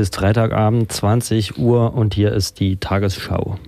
ist 0.00 0.16
Freitagabend, 0.16 0.90
20 0.90 1.58
Uhr 1.58 1.94
und 1.94 2.14
hier 2.14 2.32
ist 2.32 2.58
die 2.58 2.76
Tagesschau. 2.76 3.58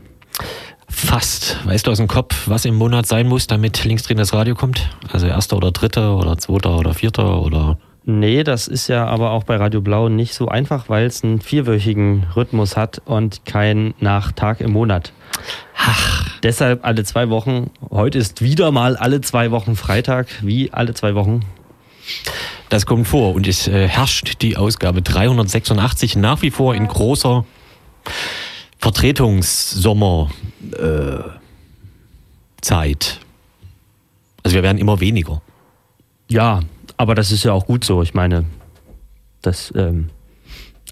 Fast. 0.88 1.58
Weißt 1.66 1.86
du 1.86 1.90
aus 1.90 1.98
dem 1.98 2.08
Kopf, 2.08 2.48
was 2.48 2.64
im 2.64 2.74
Monat 2.74 3.06
sein 3.06 3.26
muss, 3.26 3.46
damit 3.46 3.84
linksdrehen 3.84 4.18
das 4.18 4.32
Radio 4.34 4.54
kommt? 4.54 4.90
Also 5.10 5.26
erster 5.26 5.56
oder 5.56 5.70
dritter 5.70 6.16
oder 6.16 6.36
zweiter 6.38 6.78
oder 6.78 6.94
vierter 6.94 7.42
oder. 7.42 7.78
Nee, 8.04 8.42
das 8.42 8.66
ist 8.66 8.88
ja 8.88 9.06
aber 9.06 9.30
auch 9.30 9.44
bei 9.44 9.56
Radio 9.56 9.80
Blau 9.80 10.08
nicht 10.08 10.34
so 10.34 10.48
einfach, 10.48 10.88
weil 10.88 11.06
es 11.06 11.22
einen 11.22 11.40
vierwöchigen 11.40 12.26
Rhythmus 12.34 12.76
hat 12.76 13.00
und 13.04 13.44
kein 13.44 13.94
Nachtag 14.00 14.60
im 14.60 14.72
Monat. 14.72 15.12
Ach. 15.76 16.28
Deshalb 16.42 16.84
alle 16.84 17.04
zwei 17.04 17.30
Wochen. 17.30 17.70
Heute 17.90 18.18
ist 18.18 18.42
wieder 18.42 18.72
mal 18.72 18.96
alle 18.96 19.20
zwei 19.20 19.50
Wochen 19.52 19.76
Freitag, 19.76 20.26
wie 20.42 20.72
alle 20.72 20.94
zwei 20.94 21.14
Wochen. 21.14 21.44
Das 22.72 22.86
kommt 22.86 23.06
vor 23.06 23.34
und 23.34 23.46
es 23.46 23.68
äh, 23.68 23.86
herrscht 23.86 24.40
die 24.40 24.56
Ausgabe 24.56 25.02
386 25.02 26.16
nach 26.16 26.40
wie 26.40 26.50
vor 26.50 26.74
in 26.74 26.88
großer 26.88 27.44
Vertretungssommerzeit. 28.78 30.32
Äh, 30.78 31.22
also 34.42 34.54
wir 34.54 34.62
werden 34.62 34.78
immer 34.78 35.00
weniger. 35.00 35.42
Ja, 36.30 36.60
aber 36.96 37.14
das 37.14 37.30
ist 37.30 37.44
ja 37.44 37.52
auch 37.52 37.66
gut 37.66 37.84
so. 37.84 38.00
Ich 38.00 38.14
meine, 38.14 38.46
das 39.42 39.70
ähm, 39.76 40.08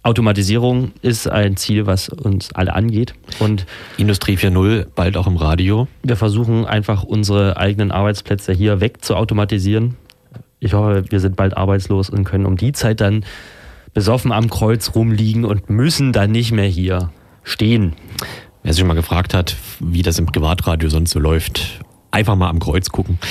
Automatisierung 0.03 0.93
ist 1.01 1.29
ein 1.29 1.57
Ziel, 1.57 1.87
was 1.87 2.11
uns 2.11 2.55
alle 2.55 2.75
angeht. 2.75 3.15
Und 3.39 3.65
Industrie 3.97 4.37
4.0 4.37 4.87
bald 4.95 5.17
auch 5.17 5.27
im 5.27 5.39
Radio. 5.39 5.89
Wir 6.03 6.17
versuchen 6.17 6.67
einfach 6.67 7.05
unsere 7.05 7.57
eigenen 7.57 7.91
Arbeitsplätze 7.91 8.53
hier 8.53 8.83
weg 8.83 9.03
zu 9.03 9.17
automatisieren 9.17 9.97
ich 10.61 10.75
hoffe, 10.75 11.05
wir 11.09 11.21
sind 11.21 11.37
bald 11.37 11.57
arbeitslos 11.57 12.11
und 12.11 12.25
können 12.25 12.47
um 12.47 12.57
die 12.57 12.73
Zeit 12.73 13.01
dann 13.01 13.25
besoffen 13.95 14.31
am 14.31 14.49
Kreuz 14.51 14.95
rumliegen 14.95 15.45
und 15.45 15.69
müssen 15.69 16.13
dann 16.13 16.31
nicht 16.31 16.53
mehr 16.53 16.67
hier 16.67 17.11
stehen. 17.43 17.95
Wer 18.63 18.75
sich 18.75 18.85
mal 18.85 18.95
gefragt 18.95 19.35
hat, 19.35 19.57
wie 19.81 20.03
das 20.03 20.19
im 20.19 20.27
Privatradio 20.27 20.91
sonst 20.91 21.11
so 21.11 21.19
läuft, 21.19 21.81
einfach 22.11 22.37
mal 22.37 22.51
am 22.51 22.61
Kreuz 22.61 22.91
gucken. 22.91 23.19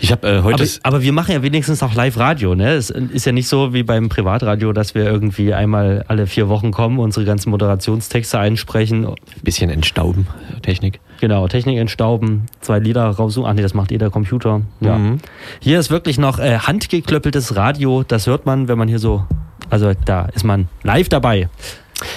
Ich 0.00 0.12
habe 0.12 0.28
äh, 0.28 0.42
heute. 0.42 0.62
Aber, 0.62 0.96
aber, 0.96 1.02
wir 1.02 1.12
machen 1.12 1.32
ja 1.32 1.42
wenigstens 1.42 1.82
auch 1.82 1.94
Live-Radio, 1.94 2.54
ne? 2.54 2.72
Es 2.72 2.90
ist 2.90 3.24
ja 3.24 3.32
nicht 3.32 3.48
so 3.48 3.72
wie 3.72 3.82
beim 3.82 4.08
Privatradio, 4.08 4.72
dass 4.72 4.94
wir 4.94 5.04
irgendwie 5.04 5.54
einmal 5.54 6.04
alle 6.08 6.26
vier 6.26 6.48
Wochen 6.48 6.70
kommen, 6.70 6.98
unsere 6.98 7.24
ganzen 7.24 7.50
Moderationstexte 7.50 8.38
einsprechen. 8.38 9.06
Bisschen 9.42 9.70
entstauben, 9.70 10.26
Technik. 10.62 11.00
Genau, 11.20 11.48
Technik 11.48 11.78
entstauben, 11.78 12.46
zwei 12.60 12.78
Lieder 12.78 13.06
raussuchen. 13.06 13.48
Ach 13.48 13.54
nee, 13.54 13.62
das 13.62 13.74
macht 13.74 13.92
eh 13.92 13.98
der 13.98 14.10
Computer. 14.10 14.62
Ja. 14.80 14.98
Mhm. 14.98 15.18
Hier 15.60 15.78
ist 15.78 15.90
wirklich 15.90 16.18
noch 16.18 16.38
äh, 16.38 16.58
handgeklöppeltes 16.58 17.56
Radio. 17.56 18.02
Das 18.02 18.26
hört 18.26 18.46
man, 18.46 18.68
wenn 18.68 18.78
man 18.78 18.88
hier 18.88 18.98
so. 18.98 19.24
Also 19.70 19.92
da 20.04 20.26
ist 20.26 20.44
man 20.44 20.68
live 20.82 21.08
dabei. 21.08 21.48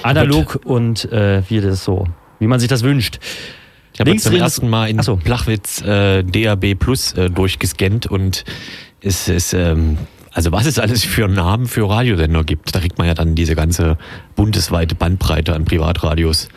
Analog 0.04 0.60
und 0.66 1.12
äh, 1.12 1.42
wie 1.48 1.62
das 1.62 1.84
so, 1.84 2.06
wie 2.40 2.48
man 2.48 2.60
sich 2.60 2.70
das 2.70 2.84
wünscht. 2.84 3.20
Ich 3.94 4.00
habe 4.00 4.16
zum 4.18 4.36
ersten 4.36 4.70
Mal 4.70 4.90
in 4.90 5.02
so. 5.02 5.18
Plachwitz 5.18 5.82
äh, 5.82 6.24
DAB 6.24 6.76
Plus 6.76 7.14
äh, 7.14 7.30
durchgescannt 7.30 8.08
und 8.08 8.46
es 9.02 9.28
ist, 9.28 9.54
ähm, 9.54 9.98
also 10.40 10.54
was 10.54 10.66
es 10.66 10.80
alles 10.80 11.04
für 11.04 11.28
Namen 11.28 11.68
für 11.68 11.90
Radiosender 11.90 12.46
gibt. 12.46 12.74
Da 12.74 12.80
kriegt 12.80 12.98
man 12.98 13.08
ja 13.08 13.14
dann 13.14 13.36
diese 13.36 13.56
ganze 13.56 13.98
bundesweite 14.38 14.96
Bandbreite 14.96 15.54
an 15.54 15.66
Privatradios 15.66 16.48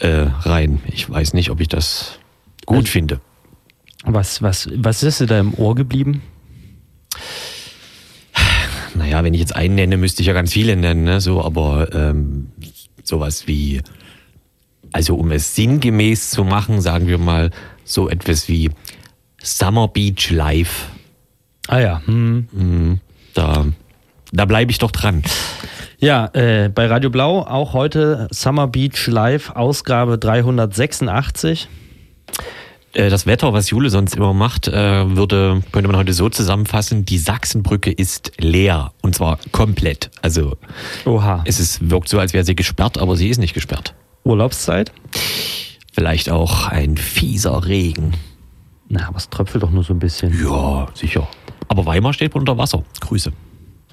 äh, 0.00 0.26
rein. 0.40 0.80
Ich 0.88 1.08
weiß 1.08 1.34
nicht, 1.34 1.48
ob 1.50 1.60
ich 1.60 1.68
das 1.68 2.18
gut 2.66 2.78
also, 2.78 2.88
finde. 2.88 3.20
Was, 4.02 4.42
was, 4.42 4.68
was 4.74 5.04
ist 5.04 5.20
dir 5.20 5.26
da 5.26 5.38
im 5.38 5.54
Ohr 5.54 5.76
geblieben? 5.76 6.22
Naja, 8.96 9.22
wenn 9.22 9.34
ich 9.34 9.40
jetzt 9.40 9.54
einen 9.54 9.76
nenne, 9.76 9.98
müsste 9.98 10.22
ich 10.22 10.26
ja 10.26 10.32
ganz 10.32 10.52
viele 10.52 10.74
nennen, 10.74 11.04
ne? 11.04 11.20
so, 11.20 11.40
aber 11.44 11.94
ähm, 11.94 12.50
sowas 13.04 13.46
wie 13.46 13.82
also 14.90 15.14
um 15.14 15.30
es 15.30 15.54
sinngemäß 15.54 16.30
zu 16.30 16.42
machen, 16.42 16.80
sagen 16.80 17.06
wir 17.06 17.18
mal 17.18 17.52
so 17.84 18.08
etwas 18.08 18.48
wie 18.48 18.70
Summer 19.40 19.86
Beach 19.86 20.30
Live. 20.30 20.88
Ah 21.68 21.78
ja. 21.78 22.02
Hm. 22.04 22.48
hm 22.50 23.00
da, 23.38 23.66
da 24.32 24.44
bleibe 24.44 24.70
ich 24.70 24.78
doch 24.78 24.90
dran. 24.90 25.22
Ja, 26.00 26.26
äh, 26.32 26.68
bei 26.68 26.86
Radio 26.86 27.10
Blau 27.10 27.42
auch 27.42 27.72
heute 27.72 28.28
Summer 28.30 28.66
Beach 28.66 29.06
Live, 29.06 29.50
Ausgabe 29.50 30.18
386. 30.18 31.68
Äh, 32.92 33.10
das 33.10 33.26
Wetter, 33.26 33.52
was 33.52 33.70
Jule 33.70 33.90
sonst 33.90 34.16
immer 34.16 34.32
macht, 34.34 34.68
äh, 34.68 35.16
würde, 35.16 35.62
könnte 35.72 35.88
man 35.88 35.96
heute 35.96 36.12
so 36.12 36.28
zusammenfassen, 36.28 37.04
die 37.04 37.18
Sachsenbrücke 37.18 37.90
ist 37.90 38.32
leer. 38.38 38.92
Und 39.02 39.14
zwar 39.14 39.38
komplett. 39.52 40.10
Also 40.20 40.56
Oha. 41.04 41.42
es 41.44 41.60
ist, 41.60 41.90
wirkt 41.90 42.08
so, 42.08 42.18
als 42.18 42.32
wäre 42.32 42.44
sie 42.44 42.56
gesperrt, 42.56 42.98
aber 42.98 43.16
sie 43.16 43.28
ist 43.28 43.38
nicht 43.38 43.54
gesperrt. 43.54 43.94
Urlaubszeit? 44.24 44.92
Vielleicht 45.92 46.30
auch 46.30 46.66
ein 46.66 46.96
fieser 46.96 47.66
Regen. 47.66 48.14
Na, 48.88 49.08
aber 49.08 49.18
es 49.18 49.28
tröpfelt 49.28 49.62
doch 49.62 49.70
nur 49.70 49.84
so 49.84 49.92
ein 49.92 49.98
bisschen. 49.98 50.32
Ja, 50.42 50.88
sicher. 50.94 51.28
Aber 51.68 51.86
Weimar 51.86 52.12
steht 52.12 52.34
unter 52.34 52.58
Wasser. 52.58 52.82
Grüße. 53.00 53.32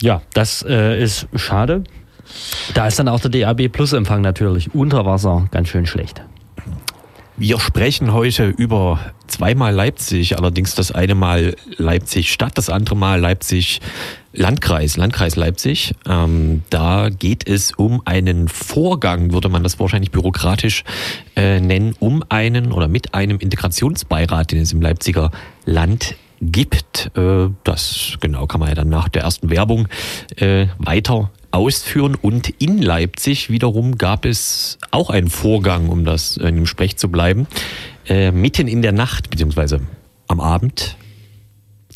Ja, 0.01 0.21
das 0.33 0.65
äh, 0.67 1.01
ist 1.01 1.27
schade. 1.35 1.83
Da 2.73 2.87
ist 2.87 2.99
dann 2.99 3.07
auch 3.07 3.19
der 3.19 3.31
DAB 3.31 3.69
Plus 3.71 3.93
Empfang 3.93 4.21
natürlich 4.21 4.73
unter 4.73 5.05
Wasser 5.05 5.47
ganz 5.51 5.69
schön 5.69 5.85
schlecht. 5.85 6.21
Wir 7.37 7.59
sprechen 7.59 8.13
heute 8.13 8.47
über 8.47 8.99
zweimal 9.27 9.73
Leipzig, 9.73 10.37
allerdings 10.37 10.73
das 10.73 10.93
eine 10.93 11.15
Mal 11.15 11.55
Leipzig 11.75 12.31
Stadt, 12.31 12.57
das 12.57 12.69
andere 12.69 12.95
Mal 12.95 13.19
Leipzig 13.19 13.81
Landkreis, 14.31 14.95
Landkreis 14.95 15.35
Leipzig. 15.35 15.95
Ähm, 16.07 16.63
da 16.69 17.09
geht 17.09 17.45
es 17.45 17.73
um 17.73 18.01
einen 18.05 18.47
Vorgang, 18.47 19.33
würde 19.33 19.49
man 19.49 19.63
das 19.63 19.77
wahrscheinlich 19.81 20.11
bürokratisch 20.11 20.85
äh, 21.35 21.59
nennen, 21.59 21.93
um 21.99 22.23
einen 22.29 22.71
oder 22.71 22.87
mit 22.87 23.13
einem 23.13 23.39
Integrationsbeirat, 23.39 24.53
den 24.53 24.61
es 24.61 24.71
im 24.71 24.81
Leipziger 24.81 25.31
Land 25.65 26.15
gibt. 26.41 27.11
Äh, 27.15 27.49
das 27.63 28.17
genau 28.19 28.47
kann 28.47 28.59
man 28.59 28.69
ja 28.69 28.75
dann 28.75 28.89
nach 28.89 29.09
der 29.09 29.23
ersten 29.23 29.49
Werbung 29.49 29.87
äh, 30.37 30.67
weiter 30.77 31.31
ausführen. 31.51 32.15
Und 32.15 32.49
in 32.61 32.81
Leipzig 32.81 33.49
wiederum 33.49 33.97
gab 33.97 34.25
es 34.25 34.77
auch 34.91 35.09
einen 35.09 35.29
Vorgang, 35.29 35.89
um 35.89 36.05
das 36.05 36.37
in 36.37 36.55
dem 36.55 36.65
Sprech 36.65 36.97
zu 36.97 37.09
bleiben, 37.09 37.47
äh, 38.07 38.31
mitten 38.31 38.67
in 38.67 38.81
der 38.81 38.91
Nacht, 38.91 39.29
beziehungsweise 39.29 39.81
am 40.27 40.39
Abend 40.39 40.97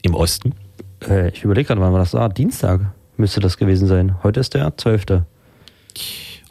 im 0.02 0.14
Osten. 0.14 0.54
Ich 1.34 1.44
überlege 1.44 1.68
gerade, 1.68 1.82
wann 1.82 1.94
war 1.94 2.00
das 2.00 2.14
war. 2.14 2.28
Dienstag 2.30 2.82
müsste 3.16 3.40
das 3.40 3.58
gewesen 3.58 3.88
sein. 3.88 4.16
Heute 4.24 4.40
ist 4.40 4.54
der 4.54 4.76
12. 4.76 5.24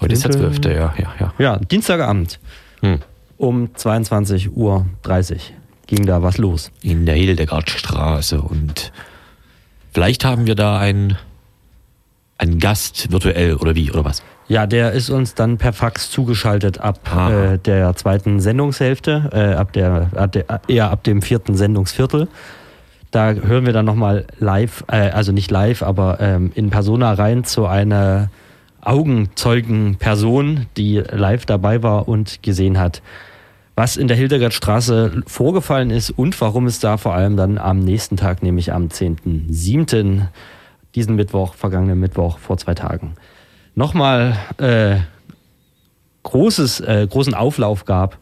Heute 0.00 0.12
ist 0.12 0.24
der 0.24 0.30
12. 0.30 0.64
Ja, 0.64 0.94
ja, 0.96 1.14
ja. 1.20 1.34
Ja, 1.38 1.56
Dienstagabend 1.58 2.40
hm. 2.80 2.98
um 3.36 3.68
22.30 3.68 4.50
Uhr 4.50 4.86
ging 5.88 6.06
da 6.06 6.22
was 6.22 6.38
los. 6.38 6.70
In 6.80 7.04
der 7.04 7.16
Hildegardstraße 7.16 8.40
und 8.40 8.92
vielleicht 9.92 10.24
haben 10.24 10.46
wir 10.46 10.54
da 10.54 10.78
einen 10.78 11.18
ein 12.38 12.60
Gast 12.60 13.10
virtuell 13.10 13.56
oder 13.56 13.74
wie 13.74 13.90
oder 13.90 14.04
was? 14.04 14.22
Ja, 14.46 14.66
der 14.66 14.92
ist 14.92 15.10
uns 15.10 15.34
dann 15.34 15.58
per 15.58 15.72
Fax 15.72 16.10
zugeschaltet 16.10 16.78
ab 16.78 17.00
äh, 17.30 17.58
der 17.58 17.94
zweiten 17.96 18.40
Sendungshälfte, 18.40 19.28
äh, 19.32 19.54
ab 19.54 19.72
der, 19.72 20.08
ab 20.14 20.32
der, 20.32 20.44
eher 20.68 20.90
ab 20.90 21.04
dem 21.04 21.20
vierten 21.20 21.54
Sendungsviertel. 21.54 22.28
Da 23.10 23.32
hören 23.32 23.66
wir 23.66 23.72
dann 23.72 23.84
nochmal 23.84 24.26
live, 24.38 24.84
äh, 24.88 25.10
also 25.10 25.32
nicht 25.32 25.50
live, 25.50 25.82
aber 25.82 26.18
ähm, 26.20 26.52
in 26.54 26.70
Persona 26.70 27.12
rein 27.12 27.44
zu 27.44 27.66
einer 27.66 28.30
Augenzeugenperson, 28.80 30.66
die 30.76 30.98
live 30.98 31.44
dabei 31.44 31.82
war 31.82 32.08
und 32.08 32.42
gesehen 32.42 32.78
hat, 32.78 33.02
was 33.78 33.96
in 33.96 34.08
der 34.08 34.16
Hildegardstraße 34.16 35.22
vorgefallen 35.28 35.90
ist 35.90 36.10
und 36.10 36.38
warum 36.40 36.66
es 36.66 36.80
da 36.80 36.96
vor 36.96 37.14
allem 37.14 37.36
dann 37.36 37.58
am 37.58 37.78
nächsten 37.78 38.16
Tag, 38.16 38.42
nämlich 38.42 38.72
am 38.72 38.88
10.7., 38.88 40.26
diesen 40.96 41.14
Mittwoch, 41.14 41.54
vergangenen 41.54 42.00
Mittwoch, 42.00 42.38
vor 42.38 42.58
zwei 42.58 42.74
Tagen, 42.74 43.14
nochmal 43.76 44.36
äh, 44.56 44.96
großes, 46.24 46.80
äh, 46.80 47.06
großen 47.08 47.34
Auflauf 47.34 47.84
gab. 47.84 48.18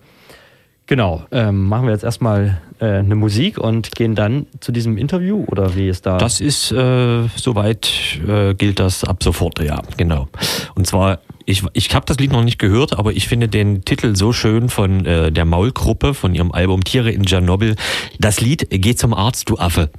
Genau, 0.84 1.24
ähm, 1.30 1.64
machen 1.64 1.86
wir 1.86 1.92
jetzt 1.92 2.04
erstmal 2.04 2.60
äh, 2.78 2.98
eine 2.98 3.14
Musik 3.14 3.56
und 3.56 3.92
gehen 3.92 4.14
dann 4.14 4.44
zu 4.60 4.72
diesem 4.72 4.98
Interview 4.98 5.46
oder 5.46 5.74
wie 5.74 5.88
ist 5.88 6.04
da? 6.04 6.18
Das 6.18 6.42
ist 6.42 6.70
äh, 6.70 7.28
soweit 7.34 8.20
äh, 8.28 8.52
gilt 8.52 8.78
das 8.78 9.04
ab 9.04 9.22
sofort, 9.22 9.58
ja, 9.60 9.80
genau. 9.96 10.28
Und 10.74 10.86
zwar 10.86 11.20
ich, 11.46 11.62
ich 11.72 11.94
habe 11.94 12.04
das 12.06 12.18
Lied 12.18 12.32
noch 12.32 12.42
nicht 12.42 12.58
gehört, 12.58 12.98
aber 12.98 13.12
ich 13.12 13.28
finde 13.28 13.48
den 13.48 13.84
Titel 13.84 14.16
so 14.16 14.32
schön 14.32 14.68
von 14.68 15.06
äh, 15.06 15.30
der 15.32 15.44
Maulgruppe, 15.44 16.12
von 16.12 16.34
ihrem 16.34 16.52
Album 16.52 16.84
Tiere 16.84 17.10
in 17.10 17.24
Tschernobyl. 17.24 17.76
Das 18.18 18.40
Lied 18.40 18.66
Geh 18.70 18.96
zum 18.96 19.14
Arzt, 19.14 19.48
du 19.48 19.56
Affe. 19.56 19.90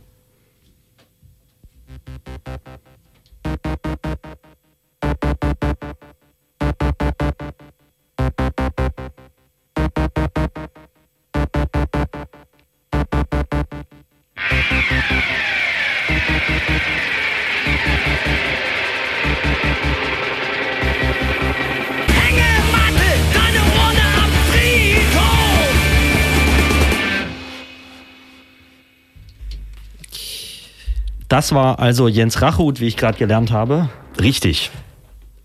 Das 31.37 31.51
war 31.51 31.77
also 31.77 32.07
Jens 32.07 32.41
Rachut, 32.41 32.79
wie 32.79 32.87
ich 32.87 32.97
gerade 32.97 33.15
gelernt 33.15 33.51
habe. 33.51 33.89
Richtig 34.19 34.71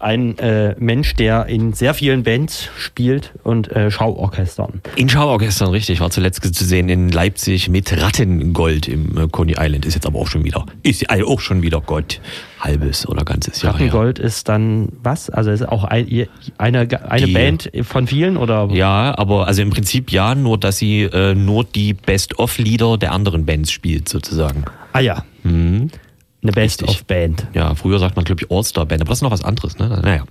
ein 0.02 0.36
äh, 0.38 0.74
Mensch, 0.78 1.14
der 1.14 1.46
in 1.46 1.72
sehr 1.72 1.94
vielen 1.94 2.24
Bands 2.24 2.68
spielt 2.76 3.32
und 3.44 3.70
äh, 3.70 3.90
Schauorchestern. 3.90 4.82
In 4.96 5.08
Schauorchestern, 5.08 5.68
richtig. 5.68 6.00
War 6.00 6.10
zuletzt 6.10 6.42
zu 6.42 6.64
sehen 6.64 6.88
in 6.88 7.08
Leipzig 7.08 7.68
mit 7.68 7.96
Rattengold 7.96 8.88
im 8.88 9.16
äh, 9.16 9.28
Coney 9.28 9.54
Island. 9.58 9.86
Ist 9.86 9.94
jetzt 9.94 10.06
aber 10.06 10.18
auch 10.18 10.26
schon 10.26 10.44
wieder, 10.44 10.66
ist 10.82 11.08
also 11.08 11.26
auch 11.28 11.40
schon 11.40 11.62
wieder 11.62 11.80
Gott. 11.80 12.20
Halbes 12.58 13.08
oder 13.08 13.24
ganzes 13.24 13.62
Jahr. 13.62 13.74
Rattengold 13.74 14.18
her. 14.18 14.26
ist 14.26 14.48
dann 14.48 14.88
was? 15.02 15.30
Also 15.30 15.50
ist 15.50 15.68
auch 15.68 15.84
ein, 15.84 16.26
eine, 16.58 16.88
eine 17.08 17.26
die, 17.26 17.32
Band 17.32 17.70
von 17.82 18.06
vielen 18.06 18.36
oder? 18.36 18.68
Ja, 18.72 19.16
aber 19.16 19.46
also 19.46 19.62
im 19.62 19.70
Prinzip 19.70 20.10
ja, 20.10 20.34
nur 20.34 20.58
dass 20.58 20.78
sie 20.78 21.02
äh, 21.02 21.34
nur 21.34 21.64
die 21.64 21.94
Best-of-Lieder 21.94 22.98
der 22.98 23.12
anderen 23.12 23.46
Bands 23.46 23.70
spielt, 23.70 24.08
sozusagen. 24.08 24.64
Ah 24.92 25.00
ja. 25.00 25.24
Mhm. 25.42 25.90
Eine 26.42 26.52
Best-of-Band. 26.52 27.48
Ja, 27.54 27.74
früher 27.74 27.98
sagt 27.98 28.16
man, 28.16 28.24
glaube 28.24 28.42
ich, 28.42 28.50
All-Star-Band, 28.50 29.00
aber 29.00 29.10
das 29.10 29.18
ist 29.18 29.22
noch 29.22 29.30
was 29.30 29.44
anderes. 29.44 29.78
Ne? 29.78 30.00
Naja. 30.02 30.24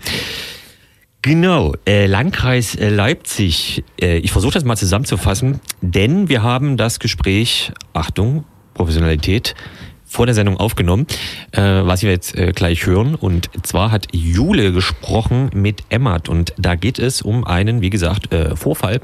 Genau, 1.22 1.74
äh, 1.88 2.08
Landkreis 2.08 2.76
äh, 2.76 2.90
Leipzig. 2.90 3.84
Äh, 4.02 4.18
ich 4.18 4.32
versuche 4.32 4.54
das 4.54 4.66
mal 4.66 4.76
zusammenzufassen, 4.76 5.62
denn 5.82 6.30
wir 6.30 6.42
haben 6.42 6.78
das 6.78 7.00
Gespräch, 7.00 7.72
Achtung, 7.94 8.44
Professionalität, 8.74 9.56
vor 10.12 10.26
der 10.26 10.36
Sendung 10.36 10.58
aufgenommen, 10.58 11.08
äh, 11.52 11.62
was 11.62 12.02
wir 12.02 12.10
jetzt 12.10 12.36
äh, 12.36 12.52
gleich 12.54 12.86
hören. 12.86 13.16
Und 13.16 13.50
zwar 13.64 13.92
hat 13.92 14.08
Jule 14.12 14.74
gesprochen 14.74 15.50
mit 15.54 15.84
Emmat 15.90 16.28
und 16.28 16.54
da 16.58 16.76
geht 16.76 17.00
es 17.00 17.22
um 17.22 17.46
einen, 17.46 17.82
wie 17.82 17.90
gesagt, 17.90 18.34
äh, 18.34 18.58
Vorfall 18.58 19.00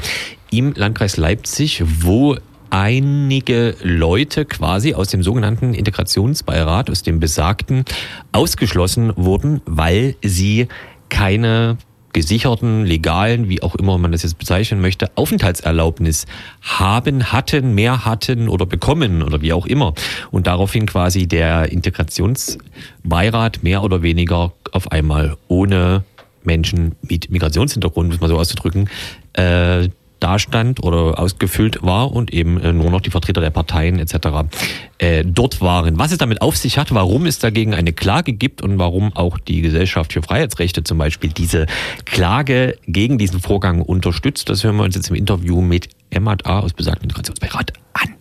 im 0.51 0.73
Landkreis 0.73 1.15
Leipzig, 1.15 1.83
wo 1.85 2.35
einige 2.69 3.75
Leute 3.81 4.45
quasi 4.45 4.93
aus 4.93 5.09
dem 5.09 5.23
sogenannten 5.23 5.73
Integrationsbeirat, 5.73 6.89
aus 6.89 7.03
dem 7.03 7.19
besagten, 7.19 7.85
ausgeschlossen 8.31 9.13
wurden, 9.15 9.61
weil 9.65 10.15
sie 10.23 10.67
keine 11.09 11.77
gesicherten, 12.13 12.83
legalen, 12.85 13.47
wie 13.47 13.61
auch 13.61 13.75
immer 13.75 13.99
man 13.99 14.11
das 14.11 14.23
jetzt 14.23 14.39
bezeichnen 14.39 14.81
möchte, 14.81 15.11
Aufenthaltserlaubnis 15.15 16.25
haben, 16.61 17.31
hatten, 17.31 17.75
mehr 17.75 18.05
hatten 18.05 18.49
oder 18.49 18.65
bekommen 18.65 19.21
oder 19.21 19.41
wie 19.41 19.53
auch 19.53 19.67
immer. 19.67 19.93
Und 20.31 20.47
daraufhin 20.47 20.87
quasi 20.87 21.27
der 21.27 21.71
Integrationsbeirat 21.71 23.61
mehr 23.61 23.83
oder 23.83 24.01
weniger 24.01 24.53
auf 24.71 24.91
einmal 24.91 25.37
ohne 25.47 26.05
Menschen 26.43 26.95
mit 27.01 27.29
Migrationshintergrund, 27.29 28.09
muss 28.09 28.19
man 28.19 28.29
so 28.29 28.37
auszudrücken, 28.39 28.89
äh, 29.33 29.89
dastand 30.19 30.83
oder 30.83 31.19
ausgefüllt 31.19 31.83
war 31.83 32.11
und 32.11 32.33
eben 32.33 32.59
äh, 32.59 32.73
nur 32.73 32.89
noch 32.89 33.01
die 33.01 33.09
Vertreter 33.09 33.41
der 33.41 33.49
Parteien 33.49 33.99
etc. 33.99 34.49
Äh, 34.97 35.23
dort 35.25 35.61
waren. 35.61 35.99
Was 35.99 36.11
es 36.11 36.17
damit 36.17 36.41
auf 36.41 36.57
sich 36.57 36.77
hat, 36.77 36.93
warum 36.93 37.25
es 37.25 37.39
dagegen 37.39 37.73
eine 37.73 37.93
Klage 37.93 38.33
gibt 38.33 38.61
und 38.61 38.79
warum 38.79 39.15
auch 39.15 39.37
die 39.37 39.61
Gesellschaft 39.61 40.13
für 40.13 40.21
Freiheitsrechte 40.21 40.83
zum 40.83 40.97
Beispiel 40.97 41.31
diese 41.31 41.65
Klage 42.05 42.77
gegen 42.87 43.17
diesen 43.17 43.39
Vorgang 43.39 43.81
unterstützt, 43.81 44.49
das 44.49 44.63
hören 44.63 44.77
wir 44.77 44.83
uns 44.83 44.95
jetzt 44.95 45.09
im 45.09 45.15
Interview 45.15 45.61
mit 45.61 45.89
Emma 46.09 46.35
A. 46.43 46.59
aus 46.59 46.73
besagten 46.73 47.03
Integrationsbeirat 47.03 47.73
an. 47.93 48.15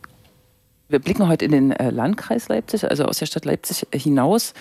Wir 0.89 1.01
blicken 1.01 1.27
heute 1.27 1.45
in 1.45 1.51
den 1.51 1.71
äh, 1.73 1.91
Landkreis 1.91 2.49
Leipzig, 2.49 2.89
also 2.89 3.07
aus 3.07 3.19
der 3.19 3.27
Stadt 3.27 3.45
Leipzig 3.45 3.89
hinaus 3.93 4.55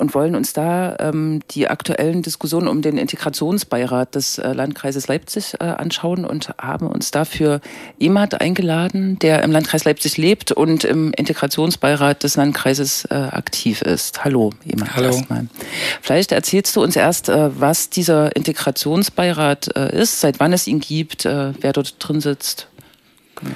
und 0.00 0.14
wollen 0.14 0.34
uns 0.34 0.54
da 0.54 0.96
ähm, 0.98 1.40
die 1.50 1.68
aktuellen 1.68 2.22
Diskussionen 2.22 2.68
um 2.68 2.80
den 2.80 2.96
Integrationsbeirat 2.96 4.14
des 4.14 4.38
äh, 4.38 4.52
Landkreises 4.52 5.08
Leipzig 5.08 5.54
äh, 5.60 5.64
anschauen 5.64 6.24
und 6.24 6.54
haben 6.58 6.86
uns 6.86 7.10
dafür 7.10 7.60
Emad 8.00 8.40
eingeladen, 8.40 9.18
der 9.18 9.42
im 9.42 9.52
Landkreis 9.52 9.84
Leipzig 9.84 10.16
lebt 10.16 10.52
und 10.52 10.84
im 10.84 11.12
Integrationsbeirat 11.12 12.22
des 12.22 12.36
Landkreises 12.36 13.04
äh, 13.10 13.14
aktiv 13.14 13.82
ist. 13.82 14.24
Hallo, 14.24 14.52
Emad. 14.66 14.96
Hallo. 14.96 15.08
Erstmal. 15.08 15.46
Vielleicht 16.00 16.32
erzählst 16.32 16.74
du 16.76 16.82
uns 16.82 16.96
erst, 16.96 17.28
äh, 17.28 17.50
was 17.60 17.90
dieser 17.90 18.34
Integrationsbeirat 18.34 19.76
äh, 19.76 20.00
ist, 20.00 20.20
seit 20.20 20.40
wann 20.40 20.54
es 20.54 20.66
ihn 20.66 20.80
gibt, 20.80 21.24
wer 21.24 21.72
dort 21.72 21.96
drin 21.98 22.20
sitzt. 22.20 22.68
Genau. 23.36 23.52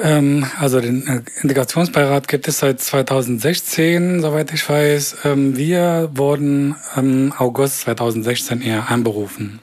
Ähm, 0.00 0.46
also 0.58 0.80
den 0.80 1.06
äh, 1.06 1.22
Integrationsbeirat 1.42 2.28
gibt 2.28 2.48
es 2.48 2.60
seit 2.60 2.80
2016, 2.80 4.20
soweit 4.22 4.52
ich 4.52 4.68
weiß. 4.68 5.16
Ähm, 5.24 5.56
wir 5.56 6.10
wurden 6.14 6.76
im 6.96 7.32
August 7.36 7.80
2016 7.82 8.62
eher 8.62 8.88
einberufen. 8.88 9.60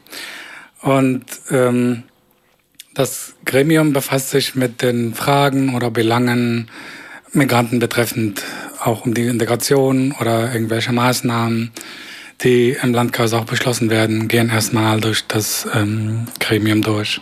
Und 0.82 1.26
ähm, 1.50 2.04
das 2.94 3.34
Gremium 3.46 3.94
befasst 3.94 4.30
sich 4.30 4.56
mit 4.56 4.82
den 4.82 5.14
Fragen 5.14 5.76
oder 5.76 5.90
Belangen 5.90 6.70
Migranten 7.32 7.80
betreffend, 7.80 8.44
auch 8.84 9.06
um 9.06 9.14
die 9.14 9.28
Integration 9.28 10.14
oder 10.20 10.52
irgendwelche 10.54 10.92
Maßnahmen, 10.92 11.72
die 12.42 12.76
im 12.82 12.94
Landkreis 12.94 13.34
auch 13.34 13.46
beschlossen 13.46 13.90
werden, 13.90 14.28
gehen 14.28 14.50
erstmal 14.50 15.00
durch 15.00 15.28
das 15.28 15.68
ähm, 15.74 16.26
Gremium 16.40 16.82
durch. 16.82 17.22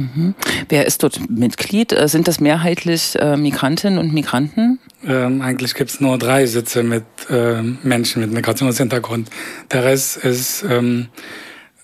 Mhm. 0.00 0.34
Wer 0.70 0.86
ist 0.86 1.02
dort 1.02 1.20
Mitglied? 1.28 1.92
Äh, 1.92 2.08
sind 2.08 2.26
das 2.26 2.40
mehrheitlich 2.40 3.16
äh, 3.16 3.36
Migrantinnen 3.36 3.98
und 3.98 4.14
Migranten? 4.14 4.78
Ähm, 5.06 5.42
eigentlich 5.42 5.74
gibt 5.74 5.90
es 5.90 6.00
nur 6.00 6.16
drei 6.16 6.46
Sitze 6.46 6.82
mit 6.82 7.04
äh, 7.28 7.60
Menschen 7.82 8.22
mit 8.22 8.32
Migrationshintergrund. 8.32 9.28
Der 9.70 9.84
Rest 9.84 10.16
ist, 10.16 10.64
ähm, 10.68 11.08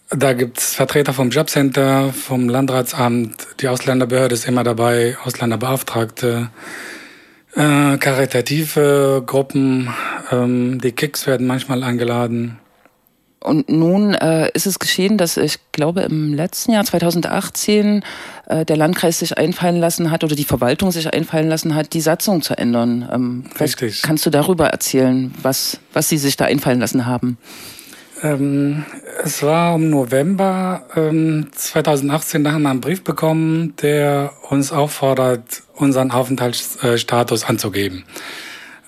da 0.08 0.32
gibt 0.32 0.58
es 0.58 0.74
Vertreter 0.74 1.12
vom 1.12 1.28
Jobcenter, 1.28 2.12
vom 2.14 2.48
Landratsamt, 2.48 3.48
die 3.60 3.68
Ausländerbehörde 3.68 4.34
ist 4.34 4.48
immer 4.48 4.64
dabei, 4.64 5.16
Ausländerbeauftragte, 5.24 6.48
äh, 7.54 7.96
karitative 7.98 9.22
Gruppen, 9.26 9.90
ähm, 10.32 10.80
die 10.80 10.92
Kicks 10.92 11.26
werden 11.26 11.46
manchmal 11.46 11.82
eingeladen. 11.82 12.58
Und 13.46 13.68
nun 13.68 14.12
äh, 14.14 14.50
ist 14.54 14.66
es 14.66 14.80
geschehen, 14.80 15.18
dass 15.18 15.36
ich 15.36 15.58
glaube 15.70 16.00
im 16.02 16.34
letzten 16.34 16.72
Jahr 16.72 16.84
2018 16.84 18.02
äh, 18.46 18.64
der 18.64 18.76
Landkreis 18.76 19.20
sich 19.20 19.38
einfallen 19.38 19.76
lassen 19.76 20.10
hat 20.10 20.24
oder 20.24 20.34
die 20.34 20.44
Verwaltung 20.44 20.90
sich 20.90 21.12
einfallen 21.12 21.48
lassen 21.48 21.76
hat, 21.76 21.92
die 21.94 22.00
Satzung 22.00 22.42
zu 22.42 22.58
ändern. 22.58 23.08
Ähm, 23.12 23.44
Richtig. 23.60 24.02
kannst 24.02 24.26
du 24.26 24.30
darüber 24.30 24.66
erzählen, 24.66 25.32
was, 25.42 25.78
was 25.92 26.08
sie 26.08 26.18
sich 26.18 26.36
da 26.36 26.46
einfallen 26.46 26.80
lassen 26.80 27.06
haben? 27.06 27.38
Ähm, 28.22 28.84
es 29.22 29.44
war 29.44 29.76
im 29.76 29.90
November 29.90 30.84
ähm, 30.96 31.48
2018, 31.52 32.42
da 32.42 32.52
haben 32.52 32.62
wir 32.62 32.70
einen 32.70 32.80
Brief 32.80 33.04
bekommen, 33.04 33.74
der 33.80 34.32
uns 34.48 34.72
auffordert, 34.72 35.62
unseren 35.74 36.10
Aufenthaltsstatus 36.10 37.44
anzugeben. 37.44 38.04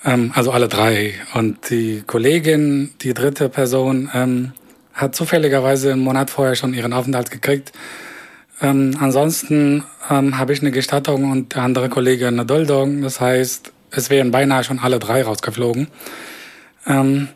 Ähm, 0.08 0.32
also 0.34 0.52
alle 0.52 0.68
drei. 0.68 1.14
Und 1.34 1.68
die 1.70 2.02
Kollegin, 2.06 2.94
die 3.02 3.12
dritte 3.12 3.48
Person, 3.48 4.10
ähm, 4.14 4.52
hat 4.94 5.14
zufälligerweise 5.14 5.92
einen 5.92 6.02
Monat 6.02 6.30
vorher 6.30 6.56
schon 6.56 6.74
ihren 6.74 6.92
Aufenthalt 6.92 7.30
gekriegt. 7.30 7.72
Ähm, 8.60 8.96
ansonsten 8.98 9.84
ähm, 10.10 10.38
habe 10.38 10.52
ich 10.52 10.60
eine 10.60 10.70
Gestattung 10.70 11.30
und 11.30 11.54
der 11.54 11.62
andere 11.62 11.88
Kollege 11.88 12.26
eine 12.26 12.46
Duldung. 12.46 13.02
Das 13.02 13.20
heißt, 13.20 13.72
es 13.90 14.10
wären 14.10 14.30
beinahe 14.30 14.64
schon 14.64 14.78
alle 14.78 14.98
drei 14.98 15.22
rausgeflogen. 15.22 15.88
Ähm, 16.86 17.28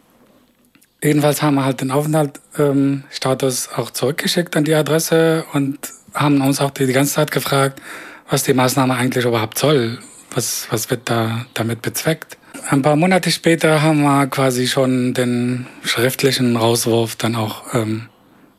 jedenfalls 1.03 1.43
haben 1.43 1.55
wir 1.57 1.65
halt 1.65 1.83
den 1.83 1.91
Aufenthaltsstatus 1.91 3.67
ähm, 3.67 3.73
auch 3.77 3.91
zurückgeschickt 3.91 4.57
an 4.57 4.65
die 4.65 4.75
Adresse 4.75 5.45
und 5.53 5.79
haben 6.15 6.41
uns 6.41 6.61
auch 6.61 6.71
die, 6.71 6.87
die 6.87 6.93
ganze 6.93 7.15
Zeit 7.15 7.31
gefragt, 7.31 7.81
was 8.29 8.43
die 8.43 8.55
Maßnahme 8.55 8.95
eigentlich 8.95 9.25
überhaupt 9.25 9.59
soll. 9.59 9.99
Was, 10.35 10.67
was 10.71 10.91
wird 10.91 11.11
da 11.11 11.45
damit 11.55 11.83
bezweckt? 11.83 12.39
Ein 12.69 12.83
paar 12.83 12.97
Monate 12.97 13.31
später 13.31 13.83
haben 13.83 14.03
wir 14.03 14.27
quasi 14.29 14.67
schon 14.67 15.15
den 15.15 15.67
schriftlichen 15.83 16.57
Rauswurf 16.57 17.17
dann 17.17 17.35
auch 17.37 17.75
ähm, 17.75 18.09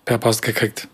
per 0.06 0.18
Post 0.18 0.42
gekriegt. 0.42 0.88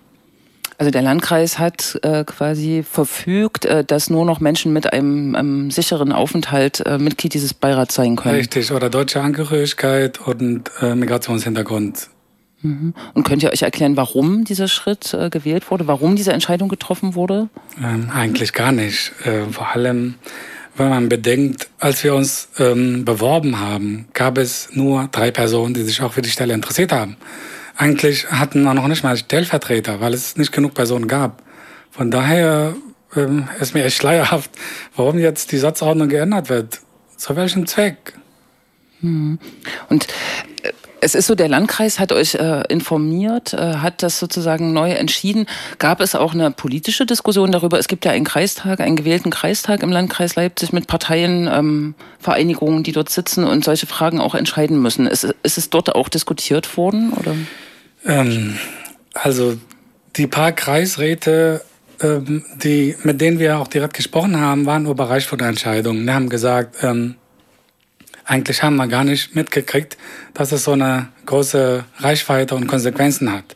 Also 0.77 0.91
der 0.91 1.01
Landkreis 1.01 1.59
hat 1.59 1.99
äh, 2.03 2.23
quasi 2.23 2.85
verfügt, 2.89 3.65
äh, 3.65 3.83
dass 3.83 4.09
nur 4.09 4.25
noch 4.25 4.39
Menschen 4.39 4.71
mit 4.71 4.93
einem, 4.93 5.35
einem 5.35 5.71
sicheren 5.71 6.13
Aufenthalt 6.13 6.79
äh, 6.85 6.97
Mitglied 6.97 7.33
dieses 7.33 7.53
Beirats 7.53 7.95
sein 7.95 8.15
können. 8.15 8.35
Richtig, 8.35 8.71
oder 8.71 8.89
deutsche 8.89 9.19
Angehörigkeit 9.19 10.21
und 10.21 10.71
äh, 10.81 10.95
Migrationshintergrund. 10.95 12.07
Mhm. 12.61 12.93
Und 13.13 13.23
könnt 13.23 13.43
ihr 13.43 13.51
euch 13.51 13.61
erklären, 13.61 13.97
warum 13.97 14.45
dieser 14.45 14.69
Schritt 14.69 15.13
äh, 15.13 15.29
gewählt 15.29 15.69
wurde, 15.69 15.87
warum 15.87 16.15
diese 16.15 16.31
Entscheidung 16.31 16.69
getroffen 16.69 17.13
wurde? 17.13 17.49
Ähm, 17.83 18.09
eigentlich 18.13 18.53
gar 18.53 18.71
nicht. 18.71 19.11
Äh, 19.25 19.47
vor 19.51 19.69
allem 19.75 20.15
wenn 20.79 20.89
man 20.89 21.09
bedenkt, 21.09 21.69
als 21.79 22.03
wir 22.03 22.15
uns 22.15 22.49
ähm, 22.57 23.05
beworben 23.05 23.59
haben, 23.59 24.07
gab 24.13 24.37
es 24.37 24.69
nur 24.73 25.09
drei 25.11 25.29
Personen, 25.29 25.73
die 25.73 25.83
sich 25.83 26.01
auch 26.01 26.13
für 26.13 26.21
die 26.21 26.29
Stelle 26.29 26.53
interessiert 26.53 26.91
haben. 26.91 27.17
Eigentlich 27.77 28.31
hatten 28.31 28.63
wir 28.63 28.73
noch 28.73 28.87
nicht 28.87 29.03
mal 29.03 29.15
Stellvertreter, 29.15 29.99
weil 30.01 30.13
es 30.13 30.37
nicht 30.37 30.51
genug 30.51 30.73
Personen 30.73 31.07
gab. 31.07 31.43
Von 31.91 32.11
daher 32.11 32.75
ähm, 33.15 33.49
ist 33.59 33.73
mir 33.73 33.83
echt 33.83 33.97
schleierhaft, 33.97 34.51
warum 34.95 35.19
jetzt 35.19 35.51
die 35.51 35.57
Satzordnung 35.57 36.09
geändert 36.09 36.49
wird. 36.49 36.79
Zu 37.17 37.35
welchem 37.35 37.67
Zweck? 37.67 38.13
Hm. 39.01 39.39
Und 39.89 40.07
äh, 40.63 40.71
Es 41.01 41.15
ist 41.15 41.27
so, 41.27 41.35
der 41.35 41.47
Landkreis 41.47 41.99
hat 41.99 42.11
euch 42.11 42.35
äh, 42.35 42.63
informiert, 42.69 43.53
äh, 43.53 43.75
hat 43.75 44.03
das 44.03 44.19
sozusagen 44.19 44.73
neu 44.73 44.91
entschieden. 44.91 45.45
Gab 45.77 46.01
es 46.01 46.15
auch 46.15 46.33
eine 46.33 46.51
politische 46.51 47.05
Diskussion 47.05 47.51
darüber? 47.51 47.79
Es 47.79 47.87
gibt 47.87 48.05
ja 48.05 48.11
einen 48.11 48.25
Kreistag, 48.25 48.79
einen 48.81 48.95
gewählten 48.95 49.29
Kreistag 49.29 49.83
im 49.83 49.91
Landkreis 49.91 50.35
Leipzig 50.35 50.73
mit 50.73 50.87
Parteien, 50.87 51.49
ähm, 51.51 51.95
Vereinigungen, 52.19 52.83
die 52.83 52.91
dort 52.91 53.09
sitzen 53.09 53.43
und 53.43 53.63
solche 53.63 53.87
Fragen 53.87 54.19
auch 54.19 54.35
entscheiden 54.35 54.81
müssen. 54.81 55.07
Ist, 55.07 55.23
ist 55.43 55.57
es 55.57 55.69
dort 55.69 55.95
auch 55.95 56.09
diskutiert 56.09 56.75
worden? 56.77 57.13
Oder? 57.13 57.35
Ähm, 58.05 58.57
also 59.13 59.57
die 60.15 60.27
paar 60.27 60.51
Kreisräte, 60.51 61.61
ähm, 62.01 62.43
die, 62.61 62.95
mit 63.03 63.21
denen 63.21 63.39
wir 63.39 63.59
auch 63.59 63.67
direkt 63.67 63.93
gesprochen 63.93 64.39
haben, 64.39 64.65
waren 64.65 64.85
überrascht 64.85 65.27
von 65.27 65.39
der 65.39 65.49
Entscheidung. 65.49 66.05
Die 66.05 66.11
haben 66.11 66.29
gesagt, 66.29 66.83
ähm, 66.83 67.15
eigentlich 68.29 68.61
haben 68.61 68.75
wir 68.75 68.87
gar 68.87 69.03
nicht 69.03 69.35
mitgekriegt, 69.35 69.97
dass 70.33 70.51
es 70.51 70.63
so 70.63 70.73
eine 70.73 71.07
große 71.25 71.83
Reichweite 71.97 72.55
und 72.55 72.67
Konsequenzen 72.67 73.31
hat. 73.31 73.55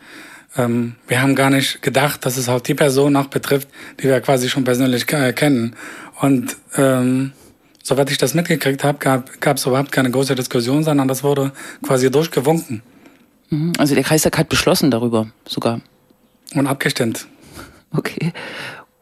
Ähm, 0.57 0.95
wir 1.07 1.21
haben 1.21 1.35
gar 1.35 1.49
nicht 1.49 1.81
gedacht, 1.81 2.25
dass 2.25 2.37
es 2.37 2.49
auch 2.49 2.59
die 2.59 2.73
Person 2.73 3.15
auch 3.15 3.27
betrifft, 3.27 3.67
die 3.99 4.05
wir 4.05 4.19
quasi 4.21 4.49
schon 4.49 4.63
persönlich 4.63 5.05
kennen. 5.05 5.75
Und 6.21 6.57
ähm, 6.75 7.33
soweit 7.83 8.09
ich 8.09 8.17
das 8.17 8.33
mitgekriegt 8.33 8.83
habe, 8.83 8.97
gab 8.97 9.57
es 9.57 9.65
überhaupt 9.65 9.91
keine 9.91 10.09
große 10.09 10.35
Diskussion, 10.35 10.83
sondern 10.83 11.07
das 11.07 11.23
wurde 11.23 11.51
quasi 11.83 12.09
durchgewunken. 12.09 12.81
Mhm. 13.49 13.73
Also 13.77 13.93
der 13.93 14.03
Kreistag 14.03 14.37
hat 14.37 14.49
beschlossen 14.49 14.89
darüber 14.89 15.27
sogar. 15.47 15.81
Und 16.55 16.67
abgestimmt. 16.67 17.27
Okay. 17.95 18.33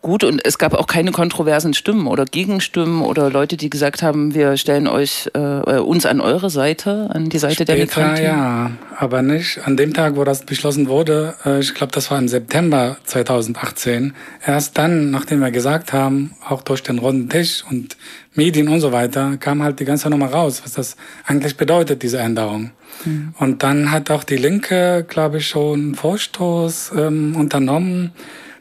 Gut, 0.02 0.24
und 0.24 0.44
es 0.44 0.58
gab 0.58 0.74
auch 0.74 0.88
keine 0.88 1.12
kontroversen 1.12 1.76
Stimmen 1.76 2.08
oder 2.08 2.26
Gegenstimmen 2.26 3.04
oder 3.04 3.30
Leute, 3.30 3.56
die 3.56 3.70
gesagt 3.70 4.02
haben, 4.02 4.34
wir 4.34 4.58
stellen 4.58 4.88
euch 4.88 5.30
äh, 5.36 5.78
uns 5.78 6.08
an 6.08 6.22
eure 6.22 6.50
Seite, 6.50 7.10
an 7.14 7.30
die 7.30 7.38
Seite 7.38 7.54
Später, 7.56 7.76
der 7.76 7.86
Migranten. 7.86 8.24
Ja, 8.24 8.72
aber 8.98 9.22
nicht 9.22 9.60
an 9.64 9.78
dem 9.78 9.94
Tag, 9.94 10.16
wo 10.16 10.24
das 10.24 10.44
beschlossen 10.44 10.88
wurde. 10.88 11.36
Äh, 11.46 11.60
ich 11.60 11.76
glaube, 11.76 11.94
das 11.94 12.10
war 12.10 12.18
im 12.18 12.28
September 12.28 12.98
2018. 13.04 14.14
Erst 14.44 14.76
dann, 14.80 15.12
nachdem 15.12 15.40
wir 15.40 15.52
gesagt 15.52 15.94
haben, 15.94 16.34
auch 16.50 16.64
durch 16.64 16.82
den 16.82 16.98
runden 16.98 17.30
Tisch 17.30 17.64
und 17.70 17.96
Medien 18.34 18.70
und 18.70 18.80
so 18.80 18.92
weiter, 18.92 19.38
kam 19.38 19.62
halt 19.62 19.80
die 19.80 19.86
ganze 19.86 20.10
Nummer 20.10 20.32
raus, 20.32 20.62
was 20.64 20.74
das 20.74 20.96
eigentlich 21.28 21.58
bedeutet, 21.58 22.02
diese 22.02 22.18
Änderung. 22.18 22.72
Mhm. 23.06 23.36
Und 23.38 23.62
dann 23.62 23.92
hat 23.92 24.10
auch 24.10 24.24
die 24.24 24.38
Linke, 24.38 25.06
glaube 25.08 25.38
ich, 25.38 25.48
schon 25.48 25.80
einen 25.80 25.96
Vorstoß 25.96 26.94
ähm, 26.98 27.36
unternommen 27.36 28.14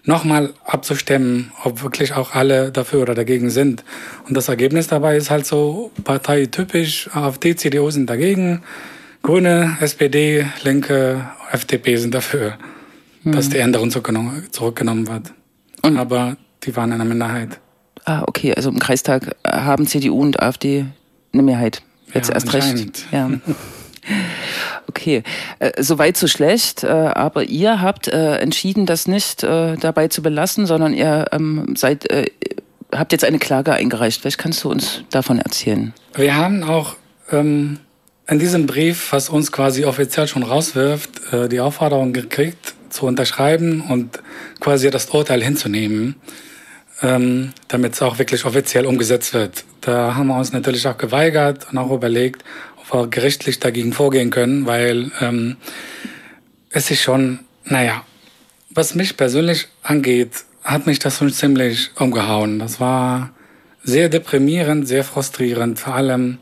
nochmal 0.04 0.54
abzustimmen, 0.64 1.52
ob 1.64 1.82
wirklich 1.82 2.14
auch 2.14 2.34
alle 2.34 2.72
dafür 2.72 3.02
oder 3.02 3.14
dagegen 3.14 3.50
sind. 3.50 3.84
Und 4.26 4.36
das 4.36 4.48
Ergebnis 4.48 4.88
dabei 4.88 5.16
ist 5.16 5.30
halt 5.30 5.46
so 5.46 5.90
parteitypisch, 6.04 7.08
AfD, 7.14 7.56
CDU 7.56 7.90
sind 7.90 8.08
dagegen, 8.08 8.62
Grüne, 9.22 9.76
SPD, 9.80 10.46
Linke, 10.62 11.28
FDP 11.52 11.96
sind 11.96 12.14
dafür, 12.14 12.56
mhm. 13.22 13.32
dass 13.32 13.50
die 13.50 13.58
Änderung 13.58 13.90
zurückgenommen 13.90 15.08
wird. 15.08 15.32
Und 15.82 15.96
Aber 15.98 16.36
die 16.62 16.74
waren 16.76 16.92
in 16.92 16.98
der 16.98 17.06
Minderheit. 17.06 17.60
Ah, 18.04 18.22
okay, 18.26 18.54
also 18.54 18.70
im 18.70 18.78
Kreistag 18.78 19.36
haben 19.46 19.86
CDU 19.86 20.20
und 20.20 20.40
AfD 20.40 20.86
eine 21.32 21.42
Mehrheit. 21.42 21.82
Jetzt 22.14 22.28
ja, 22.28 22.34
erst 22.34 22.52
recht. 22.54 23.06
Ja. 23.12 23.30
Okay, 24.88 25.22
äh, 25.58 25.82
soweit 25.82 26.16
so 26.16 26.26
schlecht, 26.26 26.84
äh, 26.84 26.88
aber 26.88 27.44
ihr 27.44 27.80
habt 27.80 28.08
äh, 28.08 28.36
entschieden, 28.38 28.86
das 28.86 29.06
nicht 29.06 29.42
äh, 29.42 29.76
dabei 29.76 30.08
zu 30.08 30.22
belassen, 30.22 30.66
sondern 30.66 30.94
ihr 30.94 31.26
ähm, 31.32 31.74
seid, 31.76 32.10
äh, 32.10 32.26
habt 32.92 33.12
jetzt 33.12 33.24
eine 33.24 33.38
Klage 33.38 33.72
eingereicht. 33.72 34.20
Vielleicht 34.20 34.38
kannst 34.38 34.64
du 34.64 34.70
uns 34.70 35.02
davon 35.10 35.38
erzählen. 35.38 35.92
Wir 36.14 36.34
haben 36.34 36.64
auch 36.64 36.96
ähm, 37.30 37.78
in 38.28 38.38
diesem 38.38 38.66
Brief, 38.66 39.12
was 39.12 39.28
uns 39.28 39.52
quasi 39.52 39.84
offiziell 39.84 40.28
schon 40.28 40.42
rauswirft, 40.42 41.32
äh, 41.32 41.48
die 41.48 41.60
Aufforderung 41.60 42.12
gekriegt, 42.12 42.74
zu 42.88 43.06
unterschreiben 43.06 43.82
und 43.82 44.20
quasi 44.60 44.90
das 44.90 45.06
Urteil 45.06 45.42
hinzunehmen, 45.42 46.16
ähm, 47.02 47.52
damit 47.68 47.94
es 47.94 48.02
auch 48.02 48.18
wirklich 48.18 48.44
offiziell 48.44 48.86
umgesetzt 48.86 49.34
wird. 49.34 49.64
Da 49.80 50.14
haben 50.14 50.28
wir 50.28 50.36
uns 50.36 50.52
natürlich 50.52 50.86
auch 50.86 50.98
geweigert 50.98 51.66
und 51.70 51.78
auch 51.78 51.90
überlegt, 51.90 52.44
wir 52.92 53.08
gerichtlich 53.08 53.60
dagegen 53.60 53.92
vorgehen 53.92 54.30
können, 54.30 54.66
weil 54.66 55.10
ähm, 55.20 55.56
es 56.70 56.90
ist 56.90 57.02
schon, 57.02 57.40
naja, 57.64 58.04
was 58.70 58.94
mich 58.94 59.16
persönlich 59.16 59.68
angeht, 59.82 60.44
hat 60.62 60.86
mich 60.86 60.98
das 60.98 61.18
schon 61.18 61.32
ziemlich 61.32 61.90
umgehauen. 61.98 62.58
Das 62.58 62.80
war 62.80 63.30
sehr 63.82 64.08
deprimierend, 64.08 64.86
sehr 64.86 65.04
frustrierend. 65.04 65.78
Vor 65.78 65.94
allem, 65.94 66.38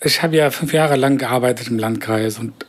ich 0.00 0.22
habe 0.22 0.36
ja 0.36 0.50
fünf 0.50 0.72
Jahre 0.72 0.96
lang 0.96 1.18
gearbeitet 1.18 1.68
im 1.68 1.78
Landkreis 1.78 2.38
und 2.38 2.66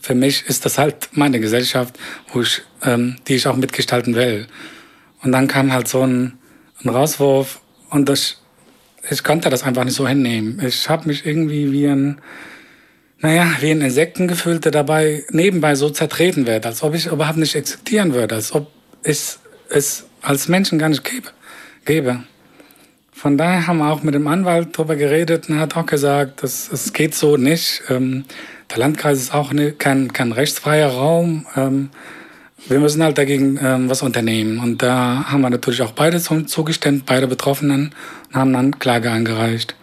für 0.00 0.14
mich 0.14 0.46
ist 0.46 0.64
das 0.64 0.78
halt 0.78 1.10
meine 1.12 1.40
Gesellschaft, 1.40 1.98
wo 2.32 2.40
ich, 2.42 2.62
ähm, 2.82 3.16
die 3.28 3.34
ich 3.34 3.46
auch 3.46 3.56
mitgestalten 3.56 4.14
will. 4.14 4.46
Und 5.22 5.32
dann 5.32 5.46
kam 5.46 5.72
halt 5.72 5.88
so 5.88 6.02
ein, 6.02 6.38
ein 6.82 6.88
Rauswurf 6.88 7.60
und 7.90 8.08
das 8.08 8.39
ich 9.08 9.24
konnte 9.24 9.50
das 9.50 9.62
einfach 9.62 9.84
nicht 9.84 9.96
so 9.96 10.06
hinnehmen. 10.06 10.60
Ich 10.64 10.88
habe 10.88 11.06
mich 11.06 11.24
irgendwie 11.24 11.72
wie 11.72 11.86
ein, 11.86 12.20
naja, 13.20 13.46
wie 13.60 13.70
ein 13.70 13.80
Insekten 13.80 14.28
gefühlt, 14.28 14.64
der 14.64 14.72
dabei 14.72 15.24
nebenbei 15.30 15.74
so 15.74 15.90
zertreten 15.90 16.46
wird, 16.46 16.66
als 16.66 16.82
ob 16.82 16.94
ich 16.94 17.06
überhaupt 17.06 17.38
nicht 17.38 17.54
existieren 17.54 18.12
würde, 18.14 18.34
als 18.34 18.54
ob 18.54 18.70
ich 19.02 19.38
es 19.70 20.04
als 20.22 20.48
Menschen 20.48 20.78
gar 20.78 20.88
nicht 20.88 21.04
gebe. 21.04 21.28
gebe. 21.84 22.24
Von 23.12 23.36
daher 23.36 23.66
haben 23.66 23.78
wir 23.78 23.90
auch 23.90 24.02
mit 24.02 24.14
dem 24.14 24.26
Anwalt 24.26 24.68
darüber 24.78 24.96
geredet 24.96 25.48
und 25.48 25.56
er 25.56 25.60
hat 25.60 25.76
auch 25.76 25.86
gesagt, 25.86 26.42
dass 26.42 26.70
es 26.72 26.92
geht 26.92 27.14
so 27.14 27.36
nicht. 27.36 27.82
Ähm, 27.88 28.24
der 28.70 28.78
Landkreis 28.78 29.18
ist 29.18 29.34
auch 29.34 29.52
ne, 29.52 29.72
kein, 29.72 30.12
kein 30.12 30.32
rechtsfreier 30.32 30.88
Raum. 30.88 31.46
Ähm, 31.56 31.90
wir 32.68 32.78
müssen 32.78 33.02
halt 33.02 33.18
dagegen 33.18 33.58
ähm, 33.62 33.90
was 33.90 34.02
unternehmen. 34.02 34.58
Und 34.58 34.82
da 34.82 35.24
haben 35.26 35.40
wir 35.40 35.50
natürlich 35.50 35.82
auch 35.82 35.92
beide 35.92 36.20
zugestimmt, 36.20 37.06
beide 37.06 37.26
Betroffenen, 37.26 37.94
und 38.28 38.34
haben 38.36 38.52
dann 38.52 38.78
Klage 38.78 39.10
eingereicht. 39.10 39.74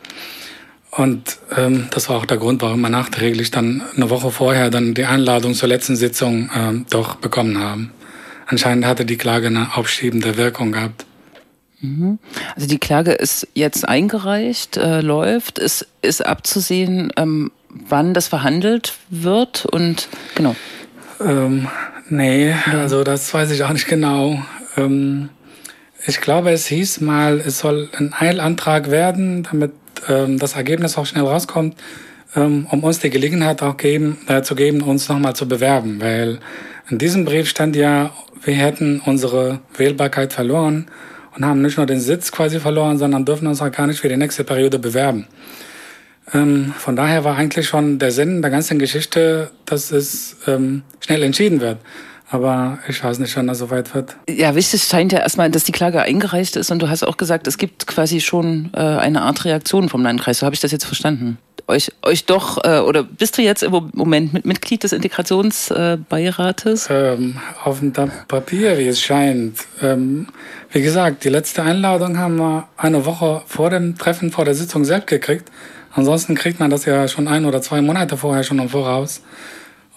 Und 0.92 1.38
ähm, 1.56 1.88
das 1.92 2.10
war 2.10 2.18
auch 2.18 2.26
der 2.26 2.38
Grund, 2.38 2.62
warum 2.62 2.82
wir 2.82 2.90
nachträglich 2.90 3.52
dann 3.52 3.84
eine 3.96 4.10
Woche 4.10 4.32
vorher 4.32 4.70
dann 4.70 4.94
die 4.94 5.06
Einladung 5.06 5.54
zur 5.54 5.70
letzten 5.70 5.96
Sitzung 5.96 6.50
ähm, 6.56 6.86
doch 6.90 7.16
bekommen 7.16 7.60
haben. 7.60 7.92
Anscheinend 8.48 8.86
hatte 8.86 9.06
die 9.06 9.18
Klage 9.18 9.48
eine 9.48 9.76
aufschiebende 9.76 10.38
Wirkung 10.38 10.72
gehabt. 10.72 11.06
Mhm. 11.82 12.18
Also 12.56 12.68
die 12.68 12.80
Klage 12.80 13.12
ist 13.12 13.48
jetzt 13.54 13.88
eingereicht, 13.88 14.78
äh, 14.78 15.02
läuft, 15.02 15.60
ist, 15.60 15.88
ist 16.02 16.26
abzusehen, 16.26 17.12
ähm, 17.18 17.52
wann 17.70 18.14
das 18.14 18.28
verhandelt 18.28 18.94
wird 19.10 19.66
und 19.66 20.08
genau. 20.34 20.56
Ähm, 21.20 21.68
Nee, 22.10 22.54
also 22.72 23.04
das 23.04 23.34
weiß 23.34 23.52
ich 23.52 23.64
auch 23.64 23.74
nicht 23.74 23.88
genau. 23.88 24.42
Ähm, 24.78 25.30
ich 26.06 26.22
glaube, 26.22 26.52
es 26.52 26.68
hieß 26.68 27.02
mal, 27.02 27.40
es 27.40 27.60
soll 27.60 27.90
ein 27.98 28.14
Eilantrag 28.18 28.90
werden, 28.92 29.44
damit 29.44 29.74
ähm, 30.08 30.40
das 30.40 30.56
Ergebnis 30.56 30.98
auch 30.98 31.06
schnell 31.06 31.26
rauskommt, 31.26 31.76
ähm, 32.36 32.66
um 32.72 32.84
uns 32.84 33.00
die 33.00 33.10
Gelegenheit 33.10 33.62
auch 33.62 33.76
geben, 33.76 34.18
äh, 34.28 34.42
zu 34.42 34.56
geben, 34.56 34.82
uns 34.82 35.10
nochmal 35.10 35.36
zu 35.36 35.48
bewerben. 35.48 36.00
Weil 36.00 36.40
in 36.90 36.98
diesem 36.98 37.26
Brief 37.26 37.50
stand 37.50 37.76
ja, 37.76 38.12
wir 38.42 38.56
hätten 38.56 39.02
unsere 39.06 39.60
Wählbarkeit 39.76 40.32
verloren 40.32 40.88
und 41.36 41.46
haben 41.46 41.62
nicht 41.62 41.76
nur 41.76 41.86
den 41.86 42.00
Sitz 42.00 42.32
quasi 42.32 42.60
verloren, 42.62 42.98
sondern 42.98 43.26
dürfen 43.26 43.48
uns 43.48 43.62
auch 43.62 43.72
gar 43.72 43.88
nicht 43.88 44.00
für 44.00 44.10
die 44.10 44.18
nächste 44.18 44.46
Periode 44.46 44.80
bewerben. 44.80 45.28
Ähm, 46.34 46.74
von 46.78 46.96
daher 46.96 47.24
war 47.24 47.38
eigentlich 47.38 47.68
schon 47.68 48.00
der 48.00 48.12
Sinn 48.12 48.42
der 48.42 48.52
ganzen 48.52 48.80
Geschichte, 48.80 49.52
dass 49.66 49.92
es 49.92 50.38
ähm, 50.48 50.84
schnell 51.00 51.24
entschieden 51.24 51.62
wird. 51.62 51.78
Aber 52.30 52.80
ich 52.90 53.02
weiß 53.02 53.20
nicht, 53.20 53.38
wann 53.38 53.48
das 53.48 53.60
soweit 53.60 53.96
wird. 53.96 54.18
Ja, 54.30 54.54
wichtig 54.54 54.84
scheint 54.84 55.14
ja 55.14 55.20
erstmal, 55.20 55.50
dass 55.50 55.64
die 55.64 55.72
Klage 55.72 56.02
eingereicht 56.02 56.58
ist 56.58 56.72
und 56.72 56.82
du 56.82 56.90
hast 56.90 57.04
auch 57.04 57.16
gesagt, 57.16 57.48
es 57.48 57.58
gibt 57.58 57.88
quasi 57.88 58.20
schon 58.20 58.70
äh, 58.74 58.80
eine 58.80 59.22
Art 59.22 59.46
Reaktion 59.46 59.88
vom 59.88 60.04
Landkreis. 60.04 60.40
So 60.40 60.46
habe 60.46 60.54
ich 60.54 60.60
das 60.60 60.74
jetzt 60.74 60.84
verstanden. 60.84 61.38
Euch, 61.70 61.92
euch 62.02 62.26
doch, 62.26 62.64
äh, 62.66 62.80
oder 62.80 63.04
bist 63.04 63.38
du 63.38 63.42
jetzt 63.42 63.64
im 63.64 63.92
Moment 63.94 64.34
mit 64.34 64.46
Mitglied 64.46 64.84
des 64.84 64.92
Integrationsbeirates? 64.92 66.88
Ähm, 66.90 67.38
auf 67.64 67.80
dem 67.80 67.94
Papier, 68.28 68.78
wie 68.78 68.88
es 68.88 69.02
scheint. 69.02 69.60
Ähm, 69.82 70.28
wie 70.72 70.82
gesagt, 70.82 71.24
die 71.24 71.30
letzte 71.30 71.64
Einladung 71.64 72.18
haben 72.18 72.38
wir 72.38 72.68
eine 72.76 73.06
Woche 73.06 73.42
vor 73.48 73.70
dem 73.70 73.98
Treffen, 73.98 74.32
vor 74.32 74.44
der 74.44 74.54
Sitzung 74.54 74.84
selbst 74.84 75.08
gekriegt. 75.08 75.50
Ansonsten 75.98 76.36
kriegt 76.36 76.60
man 76.60 76.70
das 76.70 76.86
ja 76.86 77.08
schon 77.08 77.28
ein 77.28 77.44
oder 77.46 77.60
zwei 77.60 77.82
Monate 77.82 78.18
vorher 78.18 78.44
schon 78.44 78.60
im 78.60 78.70
Voraus. 78.70 79.24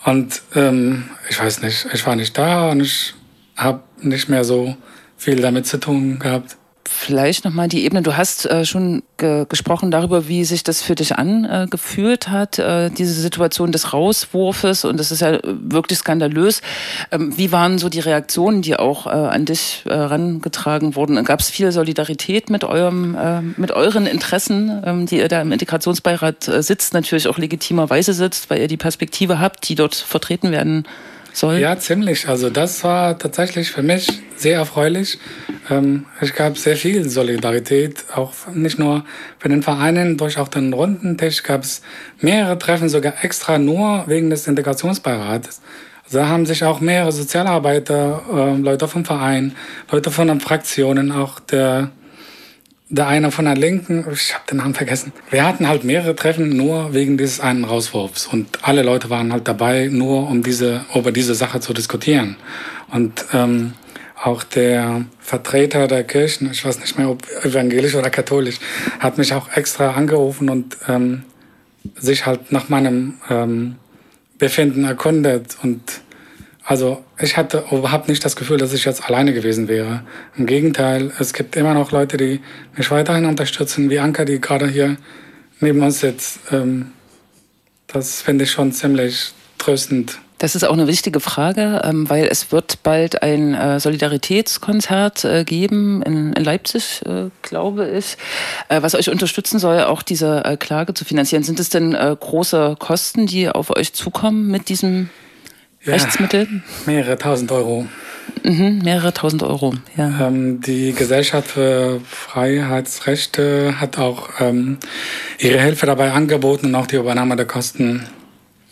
Und 0.03 0.41
ähm, 0.57 1.11
ich 1.29 1.39
weiß 1.39 1.61
nicht, 1.61 1.89
ich 1.93 2.07
war 2.07 2.17
nicht 2.17 2.39
da 2.39 2.71
und 2.71 2.81
ich 2.81 3.15
habe 3.55 3.83
nicht 4.01 4.31
mehr 4.31 4.43
so 4.43 4.75
viel 5.19 5.43
damit 5.43 5.67
zu 5.67 5.79
tun 5.79 6.19
gehabt. 6.19 6.57
Vielleicht 6.89 7.45
nochmal 7.45 7.69
die 7.69 7.85
Ebene. 7.85 8.03
Du 8.03 8.17
hast 8.17 8.47
äh, 8.47 8.65
schon 8.65 9.03
ge 9.17 9.47
gesprochen 9.49 9.91
darüber, 9.91 10.29
wie 10.29 10.45
sich 10.45 10.65
das 10.65 10.83
für 10.83 10.95
dich 10.95 11.17
angefühlt 11.17 12.27
äh, 12.27 12.31
hat, 12.31 12.59
äh, 12.59 12.91
diese 12.91 13.13
Situation 13.13 13.73
des 13.73 13.93
Rauswurfes. 13.93 14.85
Und 14.85 14.99
das 14.99 15.11
ist 15.11 15.21
ja 15.21 15.39
wirklich 15.43 15.99
skandalös. 15.99 16.63
Ähm, 17.11 17.37
wie 17.37 17.53
waren 17.53 17.79
so 17.79 17.89
die 17.89 18.01
Reaktionen, 18.01 18.63
die 18.63 18.77
auch 18.77 19.07
äh, 19.07 19.11
an 19.11 19.45
dich 19.45 19.85
herangetragen 19.87 20.95
wurden? 20.97 21.23
Gab 21.25 21.41
es 21.41 21.51
viel 21.51 21.73
Solidarität 21.73 22.51
mit 22.51 22.65
eurem, 22.65 23.15
äh, 23.15 23.41
mit 23.43 23.73
euren 23.73 24.07
Interessen, 24.07 24.83
ähm, 24.85 25.07
die 25.07 25.19
ihr 25.19 25.29
da 25.29 25.41
im 25.41 25.53
Integrationsbeirat 25.53 26.49
äh, 26.49 26.63
sitzt, 26.63 26.95
natürlich 26.95 27.29
auch 27.29 27.39
legitimerweise 27.39 28.13
sitzt, 28.13 28.51
weil 28.51 28.61
ihr 28.61 28.69
die 28.69 28.77
Perspektive 28.77 29.39
habt, 29.39 29.69
die 29.69 29.75
dort 29.75 29.95
vertreten 29.95 30.51
werden 30.51 30.85
soll? 31.41 31.59
Ja, 31.59 31.79
ziemlich. 31.79 32.29
Also 32.29 32.51
das 32.51 32.85
war 32.85 33.19
tatsächlich 33.19 33.71
für 33.71 33.83
mich 33.83 34.23
sehr 34.37 34.59
erfreulich. 34.59 35.19
Ähm, 35.69 36.07
es 36.21 36.35
gab 36.35 36.57
sehr 36.57 36.77
viel 36.77 37.09
Solidarität, 37.09 38.05
auch 38.15 38.33
nicht 38.55 38.79
nur 38.79 39.05
für 39.39 39.49
den 39.49 39.63
Vereinen, 39.63 40.17
durch 40.17 40.39
auch 40.39 40.49
den 40.49 40.73
Rundentisch 40.73 41.43
gab 41.43 41.63
es 41.63 41.83
mehrere 42.21 42.59
Treffen, 42.59 42.89
sogar 42.89 43.25
extra 43.25 43.59
nur 43.59 44.05
wegen 44.07 44.31
des 44.31 44.47
Integrationsbeirates. 44.47 45.61
Also 46.05 46.19
da 46.19 46.29
haben 46.29 46.47
sich 46.47 46.65
auch 46.65 46.81
mehrere 46.81 47.13
Sozialarbeiter, 47.13 48.23
äh, 48.33 48.57
Leute 48.61 48.89
vom 48.89 49.05
Verein, 49.05 49.55
Leute 49.91 50.11
von 50.11 50.29
den 50.29 50.41
Fraktionen, 50.41 51.13
auch 51.13 51.41
der 51.41 51.91
der 52.91 53.07
eine 53.07 53.31
von 53.31 53.45
der 53.45 53.55
Linken, 53.55 54.05
ich 54.13 54.35
habe 54.35 54.45
den 54.51 54.59
Namen 54.59 54.75
vergessen. 54.75 55.13
Wir 55.31 55.47
hatten 55.47 55.69
halt 55.69 55.85
mehrere 55.85 56.17
Treffen 56.17 56.57
nur 56.57 56.93
wegen 56.93 57.17
dieses 57.17 57.39
einen 57.39 57.65
Rauswurfs 57.65 58.27
und 58.27 58.59
alle 58.63 58.83
Leute 58.83 59.09
waren 59.11 59.33
halt 59.33 59.47
dabei, 59.47 59.89
nur 59.91 60.29
um 60.29 60.43
diese 60.43 60.85
über 60.95 61.13
diese 61.13 61.35
Sache 61.37 61.61
zu 61.61 61.73
diskutieren. 61.73 62.37
Und 62.91 63.25
ähm, 63.33 63.75
auch 64.21 64.43
der 64.43 65.05
Vertreter 65.21 65.87
der 65.87 66.03
Kirchen, 66.03 66.51
ich 66.51 66.65
weiß 66.65 66.81
nicht 66.81 66.99
mehr, 66.99 67.09
ob 67.09 67.23
evangelisch 67.45 67.95
oder 67.95 68.11
katholisch, 68.11 68.57
hat 68.99 69.19
mich 69.19 69.33
auch 69.33 69.49
extra 69.55 69.93
angerufen 69.93 70.51
und 70.51 70.77
ähm, 70.89 71.23
sich 71.95 72.27
halt 72.27 72.51
nach 72.51 72.69
meinem 72.69 73.15
ähm, 73.31 73.77
Befinden 74.37 74.83
erkundet 74.83 75.57
und 75.63 75.81
also 76.71 77.03
ich 77.19 77.37
hatte 77.37 77.65
überhaupt 77.73 78.09
nicht 78.09 78.25
das 78.25 78.37
Gefühl, 78.37 78.57
dass 78.57 78.73
ich 78.73 78.85
jetzt 78.85 79.05
alleine 79.05 79.33
gewesen 79.33 79.67
wäre. 79.67 80.05
Im 80.37 80.47
Gegenteil, 80.47 81.11
es 81.19 81.33
gibt 81.33 81.57
immer 81.57 81.75
noch 81.75 81.91
Leute, 81.91 82.17
die 82.17 82.39
mich 82.77 82.93
weiterhin 82.93 83.25
unterstützen, 83.25 83.91
wie 83.91 83.99
Anka, 83.99 84.25
die 84.25 84.41
gerade 84.41 84.69
hier 84.69 84.97
neben 85.59 85.83
uns 85.83 85.99
sitzt. 85.99 86.39
Ähm, 86.53 86.93
das 87.89 88.23
finde 88.23 88.45
ich 88.45 88.53
schon 88.53 88.71
ziemlich 88.71 89.33
tröstend. 89.59 90.21
Das 90.39 90.55
ist 90.55 90.63
auch 90.63 90.73
eine 90.73 90.87
wichtige 90.87 91.19
Frage, 91.19 91.83
ähm, 91.83 92.09
weil 92.09 92.29
es 92.29 92.53
wird 92.53 92.85
bald 92.85 93.21
ein 93.21 93.53
äh, 93.55 93.81
Solidaritätskonzert 93.81 95.25
äh, 95.25 95.43
geben 95.43 96.03
in, 96.03 96.33
Leipzig, 96.35 97.03
äh, 97.05 97.31
glaube 97.43 97.89
ich, 97.89 98.17
was 98.69 98.95
euch 98.95 99.11
unterstützen 99.11 99.59
soll, 99.59 99.83
auch 99.83 100.03
diese 100.03 100.57
Klage 100.61 100.95
zu 100.95 101.05
finanzieren. 101.05 101.43
Sind 101.43 101.59
es 101.59 101.69
denn 101.69 101.91
große 101.95 102.77
Kosten, 102.79 103.27
die 103.27 103.49
auf 103.49 103.77
euch 103.77 103.93
zukommen 103.93 104.47
mit 104.47 104.69
diesem 104.69 105.11
ja, 105.85 105.93
Rechtsmittel? 105.93 106.63
Mehrere 106.87 107.19
tausend 107.19 107.53
Euro. 107.53 107.87
Mhm, 108.45 108.81
mehrere 108.85 109.13
tausend 109.13 109.43
Euro, 109.43 109.75
ja. 109.97 110.29
Ähm, 110.29 110.61
die 110.61 110.93
Gesellschaft 110.93 111.49
für 111.49 112.01
Freiheitsrechte 112.09 113.81
hat 113.81 113.99
auch 113.99 114.41
ähm, 114.41 114.79
ihre 115.39 115.61
Hilfe 115.61 115.87
dabei 115.87 116.13
angeboten 116.13 116.67
und 116.67 116.75
auch 116.75 116.87
die 116.87 116.97
Übernahme 116.97 117.37
der 117.37 117.47
Kosten. 117.47 118.07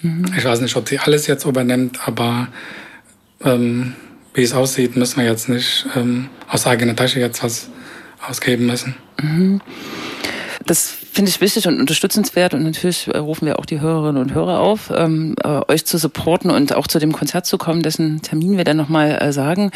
Mhm. 0.02 0.26
Ich 0.36 0.44
weiß 0.44 0.60
nicht, 0.60 0.76
ob 0.76 0.88
sie 0.88 0.98
alles 0.98 1.26
jetzt 1.26 1.44
übernimmt, 1.44 2.06
aber 2.06 2.48
ähm, 3.44 3.94
wie 4.34 4.42
es 4.42 4.52
aussieht, 4.52 4.96
müssen 4.96 5.20
wir 5.20 5.28
jetzt 5.28 5.48
nicht 5.48 5.86
ähm, 5.96 6.28
aus 6.48 6.66
eigener 6.66 6.94
Tasche 6.94 7.20
jetzt 7.20 7.42
was 7.42 7.68
ausgeben 8.26 8.66
müssen. 8.66 8.94
Mhm. 9.20 9.60
Das 10.64 10.97
finde 11.18 11.32
ich 11.32 11.40
wichtig 11.40 11.66
und 11.66 11.80
unterstützenswert 11.80 12.54
und 12.54 12.62
natürlich 12.62 13.08
äh, 13.08 13.18
rufen 13.18 13.46
wir 13.46 13.58
auch 13.58 13.66
die 13.66 13.80
Hörerinnen 13.80 14.22
und 14.22 14.34
Hörer 14.34 14.60
auf, 14.60 14.92
ähm, 14.94 15.34
äh, 15.42 15.62
euch 15.66 15.84
zu 15.84 15.98
supporten 15.98 16.48
und 16.48 16.72
auch 16.72 16.86
zu 16.86 17.00
dem 17.00 17.10
Konzert 17.10 17.44
zu 17.44 17.58
kommen, 17.58 17.82
dessen 17.82 18.22
Termin 18.22 18.56
wir 18.56 18.62
dann 18.62 18.76
nochmal 18.76 19.20
äh, 19.20 19.32
sagen. 19.32 19.72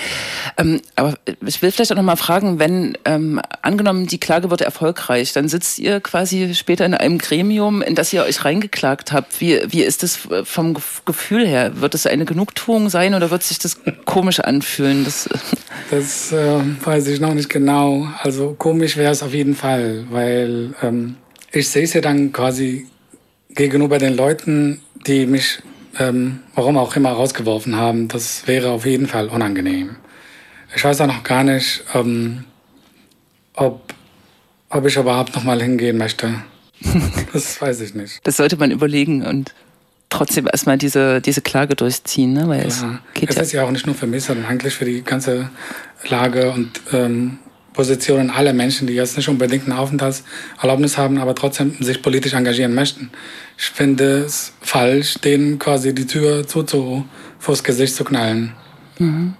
Ähm, 0.56 0.80
aber 0.94 1.14
ich 1.44 1.60
will 1.60 1.72
vielleicht 1.72 1.90
auch 1.90 1.96
nochmal 1.96 2.16
fragen, 2.16 2.60
wenn 2.60 2.96
ähm, 3.04 3.40
angenommen 3.60 4.06
die 4.06 4.20
Klage 4.20 4.52
wird 4.52 4.60
erfolgreich, 4.60 5.32
dann 5.32 5.48
sitzt 5.48 5.80
ihr 5.80 5.98
quasi 5.98 6.54
später 6.54 6.86
in 6.86 6.94
einem 6.94 7.18
Gremium, 7.18 7.82
in 7.82 7.96
das 7.96 8.12
ihr 8.12 8.22
euch 8.22 8.44
reingeklagt 8.44 9.10
habt. 9.10 9.40
Wie, 9.40 9.62
wie 9.66 9.82
ist 9.82 10.04
das 10.04 10.30
äh, 10.30 10.44
vom 10.44 10.76
Gefühl 11.04 11.44
her? 11.44 11.80
Wird 11.80 11.96
es 11.96 12.06
eine 12.06 12.24
Genugtuung 12.24 12.88
sein 12.88 13.14
oder 13.14 13.32
wird 13.32 13.42
sich 13.42 13.58
das 13.58 13.80
komisch 14.04 14.38
anfühlen? 14.38 15.04
Das, 15.04 15.28
das 15.90 16.30
äh, 16.30 16.60
weiß 16.84 17.08
ich 17.08 17.18
noch 17.18 17.34
nicht 17.34 17.48
genau. 17.48 18.06
Also 18.20 18.54
komisch 18.56 18.96
wäre 18.96 19.10
es 19.10 19.24
auf 19.24 19.34
jeden 19.34 19.56
Fall, 19.56 20.04
weil 20.08 20.74
ähm, 20.82 21.16
ich 21.52 21.68
sehe 21.68 21.86
sie 21.86 22.00
dann 22.00 22.32
quasi 22.32 22.86
gegenüber 23.50 23.98
den 23.98 24.16
Leuten, 24.16 24.80
die 25.06 25.26
mich, 25.26 25.58
ähm, 25.98 26.40
warum 26.54 26.78
auch 26.78 26.96
immer, 26.96 27.10
rausgeworfen 27.10 27.76
haben. 27.76 28.08
Das 28.08 28.46
wäre 28.46 28.70
auf 28.70 28.86
jeden 28.86 29.06
Fall 29.06 29.28
unangenehm. 29.28 29.96
Ich 30.74 30.82
weiß 30.82 31.02
auch 31.02 31.06
noch 31.06 31.22
gar 31.22 31.44
nicht, 31.44 31.84
ähm, 31.94 32.44
ob, 33.54 33.92
ob 34.70 34.86
ich 34.86 34.96
überhaupt 34.96 35.34
noch 35.34 35.44
mal 35.44 35.62
hingehen 35.62 35.98
möchte. 35.98 36.34
Das 37.32 37.62
weiß 37.62 37.80
ich 37.80 37.94
nicht. 37.94 38.20
Das 38.24 38.36
sollte 38.36 38.58
man 38.58 38.70
überlegen 38.70 39.24
und 39.24 39.54
trotzdem 40.10 40.46
erstmal 40.46 40.76
diese, 40.76 41.22
diese 41.22 41.40
Klage 41.40 41.74
durchziehen, 41.74 42.34
ne? 42.34 42.46
Weil 42.46 42.60
ja. 42.60 42.66
es 42.66 42.84
geht 43.14 43.30
es 43.30 43.36
ja. 43.36 43.42
ist 43.42 43.52
ja 43.52 43.64
auch 43.64 43.70
nicht 43.70 43.86
nur 43.86 43.94
für 43.94 44.06
mich, 44.06 44.24
sondern 44.24 44.44
eigentlich 44.44 44.74
für 44.74 44.84
die 44.84 45.02
ganze 45.02 45.48
Lage 46.08 46.50
und 46.50 46.80
ähm, 46.92 47.38
Positionen 47.72 48.30
aller 48.30 48.52
Menschen, 48.52 48.86
die 48.86 48.94
jetzt 48.94 49.16
nicht 49.16 49.28
unbedingt 49.28 49.66
eine 49.66 49.78
Aufenthaltserlaubnis 49.78 50.98
haben, 50.98 51.18
aber 51.18 51.34
trotzdem 51.34 51.76
sich 51.80 52.02
politisch 52.02 52.34
engagieren 52.34 52.74
möchten. 52.74 53.10
Ich 53.58 53.66
finde 53.66 54.24
es 54.24 54.52
falsch, 54.60 55.14
denen 55.14 55.58
quasi 55.58 55.94
die 55.94 56.06
Tür 56.06 56.46
zu, 56.46 56.62
zu 56.62 57.04
vors 57.38 57.64
Gesicht 57.64 57.94
zu 57.94 58.04
knallen. 58.04 58.52
Mhm. 58.98 59.34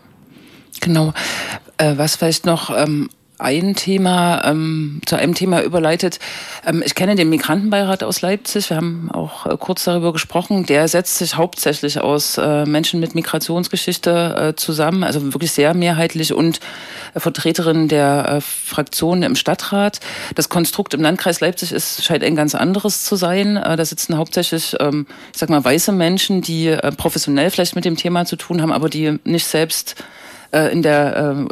Genau. 0.81 1.13
Äh, 1.77 1.95
was 1.97 2.17
vielleicht 2.17 2.47
noch 2.47 2.77
ähm, 2.77 3.09
ein 3.43 3.75
Thema 3.75 4.45
ähm, 4.45 5.01
zu 5.07 5.17
einem 5.17 5.35
Thema 5.35 5.63
überleitet. 5.63 6.19
Ähm, 6.67 6.83
ich 6.85 6.95
kenne 6.95 7.15
den 7.15 7.29
Migrantenbeirat 7.29 8.03
aus 8.03 8.23
Leipzig. 8.23 8.71
Wir 8.71 8.77
haben 8.77 9.11
auch 9.13 9.47
äh, 9.47 9.57
kurz 9.59 9.85
darüber 9.85 10.13
gesprochen. 10.13 10.65
Der 10.67 10.89
setzt 10.89 11.19
sich 11.19 11.37
hauptsächlich 11.37 12.01
aus 12.01 12.39
äh, 12.39 12.65
Menschen 12.65 13.01
mit 13.01 13.15
Migrationsgeschichte 13.15 14.53
äh, 14.53 14.57
zusammen, 14.57 15.05
also 15.05 15.33
wirklich 15.33 15.53
sehr 15.53 15.75
mehrheitlich 15.75 16.33
und 16.33 16.61
äh, 17.15 17.21
Vertreterinnen 17.21 17.89
der 17.89 18.29
äh, 18.29 18.41
Fraktionen 18.41 19.23
im 19.23 19.37
Stadtrat. 19.37 20.01
Das 20.35 20.49
Konstrukt 20.49 20.95
im 20.95 21.03
Landkreis 21.03 21.41
Leipzig 21.41 21.73
ist 21.73 22.05
scheint 22.05 22.25
ein 22.25 22.37
ganz 22.37 22.55
anderes 22.55 23.05
zu 23.05 23.17
sein. 23.17 23.57
Äh, 23.57 23.77
da 23.77 23.85
sitzen 23.85 24.17
hauptsächlich, 24.17 24.77
ähm, 24.81 25.07
ich 25.33 25.39
sag 25.39 25.51
mal, 25.51 25.65
weiße 25.65 25.93
Menschen, 25.93 26.43
die 26.43 26.77
professionell 26.97 27.51
vielleicht 27.51 27.75
mit 27.75 27.85
dem 27.85 27.97
Thema 27.97 28.25
zu 28.25 28.37
tun 28.37 28.63
haben, 28.63 28.73
aber 28.73 28.89
die 28.89 29.19
nicht 29.25 29.47
selbst 29.47 29.97
in 30.71 30.83
der 30.83 31.47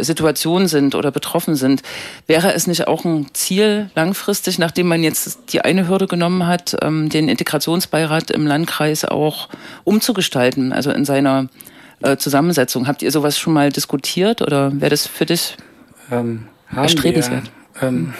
Situation 0.00 0.66
sind 0.68 0.94
oder 0.94 1.10
betroffen 1.10 1.54
sind. 1.54 1.82
Wäre 2.26 2.54
es 2.54 2.66
nicht 2.66 2.86
auch 2.86 3.04
ein 3.04 3.28
Ziel 3.32 3.90
langfristig, 3.94 4.58
nachdem 4.58 4.88
man 4.88 5.02
jetzt 5.02 5.52
die 5.52 5.60
eine 5.60 5.88
Hürde 5.88 6.06
genommen 6.06 6.46
hat, 6.46 6.76
ähm, 6.82 7.08
den 7.08 7.28
Integrationsbeirat 7.28 8.30
im 8.30 8.46
Landkreis 8.46 9.04
auch 9.04 9.48
umzugestalten, 9.84 10.72
also 10.72 10.90
in 10.90 11.04
seiner 11.04 11.48
äh, 12.02 12.16
Zusammensetzung? 12.16 12.86
Habt 12.86 13.02
ihr 13.02 13.10
sowas 13.10 13.38
schon 13.38 13.52
mal 13.52 13.70
diskutiert 13.70 14.42
oder 14.42 14.72
wäre 14.80 14.90
das 14.90 15.06
für 15.06 15.26
dich 15.26 15.56
ähm, 16.10 16.48
erstrebenswert? 16.74 17.50
Ähm, 17.80 18.14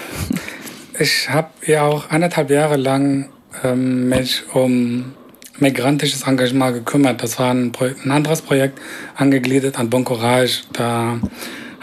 ich 0.99 1.29
habe 1.31 1.49
ja 1.67 1.83
auch 1.83 2.11
anderthalb 2.11 2.51
Jahre 2.51 2.77
lang 2.77 3.31
ähm, 3.63 4.09
mich 4.09 4.43
um 4.53 5.15
migrantisches 5.59 6.23
Engagement 6.23 6.75
gekümmert. 6.75 7.23
Das 7.23 7.39
war 7.39 7.53
ein, 7.53 7.73
Projekt, 7.73 8.05
ein 8.05 8.11
anderes 8.11 8.43
Projekt, 8.43 8.81
angegliedert 9.17 9.79
an 9.79 9.91
Bon 9.91 10.05
Courage. 10.05 10.63
Da 10.73 11.19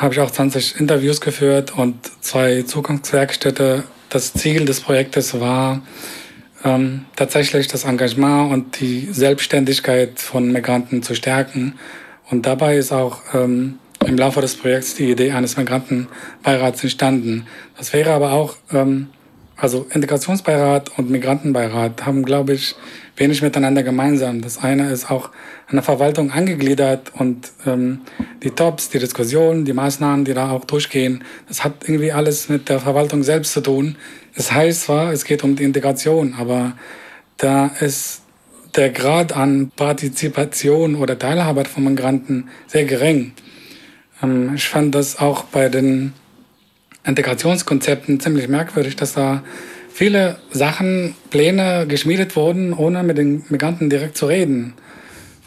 habe 0.02 0.16
ich 0.16 0.20
auch 0.20 0.32
20 0.32 0.80
Interviews 0.80 1.22
geführt 1.22 1.78
und 1.78 1.96
zwei 2.22 2.64
Zugangswerkstätte. 2.64 3.84
Das 4.10 4.34
Ziel 4.34 4.66
des 4.66 4.82
Projektes 4.82 5.40
war 5.40 5.84
ähm, 6.64 7.06
tatsächlich 7.16 7.68
das 7.68 7.84
Engagement 7.84 8.52
und 8.52 8.80
die 8.80 9.10
Selbstständigkeit 9.12 10.20
von 10.20 10.52
Migranten 10.52 11.04
zu 11.04 11.14
stärken. 11.14 11.76
Und 12.32 12.48
dabei 12.48 12.78
ist 12.78 12.92
auch 12.92 13.22
ähm, 13.36 13.78
im 14.04 14.18
Laufe 14.18 14.42
des 14.42 14.56
Projekts 14.56 14.96
die 14.96 15.12
Idee 15.12 15.34
eines 15.34 15.56
Migrantenbeirats 15.56 16.82
entstanden. 16.82 17.46
Das 17.78 17.94
wäre 17.94 18.12
aber 18.12 18.32
auch, 18.32 18.56
ähm, 18.74 19.10
also 19.62 19.86
Integrationsbeirat 19.92 20.98
und 20.98 21.12
Migrantenbeirat 21.12 22.04
haben, 22.04 22.26
glaube 22.26 22.54
ich, 22.54 22.76
wenig 23.16 23.44
miteinander 23.44 23.84
gemeinsam. 23.84 24.42
Das 24.42 24.58
eine 24.58 24.90
ist 24.90 25.12
auch 25.12 25.30
an 25.68 25.76
der 25.76 25.84
Verwaltung 25.84 26.32
angegliedert 26.32 27.12
und 27.14 27.52
ähm, 27.68 28.02
die 28.42 28.50
Tops, 28.50 28.90
die 28.90 28.98
Diskussionen, 28.98 29.64
die 29.64 29.74
Maßnahmen, 29.74 30.26
die 30.26 30.34
da 30.34 30.50
auch 30.50 30.66
durchgehen, 30.66 31.24
das 31.48 31.64
hat 31.64 31.84
irgendwie 31.84 32.12
alles 32.12 32.50
mit 32.50 32.70
der 32.70 32.80
Verwaltung 32.80 33.22
selbst 33.22 33.54
zu 33.54 33.62
tun. 33.62 33.98
Es 34.34 34.52
heißt 34.52 34.82
zwar, 34.82 35.14
es 35.14 35.26
geht 35.26 35.44
um 35.44 35.56
die 35.56 35.64
Integration, 35.64 36.34
aber 36.40 36.74
da 37.38 37.68
ist 37.80 38.24
der 38.76 38.90
Grad 38.90 39.32
an 39.38 39.72
Partizipation 39.76 40.96
oder 40.96 41.20
Teilhabe 41.20 41.66
von 41.66 41.84
Migranten 41.84 42.50
sehr 42.66 42.86
gering. 42.86 43.34
Ähm, 44.24 44.56
ich 44.56 44.68
fand 44.68 44.96
das 44.96 45.20
auch 45.20 45.44
bei 45.44 45.70
den 45.70 46.14
Integrationskonzepten 47.04 48.20
ziemlich 48.20 48.48
merkwürdig, 48.48 48.96
dass 48.96 49.14
da 49.14 49.44
viele 49.92 50.38
Sachen, 50.52 51.16
Pläne 51.30 51.86
geschmiedet 51.88 52.36
wurden, 52.36 52.74
ohne 52.74 53.04
mit 53.04 53.18
den 53.18 53.44
Migranten 53.50 53.90
direkt 53.90 54.18
zu 54.18 54.28
reden. 54.28 54.74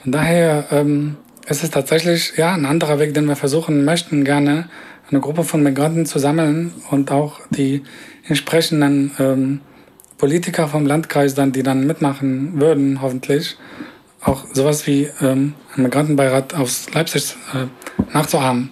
Von 0.03 0.13
daher 0.13 0.67
ähm, 0.71 1.17
ist 1.47 1.63
es 1.63 1.71
tatsächlich 1.71 2.35
ja, 2.37 2.55
ein 2.55 2.67
anderer 2.67 2.99
Weg, 2.99 3.15
den 3.15 3.27
wir 3.27 3.37
versuchen 3.37 3.85
möchten, 3.85 4.25
gerne 4.25 4.69
eine 5.11 5.21
Gruppe 5.21 5.45
von 5.45 5.63
Migranten 5.63 6.07
zu 6.07 6.19
sammeln 6.19 6.73
und 6.91 7.11
auch 7.11 7.41
die 7.51 7.83
entsprechenden 8.27 9.13
ähm, 9.19 9.61
Politiker 10.19 10.69
vom 10.69 10.87
Landkreis 10.87 11.35
dann, 11.35 11.53
die 11.53 11.63
dann 11.63 11.87
mitmachen 11.87 12.61
würden, 12.61 13.03
hoffentlich, 13.03 13.57
auch 14.23 14.45
sowas 14.53 14.87
wie 14.87 15.11
ähm, 15.21 15.55
ein 15.77 15.83
Migrantenbeirat 15.83 16.55
aus 16.55 16.87
Leipzig 16.93 17.37
äh, 17.53 17.67
nachzuahmen. 18.15 18.71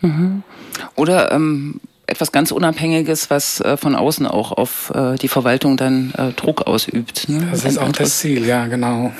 Mhm. 0.00 0.42
Oder 0.94 1.32
ähm, 1.32 1.80
etwas 2.10 2.32
ganz 2.32 2.50
Unabhängiges, 2.50 3.30
was 3.30 3.60
äh, 3.60 3.76
von 3.76 3.94
außen 3.94 4.26
auch 4.26 4.52
auf 4.52 4.92
äh, 4.94 5.16
die 5.16 5.28
Verwaltung 5.28 5.76
dann 5.76 6.12
äh, 6.16 6.32
Druck 6.32 6.66
ausübt. 6.66 7.28
Ne? 7.28 7.48
Das 7.50 7.64
ist 7.64 7.78
auch 7.78 7.92
das 7.92 8.18
Ziel, 8.18 8.46
ja, 8.46 8.66
genau. 8.66 9.12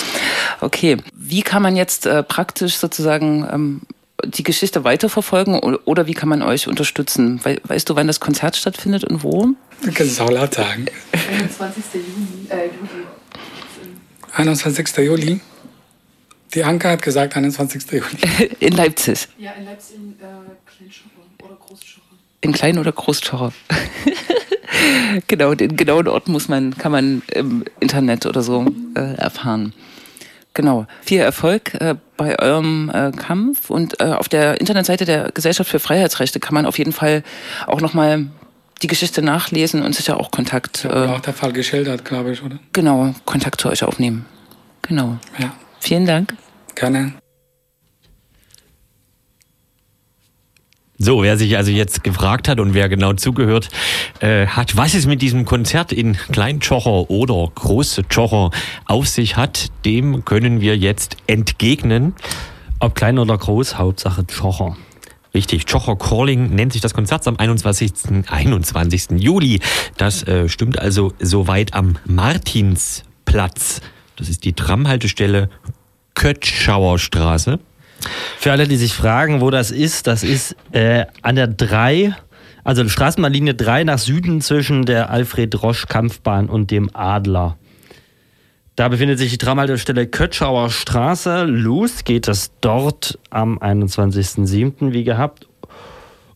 okay. 0.60 0.96
Wie 1.14 1.42
kann 1.42 1.62
man 1.62 1.76
jetzt 1.76 2.06
äh, 2.06 2.22
praktisch 2.22 2.76
sozusagen 2.76 3.46
ähm, 3.50 3.80
die 4.24 4.42
Geschichte 4.42 4.84
weiterverfolgen 4.84 5.58
oder 5.58 6.06
wie 6.06 6.14
kann 6.14 6.28
man 6.28 6.42
euch 6.42 6.68
unterstützen? 6.68 7.40
weißt 7.44 7.88
du, 7.88 7.96
wann 7.96 8.06
das 8.06 8.20
Konzert 8.20 8.56
stattfindet 8.56 9.04
und 9.04 9.22
wo? 9.22 9.48
Du 9.82 9.92
kannst 9.92 10.12
es 10.12 10.20
auch 10.20 10.30
laut 10.30 10.54
sagen. 10.54 10.86
21. 11.30 11.84
Juni. 11.94 12.48
Äh, 12.48 12.66
Juli. 12.66 13.06
21. 14.32 14.96
Juli. 14.98 15.40
Die 16.54 16.62
Anke 16.62 16.88
hat 16.88 17.02
gesagt 17.02 17.36
21. 17.36 17.82
Juli. 17.90 18.04
In 18.60 18.74
Leipzig. 18.74 19.28
Ja, 19.38 19.52
in 19.52 19.64
Leipzig 19.64 19.96
in 19.96 20.12
äh, 20.20 20.24
Großschorre. 20.64 21.13
In 22.44 22.52
Klein- 22.52 22.78
oder 22.78 22.92
Großschorre. 22.92 23.52
genau, 25.26 25.54
den 25.54 25.76
genauen 25.76 26.08
Ort 26.08 26.28
muss 26.28 26.46
man, 26.48 26.76
kann 26.76 26.92
man 26.92 27.22
im 27.32 27.64
Internet 27.80 28.26
oder 28.26 28.42
so 28.42 28.66
äh, 28.94 29.14
erfahren. 29.14 29.72
Genau. 30.52 30.86
Viel 31.00 31.20
Erfolg 31.20 31.72
äh, 31.74 31.94
bei 32.18 32.38
eurem 32.38 32.90
äh, 32.92 33.12
Kampf 33.12 33.70
und 33.70 33.98
äh, 34.00 34.12
auf 34.12 34.28
der 34.28 34.60
Internetseite 34.60 35.06
der 35.06 35.30
Gesellschaft 35.32 35.70
für 35.70 35.80
Freiheitsrechte 35.80 36.38
kann 36.38 36.52
man 36.52 36.66
auf 36.66 36.76
jeden 36.76 36.92
Fall 36.92 37.24
auch 37.66 37.80
nochmal 37.80 38.26
die 38.82 38.88
Geschichte 38.88 39.22
nachlesen 39.22 39.82
und 39.82 39.94
sicher 39.94 40.20
auch 40.20 40.30
Kontakt. 40.30 40.84
Äh, 40.84 40.88
auch 40.88 41.20
der 41.20 41.32
Fall 41.32 41.54
geschildert, 41.54 42.04
glaube 42.04 42.32
ich, 42.32 42.42
oder? 42.42 42.58
Genau, 42.74 43.14
Kontakt 43.24 43.58
zu 43.58 43.70
euch 43.70 43.82
aufnehmen. 43.82 44.26
Genau. 44.82 45.16
Ja. 45.38 45.54
Vielen 45.80 46.04
Dank. 46.04 46.34
Gerne. 46.74 47.14
So, 50.96 51.22
wer 51.22 51.36
sich 51.36 51.56
also 51.56 51.72
jetzt 51.72 52.04
gefragt 52.04 52.46
hat 52.46 52.60
und 52.60 52.72
wer 52.72 52.88
genau 52.88 53.14
zugehört 53.14 53.68
äh, 54.20 54.46
hat, 54.46 54.76
was 54.76 54.94
es 54.94 55.06
mit 55.06 55.22
diesem 55.22 55.44
Konzert 55.44 55.90
in 55.90 56.12
Kleintschocher 56.14 57.10
oder 57.10 57.50
Großtschocher 57.52 58.50
auf 58.86 59.08
sich 59.08 59.36
hat, 59.36 59.70
dem 59.84 60.24
können 60.24 60.60
wir 60.60 60.76
jetzt 60.76 61.16
entgegnen. 61.26 62.14
Ob 62.78 62.94
klein 62.94 63.18
oder 63.18 63.36
groß, 63.36 63.76
Hauptsache 63.76 64.24
Tschocher. 64.24 64.76
Richtig, 65.34 65.66
Chocher 65.66 65.96
Calling 65.96 66.54
nennt 66.54 66.72
sich 66.72 66.80
das 66.80 66.94
Konzert 66.94 67.26
am 67.26 67.38
21. 67.38 67.92
21. 68.28 69.20
Juli. 69.20 69.60
Das 69.96 70.22
äh, 70.28 70.48
stimmt 70.48 70.78
also 70.78 71.12
soweit 71.18 71.74
am 71.74 71.96
Martinsplatz. 72.04 73.80
Das 74.14 74.28
ist 74.28 74.44
die 74.44 74.52
Tramhaltestelle 74.52 75.50
Kötschauer 76.14 77.00
Straße. 77.00 77.58
Für 78.38 78.52
alle, 78.52 78.68
die 78.68 78.76
sich 78.76 78.92
fragen, 78.92 79.40
wo 79.40 79.50
das 79.50 79.70
ist, 79.70 80.06
das 80.06 80.22
ist 80.22 80.56
äh, 80.72 81.06
an 81.22 81.36
der 81.36 81.46
3, 81.46 82.14
also 82.62 82.86
Straßenbahnlinie 82.86 83.54
3 83.54 83.84
nach 83.84 83.98
Süden 83.98 84.40
zwischen 84.40 84.84
der 84.84 85.10
Alfred-Rosch-Kampfbahn 85.10 86.48
und 86.48 86.70
dem 86.70 86.90
Adler. 86.94 87.56
Da 88.76 88.88
befindet 88.88 89.18
sich 89.18 89.30
die 89.30 89.38
Tramhaltestelle 89.38 90.06
Kötschauer 90.08 90.68
Straße. 90.68 91.44
Los 91.44 92.02
geht 92.02 92.26
es 92.26 92.50
dort 92.60 93.18
am 93.30 93.58
21.07. 93.58 94.92
wie 94.92 95.04
gehabt. 95.04 95.46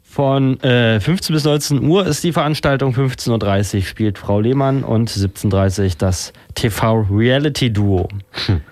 Von 0.05 0.61
äh, 0.61 1.01
15 1.01 1.35
bis 1.35 1.45
19 1.45 1.85
Uhr 1.85 2.07
ist 2.07 2.25
die 2.25 2.33
Veranstaltung, 2.33 2.95
15.30 2.95 3.77
Uhr 3.77 3.83
spielt 3.83 4.19
Frau 4.19 4.41
Lehmann 4.41 4.83
und 4.83 5.11
17.30 5.11 5.85
Uhr 5.85 5.91
das 5.99 6.33
TV 6.55 7.07
Reality 7.11 7.73
Duo. 7.73 8.09
Hm. 8.47 8.63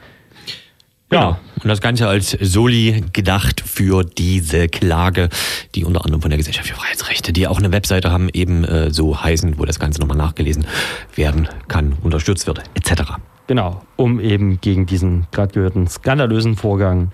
Ja, 1.12 1.20
genau. 1.20 1.38
und 1.62 1.68
das 1.68 1.80
Ganze 1.80 2.08
als 2.08 2.30
Soli 2.40 3.04
gedacht 3.12 3.62
für 3.64 4.02
diese 4.02 4.68
Klage, 4.68 5.28
die 5.76 5.84
unter 5.84 6.04
anderem 6.04 6.20
von 6.20 6.30
der 6.30 6.38
Gesellschaft 6.38 6.68
für 6.68 6.74
Freiheitsrechte, 6.74 7.32
die 7.32 7.46
auch 7.46 7.58
eine 7.58 7.70
Webseite 7.70 8.10
haben, 8.10 8.28
eben 8.32 8.64
äh, 8.64 8.90
so 8.90 9.22
heißen, 9.22 9.56
wo 9.58 9.64
das 9.64 9.78
Ganze 9.78 10.00
nochmal 10.00 10.16
nachgelesen 10.16 10.66
werden 11.14 11.48
kann, 11.68 11.92
unterstützt 12.02 12.48
wird, 12.48 12.64
etc. 12.74 13.12
Genau, 13.46 13.82
um 13.94 14.18
eben 14.18 14.60
gegen 14.60 14.86
diesen 14.86 15.28
gerade 15.30 15.54
gehörten 15.54 15.86
skandalösen 15.86 16.56
Vorgang 16.56 17.12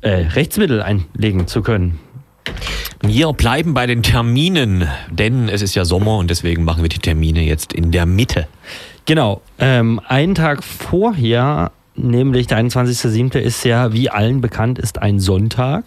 äh, 0.00 0.26
Rechtsmittel 0.26 0.82
einlegen 0.82 1.46
zu 1.46 1.62
können. 1.62 2.00
Wir 3.02 3.32
bleiben 3.34 3.72
bei 3.72 3.86
den 3.86 4.02
Terminen, 4.02 4.88
denn 5.10 5.48
es 5.48 5.62
ist 5.62 5.76
ja 5.76 5.84
Sommer 5.84 6.16
und 6.16 6.28
deswegen 6.28 6.64
machen 6.64 6.82
wir 6.82 6.88
die 6.88 6.98
Termine 6.98 7.42
jetzt 7.42 7.72
in 7.72 7.92
der 7.92 8.04
Mitte. 8.04 8.48
Genau, 9.04 9.42
ähm, 9.60 10.00
einen 10.08 10.34
Tag 10.34 10.64
vorher 10.64 11.70
nämlich 11.96 12.46
der 12.46 12.58
21.07. 12.58 13.38
ist 13.38 13.64
ja, 13.64 13.92
wie 13.92 14.10
allen 14.10 14.40
bekannt 14.40 14.78
ist, 14.78 15.00
ein 15.00 15.18
Sonntag. 15.18 15.84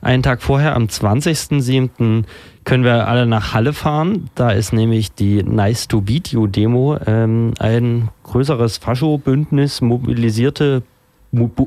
Einen 0.00 0.22
Tag 0.22 0.42
vorher, 0.42 0.74
am 0.74 0.84
20.07., 0.84 2.24
können 2.64 2.82
wir 2.82 3.06
alle 3.06 3.26
nach 3.26 3.54
Halle 3.54 3.72
fahren. 3.72 4.28
Da 4.34 4.50
ist 4.50 4.72
nämlich 4.72 5.12
die 5.12 5.42
Nice 5.42 5.86
to 5.86 6.00
Beat 6.00 6.28
You 6.28 6.48
Demo, 6.48 6.98
ähm, 7.06 7.54
ein 7.60 8.08
größeres 8.24 8.78
Fascho-Bündnis, 8.78 9.80
mobilisierte 9.80 10.82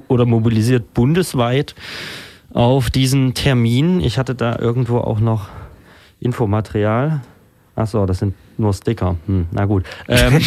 oder 0.08 0.25
mobilisiert 0.25 0.93
bundesweit 0.93 1.75
auf 2.53 2.89
diesen 2.89 3.34
Termin. 3.34 4.01
Ich 4.01 4.17
hatte 4.17 4.36
da 4.36 4.58
irgendwo 4.60 4.97
auch 4.97 5.19
noch 5.19 5.47
Infomaterial. 6.19 7.21
Achso, 7.75 8.05
das 8.05 8.19
sind 8.19 8.34
nur 8.60 8.74
Sticker. 8.74 9.17
Hm, 9.26 9.48
na 9.52 9.65
gut. 9.65 9.86
Ähm, 10.08 10.39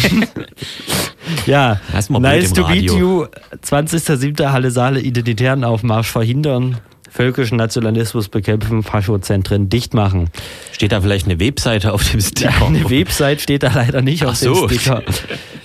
ja, 1.45 1.79
nice 2.09 2.53
to 2.53 2.67
meet 2.67 2.91
you. 2.91 3.25
20.07. 3.65 4.51
Halle 4.51 4.71
Saale, 4.71 5.01
Identitären 5.01 5.63
Aufmarsch 5.63 6.11
verhindern, 6.11 6.77
völkischen 7.09 7.57
Nationalismus 7.57 8.29
bekämpfen, 8.29 8.83
Faschozentren 8.83 9.69
dicht 9.69 9.93
machen. 9.93 10.29
Steht 10.71 10.91
da 10.91 11.01
vielleicht 11.01 11.25
eine 11.27 11.39
Webseite 11.39 11.93
auf 11.93 12.09
dem 12.09 12.21
Sticker? 12.21 12.51
Ja, 12.59 12.65
eine 12.65 12.89
Webseite 12.89 13.41
steht 13.41 13.63
da 13.63 13.71
leider 13.73 14.01
nicht 14.01 14.23
Ach 14.23 14.29
auf 14.29 14.35
so. 14.35 14.67
dem 14.67 14.77
Sticker. 14.77 15.03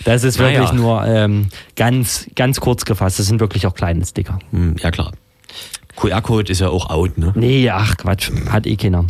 Das 0.04 0.24
ist 0.24 0.38
wirklich 0.38 0.72
naja. 0.72 0.74
nur 0.74 1.04
ähm, 1.06 1.48
ganz, 1.76 2.28
ganz 2.34 2.60
kurz 2.60 2.84
gefasst. 2.84 3.18
Das 3.18 3.26
sind 3.26 3.40
wirklich 3.40 3.66
auch 3.66 3.74
kleine 3.74 4.04
Sticker. 4.04 4.38
Hm, 4.50 4.76
ja, 4.82 4.90
klar. 4.90 5.12
QR-Code 5.96 6.52
ist 6.52 6.60
ja 6.60 6.68
auch 6.68 6.90
out, 6.90 7.18
ne? 7.18 7.32
Nee, 7.34 7.68
ach 7.70 7.96
Quatsch, 7.96 8.30
hat 8.50 8.66
eh 8.66 8.76
keiner. 8.76 9.04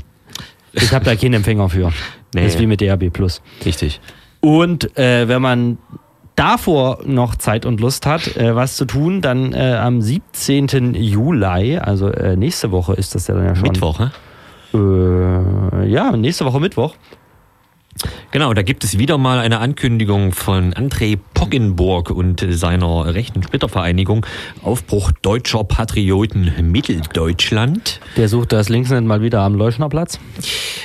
Ich 0.72 0.92
habe 0.92 1.04
da 1.04 1.16
keinen 1.16 1.34
Empfänger 1.34 1.68
für. 1.68 1.92
Nee. 2.34 2.44
Das 2.44 2.54
ist 2.54 2.60
wie 2.60 2.66
mit 2.66 2.80
DRB 2.80 3.12
Plus. 3.12 3.42
Richtig. 3.64 4.00
Und 4.40 4.96
äh, 4.98 5.28
wenn 5.28 5.42
man 5.42 5.78
davor 6.36 7.00
noch 7.04 7.34
Zeit 7.34 7.66
und 7.66 7.80
Lust 7.80 8.06
hat, 8.06 8.36
äh, 8.36 8.54
was 8.54 8.76
zu 8.76 8.84
tun, 8.84 9.20
dann 9.20 9.52
äh, 9.52 9.76
am 9.80 10.00
17. 10.00 10.94
Juli, 10.94 11.78
also 11.78 12.08
äh, 12.08 12.36
nächste 12.36 12.70
Woche 12.70 12.94
ist 12.94 13.14
das 13.14 13.26
ja 13.26 13.34
dann 13.34 13.44
ja 13.44 13.54
schon. 13.56 13.68
Mittwoch, 13.68 13.98
ne? 13.98 14.12
Ja, 15.86 16.14
nächste 16.14 16.44
Woche 16.44 16.60
Mittwoch. 16.60 16.94
Genau, 18.30 18.52
da 18.54 18.62
gibt 18.62 18.84
es 18.84 18.98
wieder 18.98 19.18
mal 19.18 19.38
eine 19.38 19.58
Ankündigung 19.58 20.32
von 20.32 20.74
André 20.74 21.18
Poggenburg 21.34 22.10
und 22.10 22.44
seiner 22.50 23.14
rechten 23.14 23.42
Splittervereinigung 23.42 24.26
Aufbruch 24.62 25.12
deutscher 25.22 25.64
Patrioten 25.64 26.52
Mitteldeutschland. 26.60 28.00
Der 28.16 28.28
sucht 28.28 28.52
das 28.52 28.68
Linksnet 28.68 29.04
mal 29.04 29.22
wieder 29.22 29.40
am 29.40 29.54
Leuschnerplatz. 29.54 30.18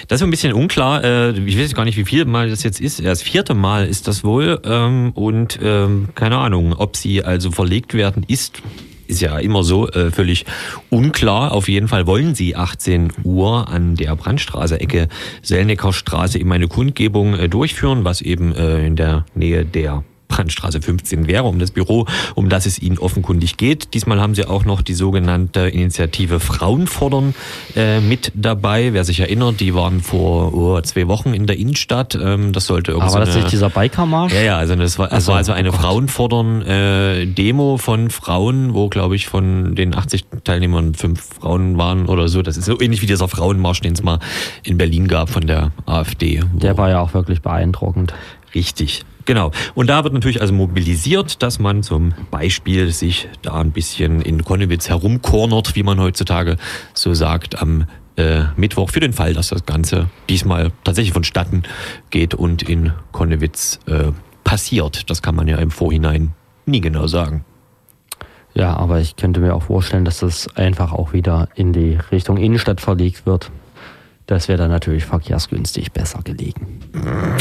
Das 0.08 0.21
ist 0.21 0.23
ein 0.23 0.32
bisschen 0.32 0.54
unklar. 0.54 1.04
Äh, 1.04 1.32
ich 1.32 1.58
weiß 1.58 1.73
gar 1.73 1.86
nicht, 1.86 1.97
wie 1.97 2.06
viel 2.06 2.26
Mal 2.26 2.49
das 2.49 2.63
jetzt 2.63 2.80
ist. 2.80 3.04
Das 3.04 3.21
vierte 3.21 3.54
Mal 3.54 3.88
ist 3.88 4.08
das 4.08 4.23
wohl. 4.23 4.60
Ähm, 4.63 5.12
und 5.13 5.60
ähm, 5.62 6.10
keine 6.15 6.38
Ahnung, 6.38 6.73
ob 6.73 6.95
sie 6.95 7.23
also 7.23 7.52
verlegt 7.52 7.93
werden, 7.93 8.23
ist 8.28 8.62
ist 9.13 9.21
ja 9.21 9.38
immer 9.39 9.63
so 9.63 9.88
äh, 9.89 10.12
völlig 10.12 10.45
unklar. 10.89 11.52
Auf 11.52 11.69
jeden 11.69 11.88
Fall 11.88 12.08
wollen 12.08 12.36
sie 12.36 12.56
18 12.56 13.12
Uhr 13.23 13.69
an 13.69 13.95
der 13.95 14.15
Brandstraße, 14.15 14.80
Ecke 14.80 15.08
Selnecker 15.41 15.93
Straße 15.93 16.39
eben 16.39 16.52
eine 16.52 16.67
Kundgebung 16.67 17.36
äh, 17.36 17.47
durchführen, 17.47 18.04
was 18.04 18.21
eben 18.21 18.54
äh, 18.56 18.86
in 18.86 18.95
der 18.95 19.26
Nähe 19.36 19.65
der 19.65 20.04
Wildbrandstraße 20.34 20.82
15 20.82 21.28
wäre, 21.28 21.43
um 21.43 21.60
das 21.60 21.72
Büro, 21.72 22.06
um 22.36 22.50
das 22.50 22.65
es 22.65 22.82
ihnen 22.82 22.98
offenkundig 22.98 23.58
geht. 23.58 23.93
Diesmal 23.93 24.19
haben 24.19 24.36
sie 24.36 24.46
auch 24.46 24.65
noch 24.65 24.82
die 24.82 24.93
sogenannte 24.93 25.62
Initiative 25.62 26.39
Frauen 26.39 26.88
fordern 26.88 27.36
äh, 27.76 28.00
mit 28.00 28.32
dabei. 28.36 28.93
Wer 28.93 29.04
sich 29.04 29.19
erinnert, 29.19 29.60
die 29.60 29.76
waren 29.76 30.02
vor 30.02 30.54
oh, 30.54 30.82
zwei 30.82 31.08
Wochen 31.08 31.34
in 31.34 31.46
der 31.46 31.58
Innenstadt. 31.58 32.15
Ähm, 32.15 32.52
das 32.52 32.65
sollte 32.65 32.91
irgendwie. 32.91 33.13
Aber 33.13 33.26
so 33.26 33.26
das 33.26 33.36
eine, 33.36 33.46
ist 33.46 33.52
dieser 33.52 33.69
Bikermarsch? 33.69 34.34
ja, 34.34 34.41
ja, 34.41 34.58
also 34.58 34.76
das 34.76 34.98
war, 34.98 35.08
es 35.08 35.13
Also, 35.13 35.32
war 35.32 35.38
also 35.38 35.52
eine 35.52 35.69
oh 35.69 35.72
Gott. 35.72 35.82
Frauenfordern 35.82 36.62
äh, 36.63 37.26
Demo 37.28 37.78
von 37.78 38.10
Frauen, 38.10 38.74
wo 38.74 38.89
glaube 38.89 39.15
ich 39.15 39.28
von 39.28 39.76
den 39.76 39.96
80 39.96 40.26
Teilnehmern 40.43 40.96
fünf 40.96 41.24
Frauen 41.39 41.78
waren 41.78 42.08
oder 42.08 42.28
so. 42.28 42.41
Das 42.41 42.58
ist 42.58 42.65
so 42.65 42.80
ähnlich 42.80 43.02
wie 43.02 43.08
dieser 43.08 43.28
Frauenmarsch, 43.28 43.82
den 43.82 43.93
es 43.93 44.04
mal 44.04 44.19
in 44.63 44.78
Berlin 44.78 45.08
gab 45.08 45.30
von 45.30 45.46
der 45.46 45.72
AfD. 45.86 46.41
Der 46.54 46.78
war 46.78 46.89
ja 46.89 47.00
auch 47.00 47.13
wirklich 47.13 47.41
beeindruckend. 47.41 48.13
Richtig. 48.56 49.06
Genau. 49.26 49.52
Und 49.74 49.88
da 49.88 50.04
wird 50.04 50.14
natürlich 50.14 50.42
also 50.42 50.54
mobilisiert, 50.54 51.42
dass 51.42 51.60
man 51.60 51.84
zum 51.84 52.14
Beispiel 52.30 52.92
sich 52.92 53.30
da 53.42 53.54
ein 53.54 53.72
bisschen 53.72 54.22
in 54.22 54.44
Konnewitz 54.44 54.90
herumkornert, 54.90 55.76
wie 55.76 55.84
man 55.84 56.00
heutzutage 56.00 56.58
so 56.94 57.14
sagt, 57.14 57.62
am 57.62 57.86
äh, 58.18 58.44
Mittwoch 58.56 58.90
für 58.90 59.00
den 59.00 59.14
Fall, 59.14 59.34
dass 59.34 59.50
das 59.50 59.66
Ganze 59.66 60.10
diesmal 60.30 60.72
tatsächlich 60.84 61.14
vonstatten 61.14 61.64
geht 62.10 62.34
und 62.34 62.64
in 62.64 62.92
Konnewitz 63.12 63.80
äh, 63.88 64.12
passiert. 64.44 65.10
Das 65.10 65.22
kann 65.22 65.36
man 65.36 65.48
ja 65.48 65.58
im 65.58 65.72
Vorhinein 65.72 66.34
nie 66.66 66.82
genau 66.82 67.08
sagen. 67.08 67.46
Ja, 68.54 68.76
aber 68.76 69.00
ich 69.00 69.16
könnte 69.16 69.40
mir 69.40 69.56
auch 69.56 69.64
vorstellen, 69.64 70.06
dass 70.06 70.20
das 70.20 70.48
einfach 70.56 70.92
auch 70.92 71.14
wieder 71.14 71.50
in 71.56 71.74
die 71.74 71.98
Richtung 72.12 72.38
Innenstadt 72.38 72.82
verlegt 72.82 73.26
wird. 73.26 73.52
Das 74.28 74.48
wäre 74.48 74.58
dann 74.58 74.70
natürlich 74.70 75.06
verkehrsgünstig 75.06 75.92
besser 75.92 76.22
gelegen. 76.24 76.80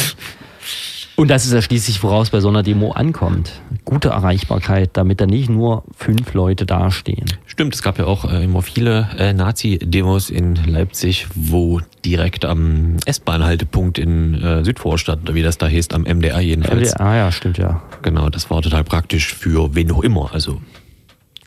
Und 1.22 1.28
das 1.28 1.44
ist 1.44 1.52
ja 1.52 1.62
schließlich, 1.62 2.02
woraus 2.02 2.30
bei 2.30 2.40
so 2.40 2.48
einer 2.48 2.64
Demo 2.64 2.90
ankommt. 2.90 3.52
Gute 3.85 4.08
Erreichbarkeit, 4.08 4.90
damit 4.94 5.20
da 5.20 5.26
nicht 5.26 5.48
nur 5.48 5.85
fünf 5.96 6.35
Leute 6.35 6.66
dastehen. 6.66 7.26
Stimmt, 7.46 7.76
es 7.76 7.82
gab 7.85 7.96
ja 8.00 8.06
auch 8.06 8.24
äh, 8.24 8.42
immer 8.42 8.61
viele 8.61 9.08
äh, 9.16 9.32
Nazi-Demos 9.32 10.30
in 10.30 10.56
Leipzig, 10.66 11.28
wo 11.37 11.80
direkt 12.04 12.44
am 12.44 12.96
S-Bahn-Haltepunkt 13.06 13.98
in 13.98 14.35
äh, 14.35 14.64
Südvorstadt, 14.64 15.20
oder 15.22 15.37
wie 15.37 15.44
das 15.44 15.58
da 15.58 15.68
heißt, 15.68 15.94
am 15.94 16.02
MDR 16.02 16.40
jedenfalls. 16.40 16.96
Ah 16.96 17.14
ja, 17.14 17.30
stimmt 17.30 17.56
ja. 17.56 17.85
Genau, 18.02 18.28
das 18.28 18.50
war 18.50 18.61
total 18.61 18.82
praktisch 18.82 19.32
für 19.32 19.76
wen 19.76 19.92
auch 19.92 20.02
immer. 20.02 20.35
Also 20.35 20.61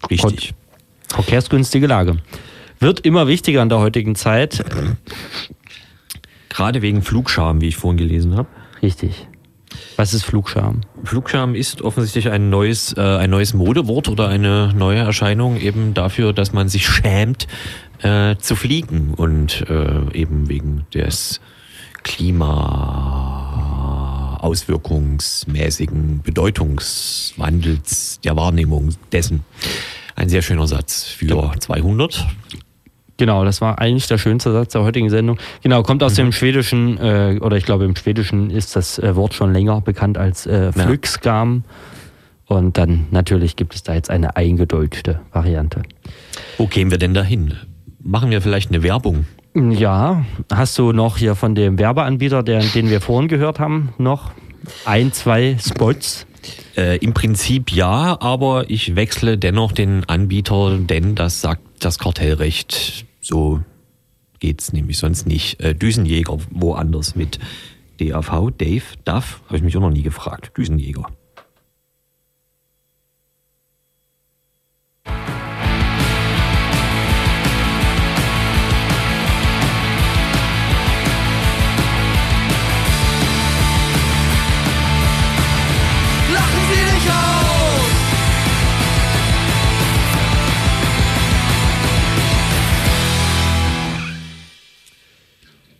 richtig. 0.09 0.53
Verkehrsgünstige 1.09 1.87
Lage. 1.87 2.15
Wird 2.79 3.01
immer 3.01 3.27
wichtiger 3.27 3.61
in 3.61 3.67
der 3.67 3.79
heutigen 3.79 4.15
Zeit. 4.15 4.63
Gerade 6.47 6.81
wegen 6.81 7.01
Flugscham, 7.01 7.59
wie 7.59 7.67
ich 7.67 7.75
vorhin 7.75 7.97
gelesen 7.97 8.37
habe. 8.37 8.47
Richtig. 8.81 9.27
Was 9.95 10.13
ist 10.13 10.23
Flugscham? 10.23 10.81
Flugscham 11.03 11.55
ist 11.55 11.81
offensichtlich 11.81 12.29
ein 12.29 12.49
neues, 12.49 12.93
äh, 12.97 13.01
ein 13.01 13.29
neues 13.29 13.53
Modewort 13.53 14.09
oder 14.09 14.27
eine 14.27 14.73
neue 14.73 14.99
Erscheinung 14.99 15.57
eben 15.57 15.93
dafür, 15.93 16.33
dass 16.33 16.51
man 16.53 16.69
sich 16.69 16.87
schämt 16.87 17.47
äh, 17.99 18.35
zu 18.37 18.55
fliegen 18.55 19.13
und 19.13 19.69
äh, 19.69 20.11
eben 20.13 20.49
wegen 20.49 20.87
des 20.93 21.41
Klima 22.03 23.57
auswirkungsmäßigen 24.41 26.21
Bedeutungswandels 26.21 28.19
der 28.23 28.35
Wahrnehmung 28.35 28.89
dessen. 29.11 29.43
Ein 30.15 30.29
sehr 30.29 30.43
schöner 30.43 30.67
Satz 30.67 31.03
für 31.03 31.51
200. 31.59 32.27
Genau, 33.17 33.45
das 33.45 33.61
war 33.61 33.79
eigentlich 33.79 34.07
der 34.07 34.17
schönste 34.17 34.51
Satz 34.51 34.73
der 34.73 34.83
heutigen 34.83 35.09
Sendung. 35.09 35.37
Genau, 35.63 35.83
kommt 35.83 36.03
aus 36.03 36.15
dem 36.15 36.31
Schwedischen, 36.31 36.97
äh, 36.97 37.39
oder 37.41 37.55
ich 37.55 37.65
glaube 37.65 37.85
im 37.85 37.95
Schwedischen 37.95 38.49
ist 38.49 38.75
das 38.75 38.99
äh, 38.99 39.15
Wort 39.15 39.33
schon 39.33 39.53
länger 39.53 39.79
bekannt 39.81 40.17
als 40.17 40.45
äh, 40.45 40.71
Flugskam. 40.73 41.63
Und 42.47 42.77
dann 42.77 43.07
natürlich 43.11 43.55
gibt 43.55 43.73
es 43.73 43.83
da 43.83 43.93
jetzt 43.93 44.09
eine 44.09 44.35
eingedeutschte 44.35 45.21
Variante. 45.31 45.81
Wo 46.57 46.67
gehen 46.67 46.91
wir 46.91 46.97
denn 46.97 47.13
dahin? 47.13 47.53
Machen 48.03 48.29
wir 48.29 48.41
vielleicht 48.41 48.69
eine 48.69 48.83
Werbung? 48.83 49.25
Ja, 49.55 50.25
hast 50.53 50.77
du 50.77 50.91
noch 50.91 51.17
hier 51.17 51.33
von 51.35 51.55
dem 51.55 51.79
Werbeanbieter, 51.79 52.43
der, 52.43 52.59
den 52.59 52.89
wir 52.89 52.99
vorhin 52.99 53.29
gehört 53.29 53.59
haben, 53.59 53.93
noch 53.97 54.31
ein, 54.83 55.13
zwei 55.13 55.57
Spots? 55.59 56.27
Äh, 56.75 56.97
Im 56.97 57.13
Prinzip 57.13 57.71
ja, 57.71 58.17
aber 58.19 58.69
ich 58.69 58.95
wechsle 58.95 59.37
dennoch 59.37 59.71
den 59.71 60.03
Anbieter, 60.07 60.77
denn 60.77 61.15
das 61.15 61.41
sagt 61.41 61.61
das 61.79 61.99
Kartellrecht. 61.99 63.05
So 63.21 63.61
geht's 64.39 64.73
nämlich 64.73 64.97
sonst 64.97 65.25
nicht. 65.27 65.59
Äh, 65.59 65.75
Düsenjäger 65.75 66.37
woanders 66.51 67.15
mit 67.15 67.39
DAV, 67.99 68.51
Dave, 68.57 68.83
DAF, 69.05 69.41
habe 69.45 69.57
ich 69.57 69.63
mich 69.63 69.75
auch 69.77 69.81
noch 69.81 69.91
nie 69.91 70.03
gefragt. 70.03 70.51
Düsenjäger. 70.57 71.07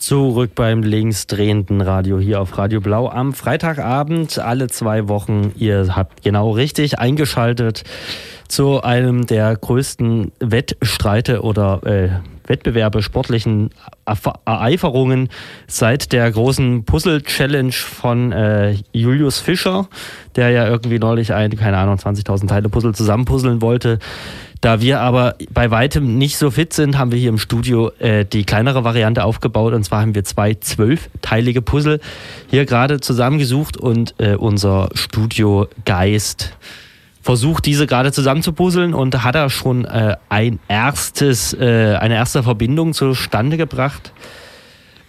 Zurück 0.06 0.52
beim 0.54 0.84
linksdrehenden 0.84 1.82
Radio 1.82 2.20
hier 2.20 2.40
auf 2.40 2.60
Radio 2.60 2.80
Blau 2.80 3.10
am 3.10 3.34
Freitagabend, 3.34 4.38
alle 4.38 4.68
zwei 4.68 5.08
Wochen. 5.08 5.52
Ihr 5.56 5.96
habt 5.96 6.22
genau 6.22 6.52
richtig 6.52 7.00
eingeschaltet 7.00 7.84
zu 8.48 8.84
einem 8.84 9.26
der 9.26 9.56
größten 9.56 10.32
Wettstreite 10.40 11.42
oder 11.42 11.82
äh, 11.88 12.10
Wettbewerbe, 12.46 13.02
sportlichen 13.02 13.72
Ereiferungen 14.46 15.30
seit 15.66 16.12
der 16.12 16.32
großen 16.32 16.86
Puzzle-Challenge 16.86 17.72
von 17.72 18.32
äh, 18.32 18.76
Julius 18.92 19.40
Fischer, 19.40 19.88
der 20.36 20.52
ja 20.52 20.68
irgendwie 20.68 21.00
neulich 21.00 21.34
ein, 21.34 21.56
keine 21.56 21.78
Ahnung, 21.78 21.96
20.000 21.96 22.48
Teile 22.48 22.70
Puzzle 22.70 22.94
zusammenpuzzeln 22.94 23.60
wollte. 23.60 23.98
Da 24.62 24.82
wir 24.82 25.02
aber 25.02 25.36
bei 25.52 25.70
weitem 25.70 26.18
nicht 26.18 26.38
so 26.38 26.50
fit 26.50 26.74
sind, 26.74 26.98
haben 26.98 27.12
wir 27.12 27.20
hier 27.20 27.30
im 27.30 27.38
Studio 27.38 27.92
äh, 28.00 28.26
die 28.26 28.46
kleinere 28.46 28.84
Variante 28.84 29.24
aufgebaut. 29.24 29.74
Und 29.74 29.84
zwar 29.84 30.02
haben 30.02 30.16
wir 30.16 30.24
zwei 30.24 30.56
zwölfteilige 30.56 31.62
Puzzle 31.62 32.00
hier 32.50 32.66
gerade 32.66 33.00
zusammengesucht 33.00 33.78
und 33.78 34.16
äh, 34.18 34.36
unser 34.36 34.90
Studiogeist 34.94 36.54
versucht, 37.22 37.66
diese 37.66 37.88
gerade 37.88 38.12
zusammenzupuzzeln 38.12 38.94
und 38.94 39.24
hat 39.24 39.36
er 39.36 39.50
schon 39.50 39.86
äh, 39.86 40.16
ein 40.30 40.60
erstes, 40.68 41.54
äh, 41.54 41.98
eine 42.00 42.14
erste 42.14 42.44
Verbindung 42.44 42.94
zustande 42.94 43.58
gebracht. 43.58 44.14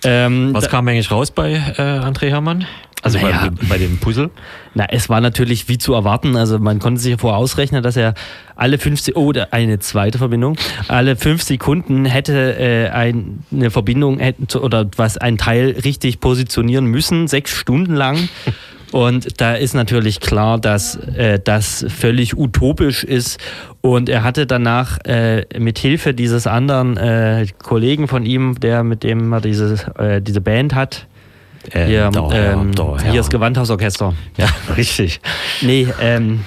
Ähm, 0.04 0.50
Was 0.52 0.68
kam 0.68 0.86
eigentlich 0.88 1.10
raus 1.10 1.30
bei 1.30 1.52
äh, 1.52 1.80
André 1.82 2.28
Hermann? 2.28 2.66
Also 3.02 3.18
Naja. 3.18 3.50
bei, 3.60 3.66
bei 3.68 3.78
dem 3.78 3.98
Puzzle? 3.98 4.30
Na, 4.74 4.86
es 4.90 5.08
war 5.08 5.20
natürlich 5.20 5.68
wie 5.68 5.78
zu 5.78 5.94
erwarten. 5.94 6.36
Also 6.36 6.58
man 6.58 6.78
konnte 6.80 7.00
sich 7.00 7.16
vorher 7.20 7.38
ausrechnen, 7.38 7.82
dass 7.82 7.96
er 7.96 8.14
alle 8.56 8.78
50 8.78 9.14
oder 9.16 9.52
eine 9.52 9.78
zweite 9.78 10.18
Verbindung, 10.18 10.56
alle 10.88 11.14
fünf 11.16 11.42
Sekunden 11.42 12.04
hätte 12.04 12.58
äh, 12.58 12.88
ein, 12.90 13.44
eine 13.52 13.70
Verbindung 13.70 14.18
hätten, 14.18 14.48
zu- 14.48 14.62
oder 14.62 14.86
was 14.96 15.18
ein 15.18 15.38
Teil 15.38 15.76
richtig 15.84 16.20
positionieren 16.20 16.86
müssen, 16.86 17.28
sechs 17.28 17.52
Stunden 17.52 17.94
lang. 17.94 18.28
Und 18.92 19.40
da 19.40 19.54
ist 19.54 19.74
natürlich 19.74 20.20
klar, 20.20 20.58
dass 20.58 20.96
äh, 20.96 21.38
das 21.42 21.84
völlig 21.88 22.36
utopisch 22.36 23.02
ist. 23.04 23.38
Und 23.80 24.08
er 24.08 24.22
hatte 24.22 24.46
danach 24.46 24.98
äh, 25.04 25.44
mit 25.58 25.78
Hilfe 25.78 26.14
dieses 26.14 26.46
anderen 26.46 26.96
äh, 26.96 27.46
Kollegen 27.62 28.06
von 28.08 28.24
ihm, 28.24 28.58
der 28.60 28.84
mit 28.84 29.02
dem 29.02 29.32
er 29.32 29.40
diese, 29.40 29.74
äh, 29.98 30.22
diese 30.22 30.40
Band 30.40 30.74
hat, 30.74 31.06
Äh, 31.72 31.86
hier, 31.86 32.10
Herr- 32.14 32.52
ähm, 32.52 32.72
der 32.76 32.84
Herr. 32.98 33.10
hier 33.12 33.20
das 33.20 33.28
Gewandhausorchester. 33.30 34.14
Ja, 34.36 34.46
richtig. 34.76 35.20
Nee, 35.62 35.88
ähm, 36.00 36.44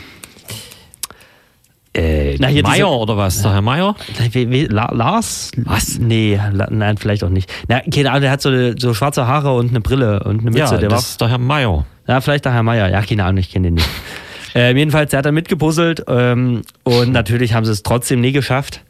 Äh, 1.93 2.37
Na, 2.39 2.47
Meier 2.49 2.61
diese- 2.75 2.85
oder 2.87 3.17
was? 3.17 3.41
Der 3.41 3.51
Herr 3.51 3.61
Meier? 3.61 3.95
wie, 4.31 4.49
wie, 4.51 4.65
La, 4.65 4.91
Lars? 4.93 5.51
Was? 5.57 5.97
Nee, 5.99 6.39
La, 6.53 6.67
nein, 6.69 6.97
vielleicht 6.97 7.23
auch 7.23 7.29
nicht. 7.29 7.51
Na, 7.67 7.81
keine 7.93 8.11
Ahnung, 8.11 8.21
der 8.21 8.31
hat 8.31 8.41
so, 8.41 8.49
eine, 8.49 8.75
so 8.77 8.93
schwarze 8.93 9.25
Haare 9.25 9.55
und 9.55 9.69
eine 9.71 9.81
Brille 9.81 10.23
und 10.23 10.41
eine 10.41 10.51
Mütze. 10.51 10.59
Ja, 10.59 10.77
der 10.77 10.91
war, 10.91 10.97
das 10.97 11.09
ist 11.09 11.21
der 11.21 11.29
Herr 11.29 11.37
Meier. 11.39 11.85
Ja, 12.09 12.21
vielleicht 12.21 12.45
der 12.45 12.53
Herr 12.53 12.63
Meier. 12.63 12.89
Ja, 12.89 13.03
keine 13.03 13.23
Ahnung, 13.23 13.37
ich 13.37 13.51
kenne 13.51 13.67
den 13.67 13.75
nicht. 13.75 13.87
ähm, 14.55 14.75
jedenfalls, 14.77 15.11
der 15.11 15.19
hat 15.19 15.25
da 15.25 15.31
mitgepuzzelt 15.31 16.03
ähm, 16.07 16.63
und 16.83 17.11
natürlich 17.11 17.53
haben 17.53 17.65
sie 17.65 17.71
es 17.71 17.83
trotzdem 17.83 18.19
nie 18.19 18.31
geschafft. 18.31 18.81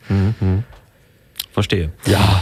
Verstehe. 1.52 1.92
Ja. 2.06 2.42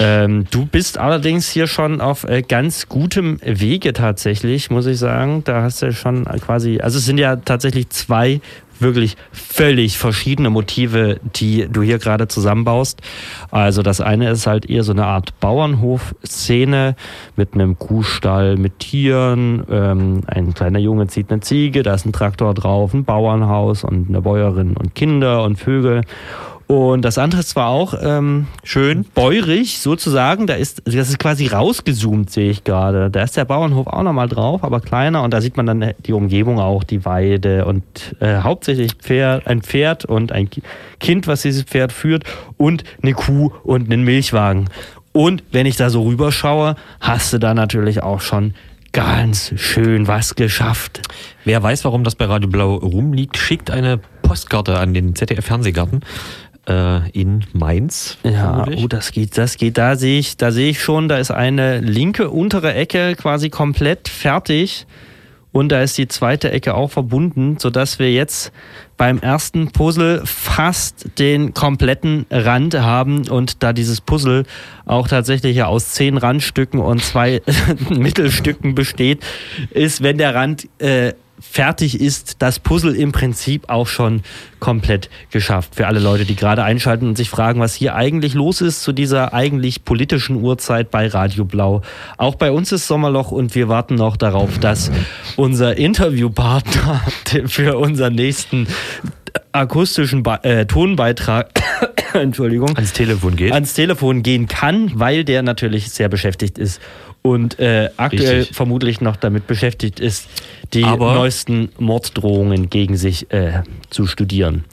Ähm, 0.00 0.46
du 0.52 0.64
bist 0.64 0.98
allerdings 0.98 1.48
hier 1.48 1.66
schon 1.66 2.00
auf 2.00 2.22
äh, 2.22 2.42
ganz 2.42 2.88
gutem 2.88 3.40
Wege 3.42 3.92
tatsächlich, 3.92 4.70
muss 4.70 4.86
ich 4.86 4.98
sagen. 4.98 5.42
Da 5.42 5.62
hast 5.62 5.82
du 5.82 5.92
schon 5.92 6.24
quasi, 6.24 6.78
also 6.80 6.98
es 6.98 7.04
sind 7.04 7.18
ja 7.18 7.34
tatsächlich 7.34 7.90
zwei 7.90 8.40
wirklich 8.80 9.16
völlig 9.32 9.98
verschiedene 9.98 10.50
Motive, 10.50 11.20
die 11.36 11.68
du 11.70 11.82
hier 11.82 11.98
gerade 11.98 12.28
zusammenbaust. 12.28 13.00
Also 13.50 13.82
das 13.82 14.00
eine 14.00 14.30
ist 14.30 14.46
halt 14.46 14.68
eher 14.68 14.84
so 14.84 14.92
eine 14.92 15.06
Art 15.06 15.38
Bauernhof-Szene 15.40 16.96
mit 17.36 17.54
einem 17.54 17.78
Kuhstall 17.78 18.56
mit 18.56 18.78
Tieren. 18.78 19.64
Ähm, 19.70 20.22
ein 20.26 20.54
kleiner 20.54 20.78
Junge 20.78 21.06
zieht 21.08 21.30
eine 21.30 21.40
Ziege, 21.40 21.82
da 21.82 21.94
ist 21.94 22.06
ein 22.06 22.12
Traktor 22.12 22.54
drauf, 22.54 22.94
ein 22.94 23.04
Bauernhaus 23.04 23.84
und 23.84 24.08
eine 24.08 24.20
Bäuerin 24.20 24.76
und 24.76 24.94
Kinder 24.94 25.42
und 25.42 25.56
Vögel. 25.56 26.02
Und 26.68 27.00
das 27.02 27.16
andere 27.16 27.40
ist 27.40 27.48
zwar 27.48 27.68
auch 27.68 27.94
ähm, 27.98 28.46
schön 28.62 29.04
bäurig 29.14 29.78
sozusagen, 29.78 30.46
da 30.46 30.52
ist, 30.52 30.82
das 30.84 31.08
ist 31.08 31.18
quasi 31.18 31.46
rausgezoomt, 31.46 32.28
sehe 32.28 32.50
ich 32.50 32.62
gerade. 32.62 33.08
Da 33.08 33.22
ist 33.22 33.38
der 33.38 33.46
Bauernhof 33.46 33.86
auch 33.86 34.02
nochmal 34.02 34.28
drauf, 34.28 34.62
aber 34.62 34.80
kleiner 34.80 35.22
und 35.22 35.32
da 35.32 35.40
sieht 35.40 35.56
man 35.56 35.64
dann 35.64 35.94
die 36.04 36.12
Umgebung 36.12 36.60
auch, 36.60 36.84
die 36.84 37.06
Weide 37.06 37.64
und 37.64 37.82
äh, 38.20 38.42
hauptsächlich 38.42 38.92
Pferd, 38.96 39.46
ein 39.46 39.62
Pferd 39.62 40.04
und 40.04 40.30
ein 40.30 40.50
Kind, 41.00 41.26
was 41.26 41.40
dieses 41.40 41.62
Pferd 41.62 41.90
führt 41.90 42.24
und 42.58 42.84
eine 43.02 43.14
Kuh 43.14 43.50
und 43.64 43.90
einen 43.90 44.04
Milchwagen. 44.04 44.68
Und 45.12 45.44
wenn 45.50 45.64
ich 45.64 45.76
da 45.76 45.88
so 45.88 46.02
rüberschaue, 46.02 46.76
hast 47.00 47.32
du 47.32 47.38
da 47.38 47.54
natürlich 47.54 48.02
auch 48.02 48.20
schon 48.20 48.52
ganz 48.92 49.54
schön 49.56 50.06
was 50.06 50.34
geschafft. 50.34 51.00
Wer 51.46 51.62
weiß, 51.62 51.86
warum 51.86 52.04
das 52.04 52.14
bei 52.14 52.26
Radio 52.26 52.50
Blau 52.50 52.74
rumliegt, 52.74 53.38
schickt 53.38 53.70
eine 53.70 54.00
Postkarte 54.22 54.78
an 54.78 54.92
den 54.92 55.14
ZDF-Fernsehgarten 55.14 56.00
äh, 56.68 57.08
in 57.10 57.44
Mainz. 57.52 58.18
Ja, 58.22 58.66
oh, 58.76 58.86
das 58.86 59.12
geht, 59.12 59.38
das 59.38 59.56
geht. 59.56 59.78
Da 59.78 59.96
sehe 59.96 60.18
ich, 60.18 60.36
da 60.36 60.52
sehe 60.52 60.70
ich 60.70 60.82
schon, 60.82 61.08
da 61.08 61.18
ist 61.18 61.30
eine 61.30 61.80
linke 61.80 62.30
untere 62.30 62.74
Ecke 62.74 63.16
quasi 63.16 63.50
komplett 63.50 64.08
fertig. 64.08 64.86
Und 65.50 65.70
da 65.70 65.80
ist 65.80 65.96
die 65.96 66.06
zweite 66.06 66.50
Ecke 66.52 66.74
auch 66.74 66.90
verbunden, 66.90 67.56
sodass 67.58 67.98
wir 67.98 68.12
jetzt 68.12 68.52
beim 68.98 69.18
ersten 69.18 69.70
Puzzle 69.72 70.22
fast 70.24 71.18
den 71.18 71.54
kompletten 71.54 72.26
Rand 72.30 72.74
haben 72.74 73.26
und 73.28 73.62
da 73.62 73.72
dieses 73.72 74.02
Puzzle 74.02 74.44
auch 74.84 75.08
tatsächlich 75.08 75.56
ja 75.56 75.66
aus 75.66 75.92
zehn 75.92 76.18
Randstücken 76.18 76.80
und 76.80 77.02
zwei 77.02 77.40
Mittelstücken 77.88 78.74
besteht, 78.74 79.24
ist, 79.70 80.02
wenn 80.02 80.18
der 80.18 80.34
Rand 80.34 80.68
äh, 80.80 81.14
fertig 81.40 82.00
ist 82.00 82.36
das 82.40 82.58
Puzzle 82.58 82.94
im 82.94 83.12
Prinzip 83.12 83.68
auch 83.68 83.86
schon 83.86 84.22
komplett 84.60 85.08
geschafft. 85.30 85.74
Für 85.74 85.86
alle 85.86 86.00
Leute, 86.00 86.24
die 86.24 86.36
gerade 86.36 86.64
einschalten 86.64 87.08
und 87.08 87.16
sich 87.16 87.30
fragen, 87.30 87.60
was 87.60 87.74
hier 87.74 87.94
eigentlich 87.94 88.34
los 88.34 88.60
ist 88.60 88.82
zu 88.82 88.92
dieser 88.92 89.34
eigentlich 89.34 89.84
politischen 89.84 90.36
Uhrzeit 90.36 90.90
bei 90.90 91.06
Radio 91.06 91.44
Blau. 91.44 91.82
Auch 92.16 92.34
bei 92.34 92.50
uns 92.50 92.72
ist 92.72 92.86
Sommerloch 92.86 93.30
und 93.30 93.54
wir 93.54 93.68
warten 93.68 93.94
noch 93.94 94.16
darauf, 94.16 94.58
dass 94.58 94.90
unser 95.36 95.76
Interviewpartner 95.76 97.00
für 97.46 97.78
unseren 97.78 98.14
nächsten 98.14 98.66
akustischen 99.52 100.22
Be 100.22 100.40
äh, 100.42 100.66
Tonbeitrag 100.66 101.50
Entschuldigung 102.14 102.70
ans 102.76 102.92
Telefon 102.92 103.36
geht. 103.36 103.52
Ans 103.52 103.74
Telefon 103.74 104.22
gehen 104.22 104.48
kann, 104.48 104.90
weil 104.94 105.24
der 105.24 105.42
natürlich 105.42 105.90
sehr 105.90 106.08
beschäftigt 106.08 106.58
ist 106.58 106.80
und 107.22 107.58
äh, 107.58 107.90
aktuell 107.96 108.38
Richtig. 108.38 108.56
vermutlich 108.56 109.00
noch 109.00 109.16
damit 109.16 109.46
beschäftigt 109.46 110.00
ist, 110.00 110.28
die 110.72 110.84
Aber 110.84 111.14
neuesten 111.14 111.70
Morddrohungen 111.78 112.70
gegen 112.70 112.96
sich 112.96 113.30
äh, 113.32 113.62
zu 113.90 114.06
studieren. 114.06 114.64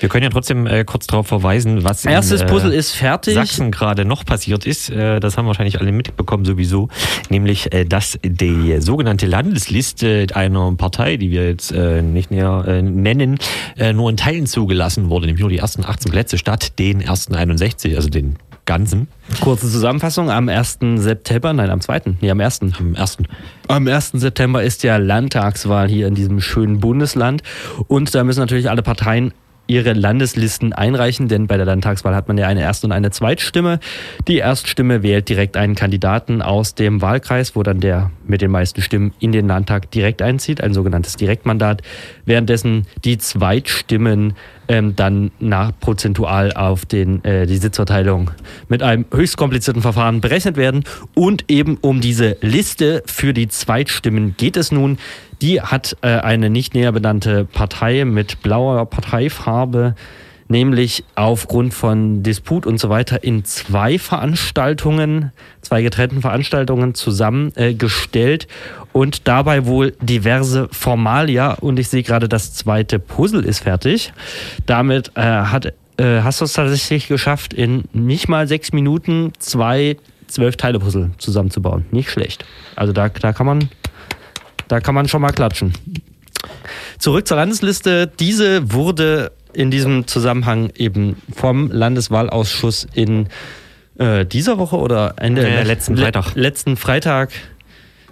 Wir 0.00 0.08
können 0.08 0.24
ja 0.24 0.30
trotzdem 0.30 0.66
äh, 0.66 0.84
kurz 0.84 1.06
darauf 1.06 1.26
verweisen, 1.26 1.84
was 1.84 2.04
erstes 2.04 2.42
in, 2.42 2.48
äh, 2.48 2.50
Puzzle 2.50 2.72
ist 2.72 2.92
fertig. 2.92 3.34
Sachsen 3.34 3.70
gerade 3.70 4.04
noch 4.04 4.24
passiert 4.24 4.66
ist. 4.66 4.90
Äh, 4.90 5.20
das 5.20 5.36
haben 5.38 5.46
wahrscheinlich 5.46 5.80
alle 5.80 5.92
mitbekommen 5.92 6.44
sowieso, 6.44 6.88
nämlich 7.30 7.72
äh, 7.72 7.84
dass 7.84 8.18
die 8.24 8.80
sogenannte 8.80 9.26
Landesliste 9.26 10.26
einer 10.34 10.72
Partei, 10.76 11.16
die 11.16 11.30
wir 11.30 11.48
jetzt 11.48 11.72
nicht 11.72 12.30
näher 12.30 12.82
nennen, 12.82 13.38
nur 13.92 14.10
in 14.10 14.16
Teilen 14.16 14.46
zugelassen 14.46 15.08
wurde, 15.08 15.26
nämlich 15.26 15.40
nur 15.40 15.50
die 15.50 15.58
ersten 15.58 15.84
18 15.84 16.10
Plätze 16.10 16.38
statt 16.38 16.78
den 16.78 17.00
ersten 17.00 17.34
61, 17.34 17.96
also 17.96 18.08
den 18.08 18.36
ganzen. 18.66 19.08
Kurze 19.40 19.70
Zusammenfassung, 19.70 20.30
am 20.30 20.48
1. 20.48 20.78
September, 20.96 21.52
nein, 21.52 21.70
am 21.70 21.80
2., 21.80 22.16
nee, 22.20 22.30
am 22.30 22.40
1. 22.40 22.60
Am 22.78 22.96
1. 22.96 23.18
Am 23.68 23.86
1. 23.86 24.12
September 24.14 24.62
ist 24.62 24.82
ja 24.82 24.96
Landtagswahl 24.96 25.88
hier 25.88 26.06
in 26.06 26.14
diesem 26.14 26.40
schönen 26.40 26.80
Bundesland 26.80 27.42
und 27.88 28.14
da 28.14 28.24
müssen 28.24 28.40
natürlich 28.40 28.70
alle 28.70 28.82
Parteien 28.82 29.32
ihre 29.66 29.92
Landeslisten 29.92 30.72
einreichen, 30.72 31.28
denn 31.28 31.46
bei 31.46 31.56
der 31.56 31.66
Landtagswahl 31.66 32.14
hat 32.14 32.28
man 32.28 32.36
ja 32.38 32.46
eine 32.46 32.60
Erst- 32.60 32.84
und 32.84 32.92
eine 32.92 33.10
Zweitstimme. 33.10 33.80
Die 34.28 34.38
Erststimme 34.38 35.02
wählt 35.02 35.28
direkt 35.28 35.56
einen 35.56 35.74
Kandidaten 35.74 36.42
aus 36.42 36.74
dem 36.74 37.00
Wahlkreis, 37.00 37.56
wo 37.56 37.62
dann 37.62 37.80
der 37.80 38.10
mit 38.26 38.42
den 38.42 38.50
meisten 38.50 38.82
Stimmen 38.82 39.12
in 39.20 39.32
den 39.32 39.48
Landtag 39.48 39.90
direkt 39.90 40.22
einzieht, 40.22 40.60
ein 40.60 40.74
sogenanntes 40.74 41.16
Direktmandat, 41.16 41.82
währenddessen 42.24 42.86
die 43.04 43.18
Zweitstimmen 43.18 44.34
ähm, 44.68 44.96
dann 44.96 45.30
nach 45.40 45.72
prozentual 45.78 46.52
auf 46.52 46.86
den, 46.86 47.22
äh, 47.24 47.46
die 47.46 47.56
Sitzverteilung 47.56 48.30
mit 48.68 48.82
einem 48.82 49.04
höchst 49.12 49.36
komplizierten 49.36 49.82
Verfahren 49.82 50.20
berechnet 50.20 50.56
werden. 50.56 50.84
Und 51.14 51.44
eben 51.48 51.78
um 51.80 52.00
diese 52.00 52.36
Liste 52.40 53.02
für 53.06 53.32
die 53.34 53.48
Zweitstimmen 53.48 54.36
geht 54.36 54.56
es 54.56 54.72
nun. 54.72 54.98
Die 55.42 55.60
hat 55.60 55.96
äh, 56.02 56.08
eine 56.08 56.50
nicht 56.50 56.74
näher 56.74 56.92
benannte 56.92 57.44
Partei 57.44 58.04
mit 58.04 58.42
blauer 58.42 58.86
Parteifarbe 58.86 59.94
nämlich 60.48 61.04
aufgrund 61.14 61.74
von 61.74 62.22
Disput 62.22 62.66
und 62.66 62.78
so 62.78 62.88
weiter 62.88 63.24
in 63.24 63.44
zwei 63.44 63.98
Veranstaltungen, 63.98 65.32
zwei 65.62 65.82
getrennten 65.82 66.20
Veranstaltungen 66.20 66.94
zusammengestellt 66.94 68.44
äh, 68.44 68.88
und 68.92 69.26
dabei 69.26 69.66
wohl 69.66 69.94
diverse 70.00 70.68
Formalia 70.70 71.52
und 71.54 71.78
ich 71.78 71.88
sehe 71.88 72.02
gerade, 72.02 72.28
das 72.28 72.54
zweite 72.54 72.98
Puzzle 72.98 73.44
ist 73.44 73.60
fertig. 73.60 74.12
Damit 74.66 75.12
äh, 75.14 75.22
hat, 75.22 75.72
äh, 75.96 76.20
hast 76.22 76.40
du 76.40 76.44
es 76.44 76.52
tatsächlich 76.52 77.08
geschafft, 77.08 77.54
in 77.54 77.84
nicht 77.92 78.28
mal 78.28 78.46
sechs 78.46 78.72
Minuten 78.72 79.32
zwei 79.38 79.96
zwölf 80.26 80.56
Teile 80.56 80.78
Puzzle 80.78 81.10
zusammenzubauen. 81.18 81.86
Nicht 81.90 82.10
schlecht. 82.10 82.44
Also 82.76 82.92
da, 82.92 83.08
da 83.08 83.32
kann 83.32 83.46
man 83.46 83.68
da 84.68 84.80
kann 84.80 84.94
man 84.94 85.08
schon 85.08 85.22
mal 85.22 85.32
klatschen. 85.32 85.72
Zurück 86.98 87.26
zur 87.26 87.36
Landesliste. 87.36 88.10
Diese 88.18 88.72
wurde 88.72 89.32
in 89.52 89.70
diesem 89.70 90.06
Zusammenhang 90.06 90.70
eben 90.76 91.16
vom 91.34 91.70
Landeswahlausschuss 91.70 92.86
in 92.92 93.28
äh, 93.98 94.26
dieser 94.26 94.58
Woche 94.58 94.76
oder 94.76 95.14
Ende 95.18 95.46
äh, 95.46 95.62
letzten 95.62 95.96
Freitag. 95.96 96.34
Le 96.34 96.42
letzten 96.42 96.76
Freitag 96.76 97.30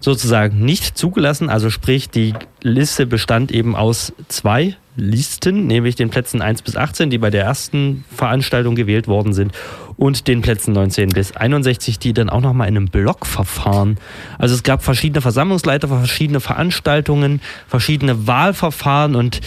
sozusagen 0.01 0.65
nicht 0.65 0.99
zugelassen. 0.99 1.49
Also 1.49 1.71
sprich, 1.71 2.11
die 2.11 2.35
Liste 2.63 3.07
bestand 3.07 3.53
eben 3.53 3.77
aus 3.77 4.13
zwei 4.29 4.77
Listen, 4.97 5.67
nämlich 5.67 5.95
den 5.95 6.11
Plätzen 6.11 6.43
1 6.43 6.63
bis 6.63 6.77
18, 6.77 7.09
die 7.09 7.19
bei 7.19 7.31
der 7.31 7.45
ersten 7.45 8.05
Veranstaltung 8.15 8.75
gewählt 8.75 9.09
worden 9.09 9.33
sind, 9.33 9.53
und 9.97 10.29
den 10.29 10.43
Plätzen 10.43 10.73
19 10.73 11.11
bis 11.11 11.33
61, 11.33 11.99
die 11.99 12.13
dann 12.13 12.31
auch 12.31 12.41
nochmal 12.41 12.69
in 12.69 12.77
einem 12.77 12.89
Blockverfahren. 12.89 13.99
Also 14.39 14.55
es 14.55 14.63
gab 14.63 14.83
verschiedene 14.83 15.21
Versammlungsleiter, 15.21 15.89
verschiedene 15.89 16.41
Veranstaltungen, 16.41 17.41
verschiedene 17.67 18.27
Wahlverfahren 18.27 19.15
und 19.15 19.41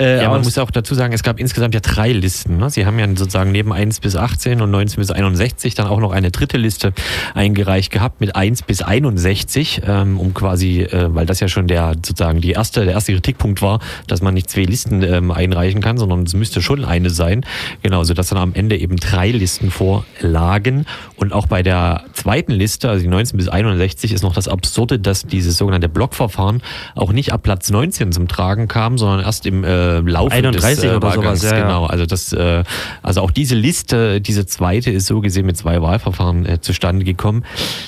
äh, 0.00 0.22
ja, 0.22 0.30
man 0.30 0.40
muss 0.40 0.56
auch 0.56 0.70
dazu 0.70 0.94
sagen, 0.94 1.12
es 1.12 1.22
gab 1.22 1.38
insgesamt 1.38 1.74
ja 1.74 1.80
drei 1.80 2.12
Listen. 2.12 2.56
Ne? 2.56 2.70
Sie 2.70 2.86
haben 2.86 2.98
ja 2.98 3.06
sozusagen 3.08 3.52
neben 3.52 3.70
1 3.70 4.00
bis 4.00 4.16
18 4.16 4.62
und 4.62 4.70
19 4.70 4.98
bis 4.98 5.10
61 5.10 5.74
dann 5.74 5.86
auch 5.88 6.00
noch 6.00 6.12
eine 6.12 6.30
dritte 6.30 6.56
Liste 6.56 6.94
eingereicht 7.34 7.92
gehabt 7.92 8.20
mit 8.20 8.34
1 8.34 8.62
bis 8.62 8.80
61, 8.80 9.82
ähm, 9.86 10.18
um 10.18 10.32
quasi, 10.32 10.80
äh, 10.80 11.14
weil 11.14 11.26
das 11.26 11.40
ja 11.40 11.48
schon 11.48 11.66
der 11.66 11.92
sozusagen 11.94 12.40
die 12.40 12.52
erste, 12.52 12.84
der 12.84 12.94
erste 12.94 13.12
Kritikpunkt 13.12 13.60
war, 13.60 13.80
dass 14.06 14.22
man 14.22 14.32
nicht 14.32 14.48
zwei 14.48 14.62
Listen 14.62 15.02
ähm, 15.02 15.30
einreichen 15.30 15.82
kann, 15.82 15.98
sondern 15.98 16.22
es 16.22 16.32
müsste 16.32 16.62
schon 16.62 16.86
eine 16.86 17.10
sein. 17.10 17.44
Genau, 17.82 18.02
sodass 18.02 18.28
dann 18.28 18.38
am 18.38 18.54
Ende 18.54 18.78
eben 18.78 18.96
drei 18.96 19.30
Listen 19.30 19.70
vorlagen. 19.70 20.86
Und 21.16 21.34
auch 21.34 21.46
bei 21.46 21.62
der 21.62 22.04
zweiten 22.14 22.52
Liste, 22.52 22.88
also 22.88 23.02
die 23.02 23.08
19 23.08 23.36
bis 23.36 23.48
61, 23.48 24.14
ist 24.14 24.22
noch 24.22 24.34
das 24.34 24.48
Absurde, 24.48 24.98
dass 24.98 25.26
dieses 25.26 25.58
sogenannte 25.58 25.90
Blockverfahren 25.90 26.62
auch 26.94 27.12
nicht 27.12 27.34
ab 27.34 27.42
Platz 27.42 27.70
19 27.70 28.12
zum 28.12 28.28
Tragen 28.28 28.66
kam, 28.66 28.96
sondern 28.96 29.20
erst 29.20 29.44
im 29.44 29.62
äh, 29.62 29.89
äh, 29.98 30.00
Laufe 30.00 30.34
31 30.34 30.82
des 30.82 30.92
äh, 30.92 30.96
oder 30.96 31.12
sowas, 31.12 31.42
ja, 31.42 31.60
genau. 31.60 31.86
Also 31.86 32.06
das, 32.06 32.32
äh, 32.32 32.64
also 33.02 33.20
auch 33.20 33.30
diese 33.30 33.54
Liste, 33.54 34.20
diese 34.20 34.46
zweite 34.46 34.90
ist 34.90 35.06
so 35.06 35.20
gesehen 35.20 35.46
mit 35.46 35.56
zwei 35.56 35.82
Wahlverfahren 35.82 36.46
äh, 36.46 36.60
zustande 36.60 37.04
gekommen. 37.04 37.44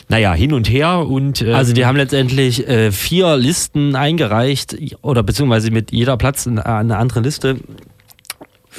Naja, 0.09 0.35
hin 0.35 0.53
und 0.53 0.69
her 0.69 1.07
und 1.07 1.43
ähm, 1.43 1.55
also 1.55 1.73
die 1.73 1.87
haben 1.87 1.97
letztendlich 1.97 2.69
äh, 2.69 2.93
vier 2.93 3.37
Listen 3.37 3.97
eingereicht 3.97 4.77
oder 5.03 5.23
beziehungsweise 5.23 5.71
mit 5.71 5.93
jeder 5.93 6.17
Platz 6.17 6.47
eine, 6.47 6.65
eine 6.65 6.99
andere 6.99 7.21
Liste. 7.21 7.57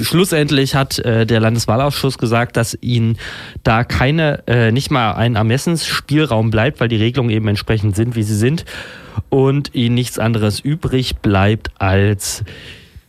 Schlussendlich 0.01 0.73
hat 0.73 0.97
äh, 0.99 1.27
der 1.27 1.39
Landeswahlausschuss 1.39 2.17
gesagt, 2.17 2.57
dass 2.57 2.75
ihnen 2.81 3.17
da 3.61 3.83
keine, 3.83 4.41
äh, 4.47 4.71
nicht 4.71 4.89
mal 4.89 5.11
ein 5.13 5.35
Ermessensspielraum 5.35 6.49
bleibt, 6.49 6.79
weil 6.79 6.87
die 6.87 6.95
Regelungen 6.95 7.29
eben 7.29 7.47
entsprechend 7.47 7.95
sind, 7.95 8.15
wie 8.15 8.23
sie 8.23 8.35
sind 8.35 8.65
und 9.29 9.75
ihnen 9.75 9.93
nichts 9.93 10.17
anderes 10.17 10.59
übrig 10.59 11.17
bleibt 11.17 11.69
als 11.77 12.43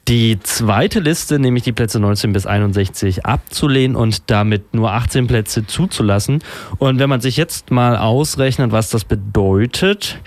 die 0.08 0.38
zweite 0.40 1.00
Liste, 1.00 1.38
nämlich 1.38 1.62
die 1.62 1.72
Plätze 1.72 1.98
19 1.98 2.32
bis 2.32 2.46
61, 2.46 3.24
abzulehnen 3.24 3.96
und 3.96 4.30
damit 4.30 4.74
nur 4.74 4.92
18 4.92 5.26
Plätze 5.26 5.66
zuzulassen. 5.66 6.42
Und 6.78 6.98
wenn 6.98 7.08
man 7.08 7.20
sich 7.20 7.36
jetzt 7.36 7.70
mal 7.70 7.96
ausrechnet, 7.96 8.72
was 8.72 8.90
das 8.90 9.04
bedeutet, 9.04 10.20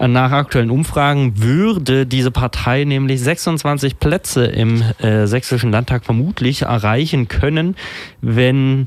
Nach 0.00 0.30
aktuellen 0.30 0.70
Umfragen 0.70 1.42
würde 1.42 2.06
diese 2.06 2.30
Partei 2.30 2.84
nämlich 2.84 3.20
26 3.20 3.98
Plätze 3.98 4.44
im 4.44 4.80
äh, 5.00 5.26
sächsischen 5.26 5.72
Landtag 5.72 6.04
vermutlich 6.04 6.62
erreichen 6.62 7.26
können, 7.26 7.74
wenn 8.20 8.86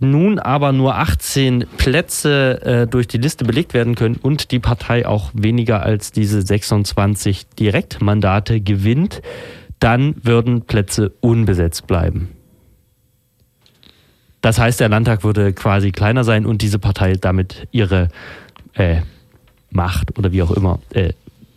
nun 0.00 0.40
aber 0.40 0.72
nur 0.72 0.96
18 0.96 1.66
Plätze 1.76 2.62
äh, 2.62 2.86
durch 2.88 3.06
die 3.06 3.18
Liste 3.18 3.44
belegt 3.44 3.74
werden 3.74 3.94
können 3.94 4.16
und 4.16 4.50
die 4.50 4.58
Partei 4.58 5.06
auch 5.06 5.30
weniger 5.34 5.82
als 5.82 6.10
diese 6.10 6.42
26 6.42 7.46
Direktmandate 7.50 8.60
gewinnt, 8.60 9.22
dann 9.80 10.14
würden 10.22 10.62
Plätze 10.62 11.12
unbesetzt 11.20 11.86
bleiben. 11.86 12.28
Das 14.42 14.58
heißt, 14.58 14.80
der 14.80 14.88
Landtag 14.88 15.24
würde 15.24 15.52
quasi 15.52 15.90
kleiner 15.90 16.24
sein 16.24 16.46
und 16.46 16.62
diese 16.62 16.78
Partei 16.78 17.14
damit 17.14 17.66
ihre 17.72 18.08
äh, 18.74 19.00
Macht 19.70 20.18
oder 20.18 20.32
wie 20.32 20.42
auch 20.42 20.50
immer 20.50 20.80
äh, 20.90 21.12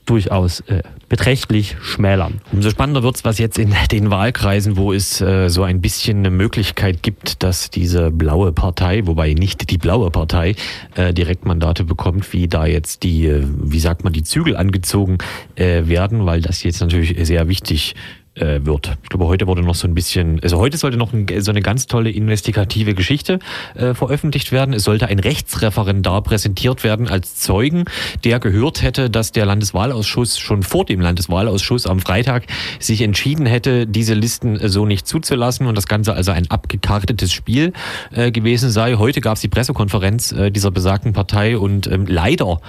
durchaus 0.06 0.60
äh, 0.62 0.84
beträchtlich 1.10 1.76
schmälern. 1.82 2.42
Umso 2.52 2.70
spannender 2.70 3.04
wird 3.04 3.16
es, 3.16 3.26
was 3.26 3.38
jetzt 3.38 3.58
in 3.58 3.74
den 3.92 4.10
Wahlkreisen, 4.10 4.78
wo 4.78 4.94
es 4.94 5.22
äh, 5.22 5.50
so 5.50 5.64
ein 5.64 5.82
bisschen 5.82 6.20
eine 6.20 6.32
Möglichkeit 6.32 7.04
gibt, 7.04 7.44
dass 7.44 7.70
diese 7.70 8.12
blaue 8.12 8.52
Partei, 8.52 9.06
wobei 9.06 9.34
nicht 9.34 9.70
die 9.70 9.78
blaue 9.78 10.10
Partei, 10.12 10.56
äh, 10.96 11.14
Direktmandate 11.14 11.84
bekommt, 11.84 12.32
wie 12.34 12.48
da 12.48 12.66
jetzt 12.66 13.04
die, 13.04 13.28
äh, 13.28 13.44
wie 13.44 13.80
sagt 13.80 14.04
man, 14.04 14.14
die 14.14 14.24
Zügel 14.24 14.56
angezogen 14.56 15.18
äh, 15.56 15.88
werden, 15.88 16.26
weil 16.26 16.42
das 16.42 16.64
jetzt 16.64 16.82
natürlich 16.82 17.16
sehr 17.26 17.48
wichtig 17.48 17.96
äh, 18.36 18.60
wird. 18.64 18.98
Ich 19.04 19.10
glaube, 19.10 19.28
heute 19.28 19.48
wurde 19.48 19.62
noch 19.62 19.76
so 19.76 19.88
ein 19.88 19.94
bisschen, 19.94 20.40
also 20.42 20.58
heute 20.58 20.78
sollte 20.78 20.98
noch 20.98 21.14
ein, 21.14 21.28
so 21.40 21.52
eine 21.52 21.62
ganz 21.62 21.88
tolle 21.88 22.10
investigative 22.10 22.94
Geschichte 22.94 23.40
äh, 23.76 23.94
veröffentlicht 23.94 24.52
werden. 24.52 24.74
Es 24.74 24.84
sollte 24.84 25.08
ein 25.08 25.20
Rechtsreferendar 25.20 26.22
präsentiert 26.24 26.84
werden 26.84 27.08
als 27.08 27.36
Zeugen, 27.36 27.86
der 28.24 28.40
gehört 28.40 28.82
hätte, 28.82 29.10
dass 29.10 29.32
der 29.32 29.46
Landeswahlausschuss 29.46 30.40
schon 30.40 30.64
vor 30.64 30.86
dem 30.86 31.00
Landeswahlausschuss 31.00 31.86
am 31.86 32.00
Freitag 32.00 32.48
sich 32.80 33.02
entschieden 33.02 33.46
hätte, 33.46 33.86
diese 33.86 34.14
Listen 34.14 34.60
äh, 34.60 34.70
so 34.70 34.86
nicht 34.86 35.08
zuzulassen 35.08 35.68
und 35.68 35.78
das 35.78 35.88
Ganze 35.88 36.14
also 36.14 36.32
ein 36.32 36.50
abgekartetes 36.50 37.32
Spiel 37.32 37.74
äh, 38.12 38.32
gewesen 38.32 38.72
sei. 38.72 38.96
Heute 38.96 39.22
gab 39.22 39.36
es 39.36 39.42
die 39.42 39.48
Pressekonferenz 39.48 40.32
äh, 40.32 40.52
dieser 40.52 40.72
besagten 40.72 41.14
Partei 41.14 41.58
und 41.58 41.88
ähm, 41.88 42.06
leider 42.08 42.62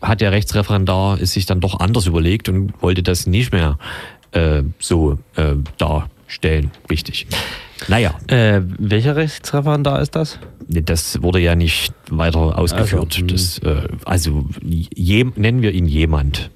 hat 0.00 0.20
der 0.20 0.32
Rechtsreferendar 0.32 1.20
es 1.20 1.32
sich 1.32 1.46
dann 1.46 1.60
doch 1.60 1.78
anders 1.80 2.06
überlegt 2.06 2.48
und 2.48 2.72
wollte 2.80 3.02
das 3.02 3.26
nicht 3.26 3.52
mehr 3.52 3.78
äh, 4.32 4.62
so 4.78 5.18
äh, 5.36 5.54
darstellen. 5.78 6.70
Richtig. 6.90 7.26
Naja. 7.88 8.14
Äh, 8.28 8.60
welcher 8.78 9.16
Rechtsreferendar 9.16 10.00
ist 10.00 10.14
das? 10.14 10.38
Das 10.68 11.22
wurde 11.22 11.40
ja 11.40 11.54
nicht 11.54 11.92
weiter 12.10 12.58
ausgeführt. 12.58 13.16
Also, 13.16 13.26
das, 13.26 13.58
äh, 13.58 13.88
also 14.04 14.46
je, 14.62 15.26
nennen 15.34 15.62
wir 15.62 15.72
ihn 15.72 15.86
jemand. 15.86 16.50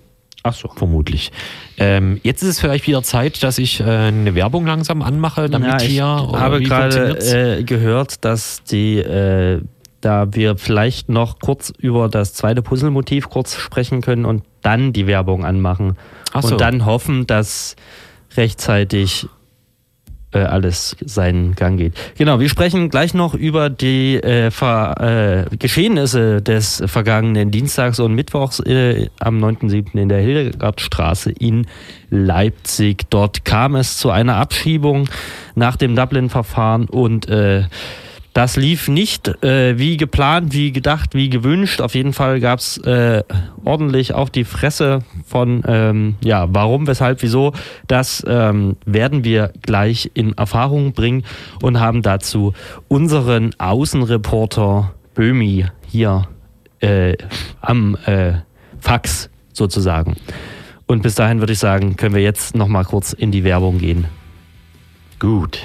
Ach 0.46 0.52
so. 0.52 0.68
Vermutlich. 0.68 1.32
Ähm, 1.78 2.20
jetzt 2.22 2.42
ist 2.42 2.50
es 2.50 2.60
vielleicht 2.60 2.86
wieder 2.86 3.02
Zeit, 3.02 3.42
dass 3.42 3.56
ich 3.58 3.80
äh, 3.80 3.84
eine 3.84 4.34
Werbung 4.34 4.66
langsam 4.66 5.00
anmache, 5.00 5.48
damit 5.48 5.68
ja, 5.70 5.76
ich 5.80 5.92
hier. 5.92 6.04
habe 6.04 6.60
wie 6.60 6.64
gerade 6.64 7.08
funktioniert's? 7.08 7.32
äh, 7.32 7.64
gehört, 7.64 8.24
dass 8.26 8.62
die, 8.62 8.98
äh, 8.98 9.62
da 10.02 10.34
wir 10.34 10.58
vielleicht 10.58 11.08
noch 11.08 11.38
kurz 11.38 11.72
über 11.78 12.10
das 12.10 12.34
zweite 12.34 12.60
Puzzlemotiv 12.60 13.30
kurz 13.30 13.56
sprechen 13.56 14.02
können 14.02 14.26
und 14.26 14.42
dann 14.64 14.92
die 14.92 15.06
Werbung 15.06 15.44
anmachen 15.44 15.96
Ach 16.32 16.42
so. 16.42 16.52
und 16.52 16.60
dann 16.60 16.84
hoffen, 16.84 17.26
dass 17.26 17.76
rechtzeitig 18.36 19.28
äh, 20.34 20.38
alles 20.38 20.96
seinen 21.04 21.54
Gang 21.54 21.78
geht. 21.78 21.94
Genau, 22.18 22.40
wir 22.40 22.48
sprechen 22.48 22.90
gleich 22.90 23.14
noch 23.14 23.34
über 23.34 23.70
die 23.70 24.16
äh, 24.16 24.50
Ver, 24.50 25.46
äh, 25.52 25.56
Geschehnisse 25.56 26.42
des 26.42 26.82
vergangenen 26.86 27.50
Dienstags 27.50 28.00
und 28.00 28.14
Mittwochs 28.14 28.58
äh, 28.60 29.08
am 29.20 29.38
9.7. 29.38 29.96
in 29.96 30.08
der 30.08 30.20
Hildegardstraße 30.20 31.30
in 31.30 31.66
Leipzig. 32.10 33.08
Dort 33.10 33.44
kam 33.44 33.76
es 33.76 33.96
zu 33.96 34.10
einer 34.10 34.36
Abschiebung 34.36 35.08
nach 35.54 35.76
dem 35.76 35.94
Dublin-Verfahren 35.94 36.86
und 36.86 37.28
äh, 37.28 37.64
das 38.34 38.56
lief 38.56 38.88
nicht 38.88 39.28
äh, 39.44 39.78
wie 39.78 39.96
geplant, 39.96 40.52
wie 40.52 40.72
gedacht, 40.72 41.14
wie 41.14 41.30
gewünscht. 41.30 41.80
Auf 41.80 41.94
jeden 41.94 42.12
Fall 42.12 42.40
gab 42.40 42.58
es 42.58 42.78
äh, 42.78 43.22
ordentlich 43.64 44.12
auf 44.12 44.28
die 44.28 44.42
Fresse 44.42 45.04
von, 45.24 45.62
ähm, 45.66 46.16
ja, 46.22 46.48
warum, 46.50 46.88
weshalb, 46.88 47.22
wieso. 47.22 47.52
Das 47.86 48.24
ähm, 48.26 48.76
werden 48.84 49.22
wir 49.22 49.52
gleich 49.62 50.10
in 50.14 50.32
Erfahrung 50.32 50.92
bringen 50.92 51.22
und 51.62 51.78
haben 51.78 52.02
dazu 52.02 52.52
unseren 52.88 53.54
Außenreporter 53.58 54.92
Böhmi 55.14 55.66
hier 55.86 56.26
äh, 56.80 57.16
am 57.60 57.96
äh, 58.04 58.32
Fax 58.80 59.30
sozusagen. 59.52 60.16
Und 60.86 61.04
bis 61.04 61.14
dahin 61.14 61.38
würde 61.38 61.52
ich 61.52 61.60
sagen, 61.60 61.96
können 61.96 62.16
wir 62.16 62.22
jetzt 62.22 62.56
noch 62.56 62.68
mal 62.68 62.84
kurz 62.84 63.12
in 63.12 63.30
die 63.30 63.44
Werbung 63.44 63.78
gehen. 63.78 64.06
Gut. 65.20 65.60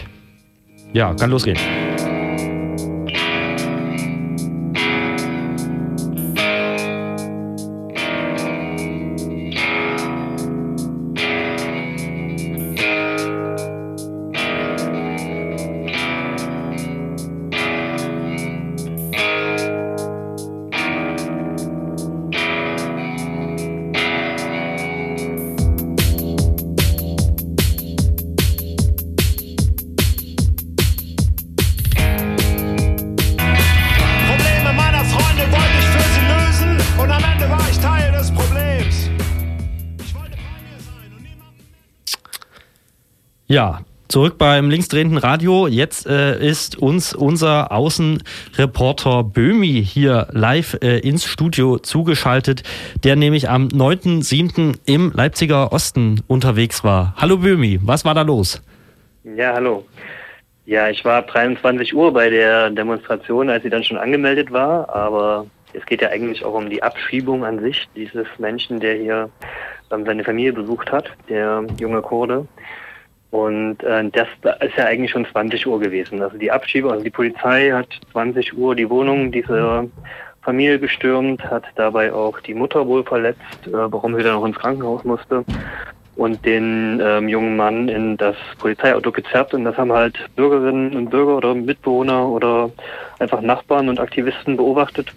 Ja, 0.94 1.16
kann 1.16 1.32
losgehen. 1.32 1.58
Zurück 44.10 44.40
beim 44.40 44.70
linksdrehenden 44.70 45.20
Radio. 45.20 45.68
Jetzt 45.68 46.08
äh, 46.08 46.38
ist 46.40 46.78
uns 46.78 47.14
unser 47.14 47.72
Außenreporter 47.72 49.24
Böhmi 49.24 49.84
hier 49.86 50.28
live 50.32 50.78
äh, 50.82 50.98
ins 51.00 51.26
Studio 51.26 51.78
zugeschaltet, 51.78 52.64
der 53.04 53.16
nämlich 53.16 53.50
am 53.50 53.68
9.7. 53.68 54.80
im 54.86 55.12
Leipziger 55.14 55.72
Osten 55.72 56.22
unterwegs 56.28 56.84
war. 56.84 57.14
Hallo 57.18 57.38
Böhmi, 57.38 57.80
was 57.84 58.04
war 58.04 58.16
da 58.16 58.24
los? 58.24 58.62
Ja, 59.24 59.54
hallo. 59.54 59.86
Ja, 60.66 60.90
ich 60.90 61.06
war 61.06 61.20
ab 61.20 61.28
23 61.28 61.96
Uhr 61.96 62.12
bei 62.12 62.30
der 62.30 62.72
Demonstration, 62.72 63.50
als 63.50 63.64
sie 63.64 63.70
dann 63.70 63.84
schon 63.84 63.98
angemeldet 63.98 64.52
war, 64.52 64.90
aber 64.94 65.46
es 65.74 65.86
geht 65.86 66.02
ja 66.02 66.10
eigentlich 66.10 66.44
auch 66.44 66.56
um 66.56 66.70
die 66.70 66.82
Abschiebung 66.82 67.46
an 67.46 67.60
sich 67.60 67.88
dieses 67.96 68.28
Menschen, 68.40 68.80
der 68.80 68.96
hier 68.96 69.30
ähm, 69.92 70.04
seine 70.06 70.24
Familie 70.24 70.54
besucht 70.54 70.92
hat, 70.92 71.12
der 71.30 71.64
junge 71.80 72.02
Kurde. 72.02 72.48
Und 73.32 73.84
äh, 73.84 74.10
das 74.10 74.28
ist 74.62 74.78
ja 74.78 74.86
eigentlich 74.86 75.12
schon 75.12 75.26
20 75.26 75.68
Uhr 75.68 75.80
gewesen. 75.80 76.22
Also 76.22 76.38
die 76.38 76.52
Abschiebung, 76.52 76.92
also 76.92 77.04
die 77.04 77.12
Polizei 77.12 77.72
hat 77.72 77.88
20 78.12 78.58
Uhr 78.58 78.76
die 78.76 78.90
Wohnung 78.90 79.32
dieser 79.32 79.86
Familie 80.42 80.80
gestürmt, 80.80 81.44
hat 81.44 81.64
dabei 81.76 82.12
auch 82.12 82.40
die 82.40 82.56
Mutter 82.56 82.88
wohl 82.88 83.04
verletzt, 83.04 83.68
äh, 83.68 83.72
warum 83.72 84.16
sie 84.16 84.24
dann 84.24 84.38
auch 84.38 84.46
ins 84.46 84.58
Krankenhaus 84.58 85.04
musste 85.04 85.46
und 86.20 86.46
den 86.46 87.00
ähm, 87.02 87.30
jungen 87.30 87.56
Mann 87.56 87.88
in 87.88 88.18
das 88.18 88.36
Polizeiauto 88.58 89.12
gezerrt. 89.12 89.54
Und 89.54 89.64
das 89.64 89.78
haben 89.78 89.94
halt 89.94 90.18
Bürgerinnen 90.36 90.96
und 90.96 91.10
Bürger 91.10 91.38
oder 91.38 91.56
Mitbewohner 91.56 92.28
oder 92.28 92.72
einfach 93.20 93.42
Nachbarn 93.42 93.88
und 93.88 94.00
Aktivisten 94.00 94.58
beobachtet. 94.58 95.14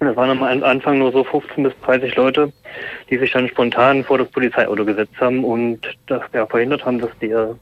Das 0.00 0.16
waren 0.16 0.30
am 0.30 0.62
Anfang 0.64 0.98
nur 0.98 1.12
so 1.12 1.22
15 1.24 1.62
bis 1.64 1.72
30 1.84 2.16
Leute, 2.16 2.52
die 3.10 3.18
sich 3.18 3.30
dann 3.32 3.48
spontan 3.48 4.02
vor 4.04 4.18
das 4.18 4.28
Polizeiauto 4.28 4.84
gesetzt 4.84 5.14
haben 5.20 5.44
und 5.44 5.80
das 6.06 6.22
ja, 6.32 6.46
verhindert 6.46 6.84
haben, 6.84 6.98
dass 7.00 7.10
der 7.20 7.54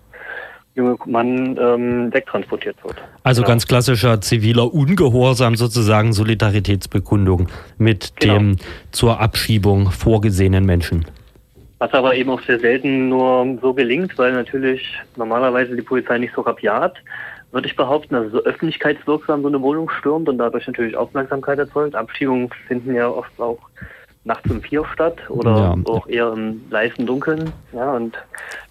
junge 0.74 0.96
Mann 1.06 1.58
ähm, 1.60 2.12
wegtransportiert 2.12 2.76
wird. 2.84 2.96
Also 3.22 3.42
Ja. 3.42 3.48
ganz 3.48 3.66
klassischer 3.66 4.20
ziviler 4.20 4.72
Ungehorsam 4.72 5.56
sozusagen, 5.56 6.12
Solidaritätsbekundung 6.12 7.48
mit 7.78 8.12
Genau. 8.20 8.34
dem 8.34 8.56
zur 8.92 9.20
Abschiebung 9.20 9.90
vorgesehenen 9.90 10.64
Menschen. 10.64 11.06
Was 11.78 11.92
aber 11.92 12.14
eben 12.14 12.30
auch 12.30 12.40
sehr 12.42 12.58
selten 12.58 13.10
nur 13.10 13.58
so 13.60 13.74
gelingt, 13.74 14.16
weil 14.16 14.32
natürlich 14.32 14.98
normalerweise 15.16 15.76
die 15.76 15.82
Polizei 15.82 16.16
nicht 16.18 16.34
so 16.34 16.40
rabiat, 16.40 16.94
würde 17.56 17.68
ich 17.68 17.74
behaupten, 17.74 18.14
also 18.14 18.38
so 18.38 18.44
öffentlichkeitswirksam 18.44 19.40
so 19.40 19.48
eine 19.48 19.62
Wohnung 19.62 19.88
stürmt 19.98 20.28
und 20.28 20.36
dadurch 20.36 20.66
natürlich 20.66 20.94
Aufmerksamkeit 20.94 21.58
erzeugt. 21.58 21.94
Abschiebungen 21.94 22.50
finden 22.68 22.94
ja 22.94 23.08
oft 23.08 23.32
auch 23.40 23.58
nachts 24.24 24.50
um 24.50 24.60
vier 24.60 24.84
statt 24.92 25.16
oder 25.30 25.56
Ja. 25.56 25.76
auch 25.84 26.06
eher 26.06 26.32
im 26.34 26.60
leisen 26.68 27.06
Dunkeln. 27.06 27.50
Ja, 27.72 27.92
und 27.92 28.14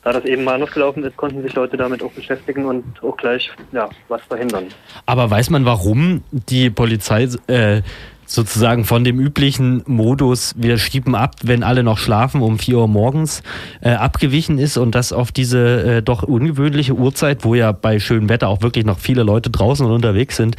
da 0.03 0.13
das 0.13 0.25
eben 0.25 0.43
mal 0.43 0.53
anders 0.53 0.71
gelaufen 0.71 1.03
ist, 1.03 1.17
konnten 1.17 1.41
sich 1.41 1.55
Leute 1.55 1.77
damit 1.77 2.03
auch 2.03 2.11
beschäftigen 2.11 2.65
und 2.65 2.83
auch 3.01 3.17
gleich 3.17 3.49
ja, 3.71 3.89
was 4.07 4.21
verhindern. 4.23 4.65
Aber 5.07 5.31
weiß 5.31 5.49
man, 5.49 5.65
warum 5.65 6.23
die 6.31 6.69
Polizei 6.69 7.27
äh, 7.47 7.81
sozusagen 8.25 8.85
von 8.85 9.03
dem 9.03 9.19
üblichen 9.19 9.83
Modus, 9.85 10.53
wir 10.57 10.77
schieben 10.77 11.15
ab, 11.15 11.35
wenn 11.43 11.63
alle 11.63 11.83
noch 11.83 11.97
schlafen, 11.97 12.41
um 12.41 12.59
4 12.59 12.77
Uhr 12.77 12.87
morgens 12.87 13.43
äh, 13.81 13.91
abgewichen 13.91 14.57
ist 14.57 14.77
und 14.77 14.95
das 14.95 15.13
auf 15.13 15.31
diese 15.31 15.97
äh, 15.97 16.01
doch 16.01 16.23
ungewöhnliche 16.23 16.93
Uhrzeit, 16.93 17.43
wo 17.43 17.55
ja 17.55 17.71
bei 17.71 17.99
schönem 17.99 18.29
Wetter 18.29 18.47
auch 18.47 18.61
wirklich 18.61 18.85
noch 18.85 18.99
viele 18.99 19.23
Leute 19.23 19.49
draußen 19.49 19.85
und 19.85 19.91
unterwegs 19.91 20.37
sind, 20.37 20.55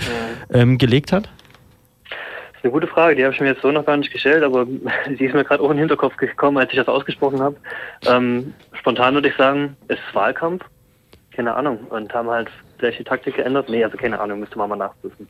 ähm, 0.52 0.78
gelegt 0.78 1.12
hat? 1.12 1.24
Das 1.24 2.60
ist 2.60 2.64
eine 2.64 2.72
gute 2.72 2.86
Frage, 2.86 3.16
die 3.16 3.24
habe 3.24 3.34
ich 3.34 3.40
mir 3.40 3.48
jetzt 3.48 3.62
so 3.62 3.70
noch 3.70 3.84
gar 3.84 3.96
nicht 3.96 4.12
gestellt, 4.12 4.42
aber 4.42 4.66
sie 5.06 5.24
ist 5.24 5.34
mir 5.34 5.44
gerade 5.44 5.62
auch 5.62 5.70
in 5.70 5.76
den 5.76 5.80
Hinterkopf 5.80 6.16
gekommen, 6.16 6.58
als 6.58 6.70
ich 6.70 6.76
das 6.76 6.88
ausgesprochen 6.88 7.40
habe. 7.40 7.56
Ähm, 8.06 8.54
spontan 8.72 9.14
würde 9.14 9.28
ich 9.28 9.36
sagen, 9.36 9.76
es 9.88 9.96
ist 9.96 10.14
Wahlkampf. 10.14 10.64
Keine 11.32 11.54
Ahnung. 11.54 11.78
Und 11.90 12.14
haben 12.14 12.30
halt 12.30 12.48
vielleicht 12.78 12.98
die 12.98 13.04
Taktik 13.04 13.36
geändert? 13.36 13.68
Nee, 13.68 13.84
also 13.84 13.96
keine 13.98 14.18
Ahnung, 14.18 14.40
müsste 14.40 14.56
man 14.56 14.70
mal 14.70 14.76
nachprüfen. 14.76 15.28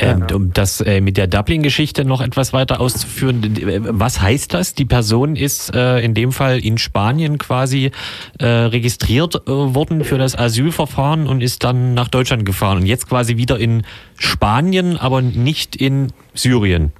Ähm, 0.00 0.26
um 0.32 0.52
das 0.52 0.80
äh, 0.80 1.00
mit 1.00 1.16
der 1.16 1.26
Dublin-Geschichte 1.26 2.04
noch 2.04 2.20
etwas 2.20 2.52
weiter 2.52 2.80
auszuführen, 2.80 3.42
äh, 3.56 3.80
was 3.82 4.20
heißt 4.20 4.54
das? 4.54 4.74
Die 4.74 4.84
Person 4.84 5.36
ist 5.36 5.74
äh, 5.74 6.00
in 6.00 6.14
dem 6.14 6.32
Fall 6.32 6.58
in 6.58 6.78
Spanien 6.78 7.38
quasi 7.38 7.90
äh, 8.38 8.46
registriert 8.46 9.34
äh, 9.34 9.50
worden 9.50 10.04
für 10.04 10.18
das 10.18 10.36
Asylverfahren 10.36 11.26
und 11.26 11.42
ist 11.42 11.64
dann 11.64 11.94
nach 11.94 12.08
Deutschland 12.08 12.44
gefahren 12.44 12.78
und 12.78 12.86
jetzt 12.86 13.08
quasi 13.08 13.36
wieder 13.36 13.58
in 13.58 13.82
Spanien, 14.16 14.96
aber 14.96 15.22
nicht 15.22 15.76
in 15.76 16.12
Syrien. 16.34 16.92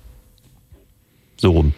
So 1.36 1.52
rum. 1.52 1.74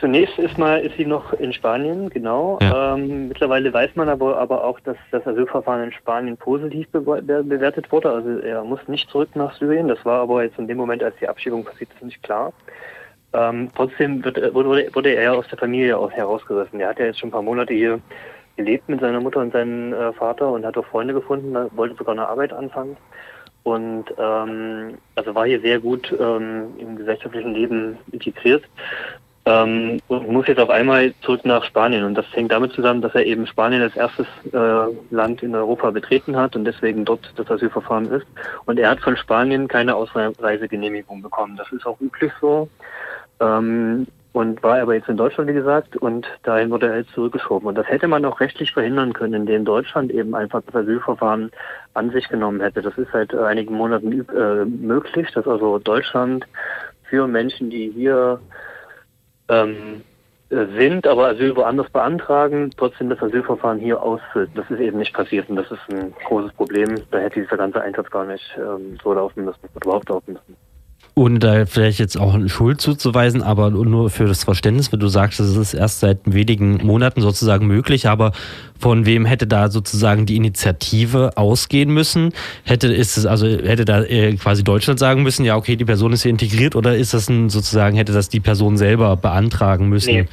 Zunächst 0.00 0.38
ist 0.38 0.56
mal 0.58 0.80
ist 0.80 0.96
sie 0.96 1.06
noch 1.06 1.32
in 1.32 1.52
Spanien, 1.52 2.08
genau. 2.08 2.58
Ja. 2.62 2.94
Ähm, 2.94 3.28
mittlerweile 3.28 3.72
weiß 3.72 3.96
man 3.96 4.08
aber, 4.08 4.38
aber 4.38 4.62
auch, 4.62 4.78
dass 4.80 4.96
das 5.10 5.26
Asylverfahren 5.26 5.82
in 5.84 5.92
Spanien 5.92 6.36
positiv 6.36 6.86
bewe- 6.92 7.20
be 7.20 7.42
bewertet 7.42 7.90
wurde. 7.90 8.10
Also 8.10 8.38
er 8.38 8.62
muss 8.62 8.78
nicht 8.86 9.10
zurück 9.10 9.30
nach 9.34 9.54
Syrien. 9.54 9.88
Das 9.88 10.04
war 10.04 10.20
aber 10.20 10.44
jetzt 10.44 10.58
in 10.58 10.68
dem 10.68 10.76
Moment, 10.76 11.02
als 11.02 11.16
die 11.20 11.28
Abschiebung 11.28 11.64
passiert 11.64 11.90
ist, 11.94 12.04
nicht 12.04 12.22
klar. 12.22 12.52
Ähm, 13.32 13.70
trotzdem 13.74 14.24
wird, 14.24 14.36
wurde, 14.54 14.88
wurde 14.94 15.10
er 15.10 15.22
ja 15.22 15.32
aus 15.32 15.48
der 15.48 15.58
Familie 15.58 15.98
auch 15.98 16.12
herausgerissen. 16.12 16.78
Er 16.80 16.90
hat 16.90 17.00
ja 17.00 17.06
jetzt 17.06 17.18
schon 17.18 17.30
ein 17.30 17.32
paar 17.32 17.42
Monate 17.42 17.74
hier 17.74 17.98
gelebt 18.56 18.88
mit 18.88 19.00
seiner 19.00 19.20
Mutter 19.20 19.40
und 19.40 19.52
seinem 19.52 19.92
äh, 19.92 20.12
Vater 20.12 20.50
und 20.52 20.64
hat 20.64 20.78
auch 20.78 20.86
Freunde 20.86 21.12
gefunden, 21.12 21.56
wollte 21.76 21.96
sogar 21.96 22.12
eine 22.12 22.28
Arbeit 22.28 22.52
anfangen. 22.52 22.96
Und 23.64 24.04
ähm, 24.16 24.96
also 25.16 25.34
war 25.34 25.44
hier 25.44 25.60
sehr 25.60 25.80
gut 25.80 26.14
ähm, 26.18 26.68
im 26.78 26.96
gesellschaftlichen 26.96 27.52
Leben 27.52 27.98
integriert. 28.12 28.62
Ähm, 29.48 30.00
und 30.08 30.28
muss 30.28 30.46
jetzt 30.46 30.60
auf 30.60 30.68
einmal 30.68 31.14
zurück 31.22 31.44
nach 31.44 31.64
Spanien. 31.64 32.04
Und 32.04 32.14
das 32.14 32.26
hängt 32.32 32.52
damit 32.52 32.72
zusammen, 32.72 33.00
dass 33.00 33.14
er 33.14 33.24
eben 33.24 33.46
Spanien 33.46 33.80
als 33.80 33.96
erstes 33.96 34.26
äh, 34.52 35.14
Land 35.14 35.42
in 35.42 35.54
Europa 35.54 35.90
betreten 35.90 36.36
hat 36.36 36.54
und 36.54 36.66
deswegen 36.66 37.06
dort 37.06 37.32
das 37.36 37.50
Asylverfahren 37.50 38.10
ist. 38.10 38.26
Und 38.66 38.78
er 38.78 38.90
hat 38.90 39.00
von 39.00 39.16
Spanien 39.16 39.66
keine 39.66 39.94
Ausreisegenehmigung 39.94 41.22
bekommen. 41.22 41.56
Das 41.56 41.72
ist 41.72 41.86
auch 41.86 41.98
üblich 41.98 42.30
so. 42.42 42.68
Ähm, 43.40 44.06
und 44.32 44.62
war 44.62 44.78
aber 44.80 44.94
jetzt 44.94 45.08
in 45.08 45.16
Deutschland, 45.16 45.48
wie 45.48 45.54
gesagt, 45.54 45.96
und 45.96 46.26
dahin 46.42 46.70
wurde 46.70 46.88
er 46.88 46.98
jetzt 46.98 47.12
zurückgeschoben. 47.12 47.66
Und 47.66 47.76
das 47.76 47.88
hätte 47.88 48.06
man 48.06 48.26
auch 48.26 48.40
rechtlich 48.40 48.72
verhindern 48.72 49.14
können, 49.14 49.32
indem 49.32 49.64
Deutschland 49.64 50.12
eben 50.12 50.34
einfach 50.34 50.62
das 50.66 50.74
Asylverfahren 50.74 51.50
an 51.94 52.10
sich 52.10 52.28
genommen 52.28 52.60
hätte. 52.60 52.82
Das 52.82 52.96
ist 52.98 53.08
seit 53.12 53.34
einigen 53.34 53.74
Monaten 53.74 54.28
äh, 54.28 54.64
möglich, 54.66 55.28
dass 55.32 55.48
also 55.48 55.78
Deutschland 55.78 56.46
für 57.04 57.26
Menschen, 57.26 57.70
die 57.70 57.90
hier 57.90 58.38
ähm, 59.48 60.02
äh, 60.50 60.66
sind, 60.78 61.06
aber 61.06 61.28
Asyl 61.28 61.54
woanders 61.56 61.90
beantragen, 61.90 62.70
trotzdem 62.76 63.10
das 63.10 63.22
Asylverfahren 63.22 63.78
hier 63.78 64.02
ausfüllt. 64.02 64.50
Das 64.54 64.70
ist 64.70 64.80
eben 64.80 64.98
nicht 64.98 65.12
passiert 65.12 65.48
und 65.50 65.56
das 65.56 65.70
ist 65.70 65.80
ein 65.90 66.14
großes 66.24 66.52
Problem. 66.54 67.02
Da 67.10 67.18
hätte 67.18 67.42
dieser 67.42 67.58
ganze 67.58 67.82
Einsatz 67.82 68.10
gar 68.10 68.24
nicht 68.24 68.56
ähm, 68.56 68.98
so 69.02 69.12
laufen 69.12 69.44
müssen, 69.44 69.60
überhaupt 69.74 70.08
laufen 70.08 70.32
müssen. 70.32 70.67
Ohne 71.18 71.40
da 71.40 71.66
vielleicht 71.66 71.98
jetzt 71.98 72.16
auch 72.16 72.34
eine 72.34 72.48
Schuld 72.48 72.80
zuzuweisen, 72.80 73.42
aber 73.42 73.70
nur 73.70 74.08
für 74.08 74.26
das 74.26 74.44
Verständnis, 74.44 74.92
wenn 74.92 75.00
du 75.00 75.08
sagst, 75.08 75.40
es 75.40 75.56
ist 75.56 75.74
erst 75.74 75.98
seit 75.98 76.18
wenigen 76.24 76.78
Monaten 76.86 77.20
sozusagen 77.22 77.66
möglich, 77.66 78.06
aber 78.06 78.30
von 78.78 79.04
wem 79.04 79.24
hätte 79.24 79.48
da 79.48 79.68
sozusagen 79.68 80.26
die 80.26 80.36
Initiative 80.36 81.32
ausgehen 81.36 81.90
müssen? 81.92 82.32
Hätte 82.62 82.86
ist 82.94 83.16
es 83.18 83.26
also 83.26 83.48
hätte 83.48 83.84
da 83.84 84.02
äh, 84.04 84.36
quasi 84.36 84.62
Deutschland 84.62 85.00
sagen 85.00 85.24
müssen, 85.24 85.44
ja 85.44 85.56
okay, 85.56 85.74
die 85.74 85.84
Person 85.84 86.12
ist 86.12 86.22
hier 86.22 86.30
integriert 86.30 86.76
oder 86.76 86.96
ist 86.96 87.14
das 87.14 87.28
ein 87.28 87.48
sozusagen 87.50 87.96
hätte 87.96 88.12
das 88.12 88.28
die 88.28 88.40
Person 88.40 88.76
selber 88.76 89.16
beantragen 89.16 89.88
müssen? 89.88 90.14
Nee. 90.14 90.28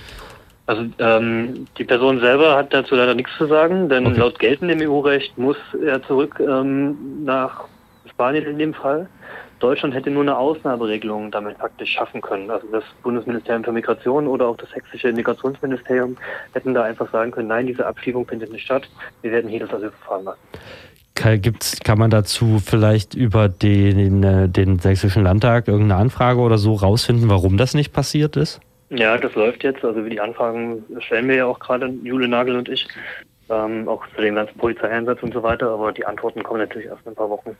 Also 0.67 0.83
ähm, 0.99 1.65
die 1.79 1.83
Person 1.83 2.19
selber 2.19 2.55
hat 2.55 2.73
dazu 2.73 2.93
leider 2.93 3.15
nichts 3.15 3.31
zu 3.39 3.47
sagen, 3.47 3.89
denn 3.89 4.05
Okay. 4.05 4.19
laut 4.19 4.37
geltendem 4.37 4.87
EU-Recht 4.87 5.35
muss 5.37 5.57
er 5.83 6.03
zurück 6.03 6.39
ähm, 6.39 7.23
nach 7.23 7.65
Spanien 8.09 8.45
in 8.45 8.59
dem 8.59 8.73
Fall. 8.75 9.07
Deutschland 9.59 9.93
hätte 9.93 10.11
nur 10.11 10.23
eine 10.23 10.37
Ausnahmeregelung 10.37 11.31
damit 11.31 11.57
praktisch 11.57 11.91
schaffen 11.91 12.21
können. 12.21 12.49
Also 12.49 12.67
das 12.71 12.83
Bundesministerium 13.03 13.63
für 13.63 13.71
Migration 13.71 14.27
oder 14.27 14.47
auch 14.47 14.57
das 14.57 14.69
sächsische 14.71 15.11
Migrationsministerium 15.13 16.17
hätten 16.53 16.73
da 16.73 16.83
einfach 16.83 17.11
sagen 17.11 17.31
können, 17.31 17.47
nein, 17.47 17.67
diese 17.67 17.85
Abschiebung 17.85 18.27
findet 18.27 18.51
nicht 18.51 18.65
statt, 18.65 18.89
wir 19.21 19.31
werden 19.31 19.49
hier 19.49 19.61
das 19.61 19.73
Asylverfahren 19.73 20.25
machen. 20.25 20.39
Kann, 21.15 21.41
gibt's, 21.41 21.79
kann 21.79 21.97
man 21.97 22.09
dazu 22.09 22.59
vielleicht 22.63 23.13
über 23.13 23.47
den, 23.47 24.23
äh, 24.23 24.49
den 24.49 24.79
sächsischen 24.79 25.23
Landtag 25.23 25.69
irgendeine 25.69 26.01
Anfrage 26.01 26.39
oder 26.41 26.57
so 26.57 26.73
rausfinden, 26.73 27.29
warum 27.29 27.55
das 27.55 27.73
nicht 27.73 27.93
passiert 27.93 28.35
ist? 28.35 28.59
Ja, 28.89 29.17
das 29.17 29.33
läuft 29.33 29.63
jetzt. 29.63 29.83
Also 29.83 30.01
die 30.01 30.19
Anfragen 30.19 30.83
stellen 30.99 31.27
wir 31.27 31.35
ja 31.35 31.45
auch 31.45 31.59
gerade, 31.59 31.91
Jule 32.03 32.27
Nagel 32.27 32.57
und 32.57 32.69
ich, 32.69 32.87
ähm, 33.49 33.87
auch 33.87 34.03
zu 34.15 34.21
dem 34.21 34.35
ganzen 34.35 34.57
Polizeieinsatz 34.57 35.21
und 35.21 35.33
so 35.33 35.43
weiter. 35.43 35.69
Aber 35.69 35.91
die 35.91 36.05
Antworten 36.05 36.43
kommen 36.43 36.59
natürlich 36.59 36.87
erst 36.87 37.05
in 37.05 37.11
ein 37.11 37.15
paar 37.15 37.29
Wochen. 37.29 37.55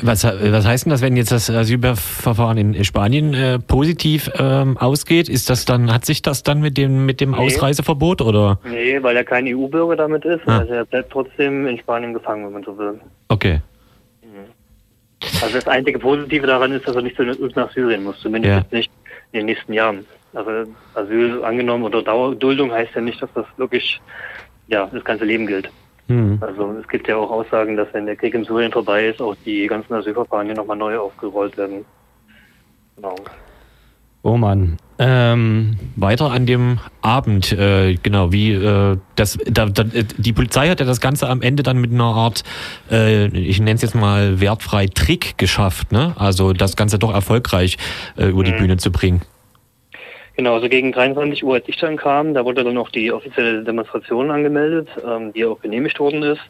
Was, 0.00 0.24
was 0.24 0.66
heißt 0.66 0.86
denn 0.86 0.90
das, 0.90 1.02
wenn 1.02 1.16
jetzt 1.16 1.32
das 1.32 1.50
Asylverfahren 1.50 2.56
in 2.58 2.84
Spanien 2.84 3.34
äh, 3.34 3.58
positiv 3.58 4.30
ähm, 4.38 4.76
ausgeht? 4.78 5.28
Ist 5.28 5.50
das 5.50 5.64
dann, 5.64 5.92
hat 5.92 6.04
sich 6.06 6.22
das 6.22 6.42
dann 6.42 6.60
mit 6.60 6.78
dem, 6.78 7.04
mit 7.06 7.20
dem 7.20 7.32
Nee. 7.32 7.36
Ausreiseverbot 7.38 8.22
oder? 8.22 8.58
Nee, 8.64 9.02
weil 9.02 9.16
er 9.16 9.24
kein 9.24 9.46
EU-Bürger 9.46 9.96
damit 9.96 10.24
ist. 10.24 10.40
Ah. 10.46 10.58
Also 10.60 10.72
er 10.72 10.84
bleibt 10.84 11.10
trotzdem 11.12 11.66
in 11.66 11.78
Spanien 11.78 12.14
gefangen, 12.14 12.46
wenn 12.46 12.52
man 12.54 12.62
so 12.64 12.76
will. 12.78 13.00
Okay. 13.28 13.60
Also 15.42 15.54
das 15.56 15.66
einzige 15.66 15.98
Positive 15.98 16.46
daran 16.46 16.72
ist, 16.72 16.86
dass 16.86 16.94
er 16.96 17.02
nicht 17.02 17.16
zurück 17.16 17.54
nach 17.56 17.70
Syrien 17.72 18.04
muss. 18.04 18.20
Zumindest 18.20 18.66
Ja. 18.70 18.76
nicht 18.76 18.90
in 19.32 19.40
den 19.40 19.46
nächsten 19.46 19.72
Jahren. 19.72 20.06
Also 20.32 20.70
Asyl 20.94 21.42
angenommen 21.44 21.84
oder 21.84 22.02
Dauerduldung 22.02 22.70
heißt 22.70 22.94
ja 22.94 23.00
nicht, 23.00 23.20
dass 23.20 23.30
das 23.34 23.46
wirklich 23.56 24.00
ja, 24.68 24.86
das 24.92 25.04
ganze 25.04 25.24
Leben 25.24 25.46
gilt. 25.46 25.70
Hm. 26.08 26.38
Also 26.40 26.72
es 26.80 26.88
gibt 26.88 27.06
ja 27.08 27.16
auch 27.16 27.30
Aussagen, 27.30 27.76
dass 27.76 27.88
wenn 27.92 28.06
der 28.06 28.16
Krieg 28.16 28.34
in 28.34 28.44
Syrien 28.44 28.72
vorbei 28.72 29.08
ist, 29.08 29.20
auch 29.20 29.36
die 29.44 29.66
ganzen 29.66 29.92
Asylverfahren 29.94 30.46
hier 30.46 30.56
nochmal 30.56 30.76
neu 30.76 30.98
aufgerollt 30.98 31.56
werden. 31.58 31.84
Genau. 32.96 33.14
Oh 34.22 34.36
Mann. 34.36 34.78
Ähm, 34.98 35.76
Weiter 35.94 36.32
an 36.32 36.44
dem 36.44 36.80
Abend, 37.02 37.52
äh, 37.52 37.94
genau, 38.02 38.32
wie 38.32 38.52
äh, 38.52 38.96
das, 39.14 39.38
da, 39.46 39.66
da, 39.66 39.84
die 39.84 40.32
Polizei 40.32 40.68
hat 40.68 40.80
ja 40.80 40.86
das 40.86 41.00
Ganze 41.00 41.28
am 41.28 41.40
Ende 41.40 41.62
dann 41.62 41.80
mit 41.80 41.92
einer 41.92 42.02
Art, 42.04 42.42
äh, 42.90 43.26
ich 43.26 43.60
nenne 43.60 43.74
es 43.76 43.82
jetzt 43.82 43.94
mal 43.94 44.40
wertfrei 44.40 44.86
Trick 44.86 45.38
geschafft, 45.38 45.92
ne? 45.92 46.14
Also 46.16 46.52
das 46.52 46.74
Ganze 46.74 46.98
doch 46.98 47.14
erfolgreich 47.14 47.76
äh, 48.16 48.26
über 48.26 48.42
die 48.42 48.52
Mhm. 48.52 48.58
Bühne 48.58 48.76
zu 48.78 48.90
bringen. 48.90 49.22
Genau, 50.38 50.54
also 50.54 50.68
gegen 50.68 50.92
23 50.92 51.42
Uhr, 51.42 51.54
als 51.54 51.66
ich 51.66 51.78
dann 51.78 51.96
kam, 51.96 52.32
da 52.32 52.44
wurde 52.44 52.62
dann 52.62 52.78
auch 52.78 52.90
die 52.90 53.10
offizielle 53.10 53.64
Demonstration 53.64 54.30
angemeldet, 54.30 54.88
ähm, 55.04 55.32
die 55.32 55.44
auch 55.44 55.60
genehmigt 55.60 55.98
worden 55.98 56.22
ist. 56.22 56.40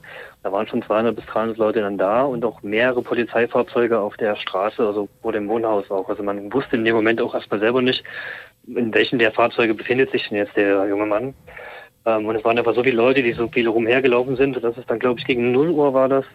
Da 0.43 0.53
waren 0.53 0.69
schon 0.69 0.83
200 0.83 1.17
bis 1.17 1.25
300 1.25 1.57
Leute 1.57 1.81
dann 1.81 1.97
da 1.97 2.25
und 2.25 2.45
auch 2.45 2.63
mehrere 2.63 3.01
Polizeifahrzeuge 3.01 3.99
auf 3.99 4.15
der 4.19 4.37
Straße, 4.37 4.87
also 4.87 5.09
vor 5.23 5.33
dem 5.33 5.49
Wohnhaus 5.49 5.91
auch. 5.91 6.07
Also 6.11 6.23
man 6.23 6.53
wusste 6.53 6.77
in 6.77 6.85
dem 6.85 6.97
Moment 6.97 7.23
auch 7.23 7.35
erstmal 7.35 7.61
selber 7.61 7.81
nicht, 7.81 8.05
in 8.67 8.93
welchen 8.93 9.19
der 9.19 9.33
Fahrzeuge 9.33 9.73
befindet 9.73 10.11
sich 10.11 10.29
denn 10.29 10.37
jetzt 10.37 10.55
der 10.55 10.87
junge 10.87 11.07
Mann. 11.07 11.33
Ähm, 12.05 12.27
und 12.27 12.37
es 12.37 12.45
waren 12.45 12.59
einfach 12.59 12.75
so 12.75 12.85
viele 12.85 12.97
Leute, 12.97 13.23
die 13.23 13.33
so 13.33 13.49
viele 13.49 13.71
rumhergelaufen 13.71 14.37
sind, 14.37 14.63
dass 14.63 14.77
es 14.77 14.85
dann, 14.85 14.99
glaube 14.99 15.19
ich, 15.19 15.27
gegen 15.27 15.51
0 15.51 15.71
Uhr 15.71 15.95
war 15.95 16.11
das, 16.11 16.27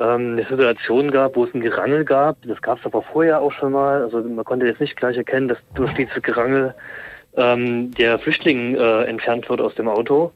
ähm, 0.00 0.32
eine 0.32 0.46
Situation 0.48 1.10
gab, 1.10 1.36
wo 1.36 1.44
es 1.44 1.54
ein 1.54 1.60
Gerangel 1.60 2.04
gab. 2.04 2.36
Das 2.42 2.60
gab 2.62 2.78
es 2.78 2.86
aber 2.86 3.02
vorher 3.02 3.40
auch 3.40 3.52
schon 3.52 3.72
mal. 3.72 4.02
Also 4.02 4.20
man 4.20 4.44
konnte 4.44 4.66
jetzt 4.66 4.80
nicht 4.80 4.96
gleich 4.96 5.16
erkennen, 5.16 5.48
dass 5.48 5.58
durch 5.74 5.92
dieses 5.94 6.22
Gerangel 6.22 6.74
ähm, 7.36 7.92
der 7.92 8.18
Flüchtling 8.18 8.76
äh, 8.76 9.04
entfernt 9.04 9.48
wird 9.48 9.60
aus 9.60 9.74
dem 9.74 9.88
Auto. 9.88 10.32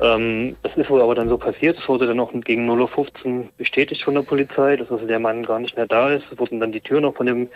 Ähm, 0.00 0.56
das 0.62 0.76
ist 0.76 0.90
wohl 0.90 1.02
aber 1.02 1.14
dann 1.14 1.28
so 1.28 1.38
passiert. 1.38 1.78
Es 1.78 1.88
wurde 1.88 2.06
dann 2.06 2.18
auch 2.20 2.32
gegen 2.32 2.68
0.15 2.68 3.24
Uhr 3.24 3.48
bestätigt 3.56 4.02
von 4.02 4.14
der 4.14 4.22
Polizei, 4.22 4.76
dass 4.76 4.90
also 4.90 5.06
der 5.06 5.20
Mann 5.20 5.44
gar 5.44 5.60
nicht 5.60 5.76
mehr 5.76 5.86
da 5.86 6.10
ist. 6.10 6.24
Es 6.32 6.38
wurden 6.38 6.58
dann 6.58 6.72
die 6.72 6.80
Türen 6.80 7.02
noch 7.02 7.14
von 7.14 7.26
dem 7.26 7.48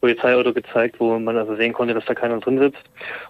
Polizeiauto 0.00 0.52
gezeigt, 0.52 0.96
wo 0.98 1.18
man 1.18 1.36
also 1.36 1.54
sehen 1.56 1.72
konnte, 1.72 1.94
dass 1.94 2.04
da 2.04 2.14
keiner 2.14 2.40
drin 2.40 2.58
sitzt. 2.58 2.82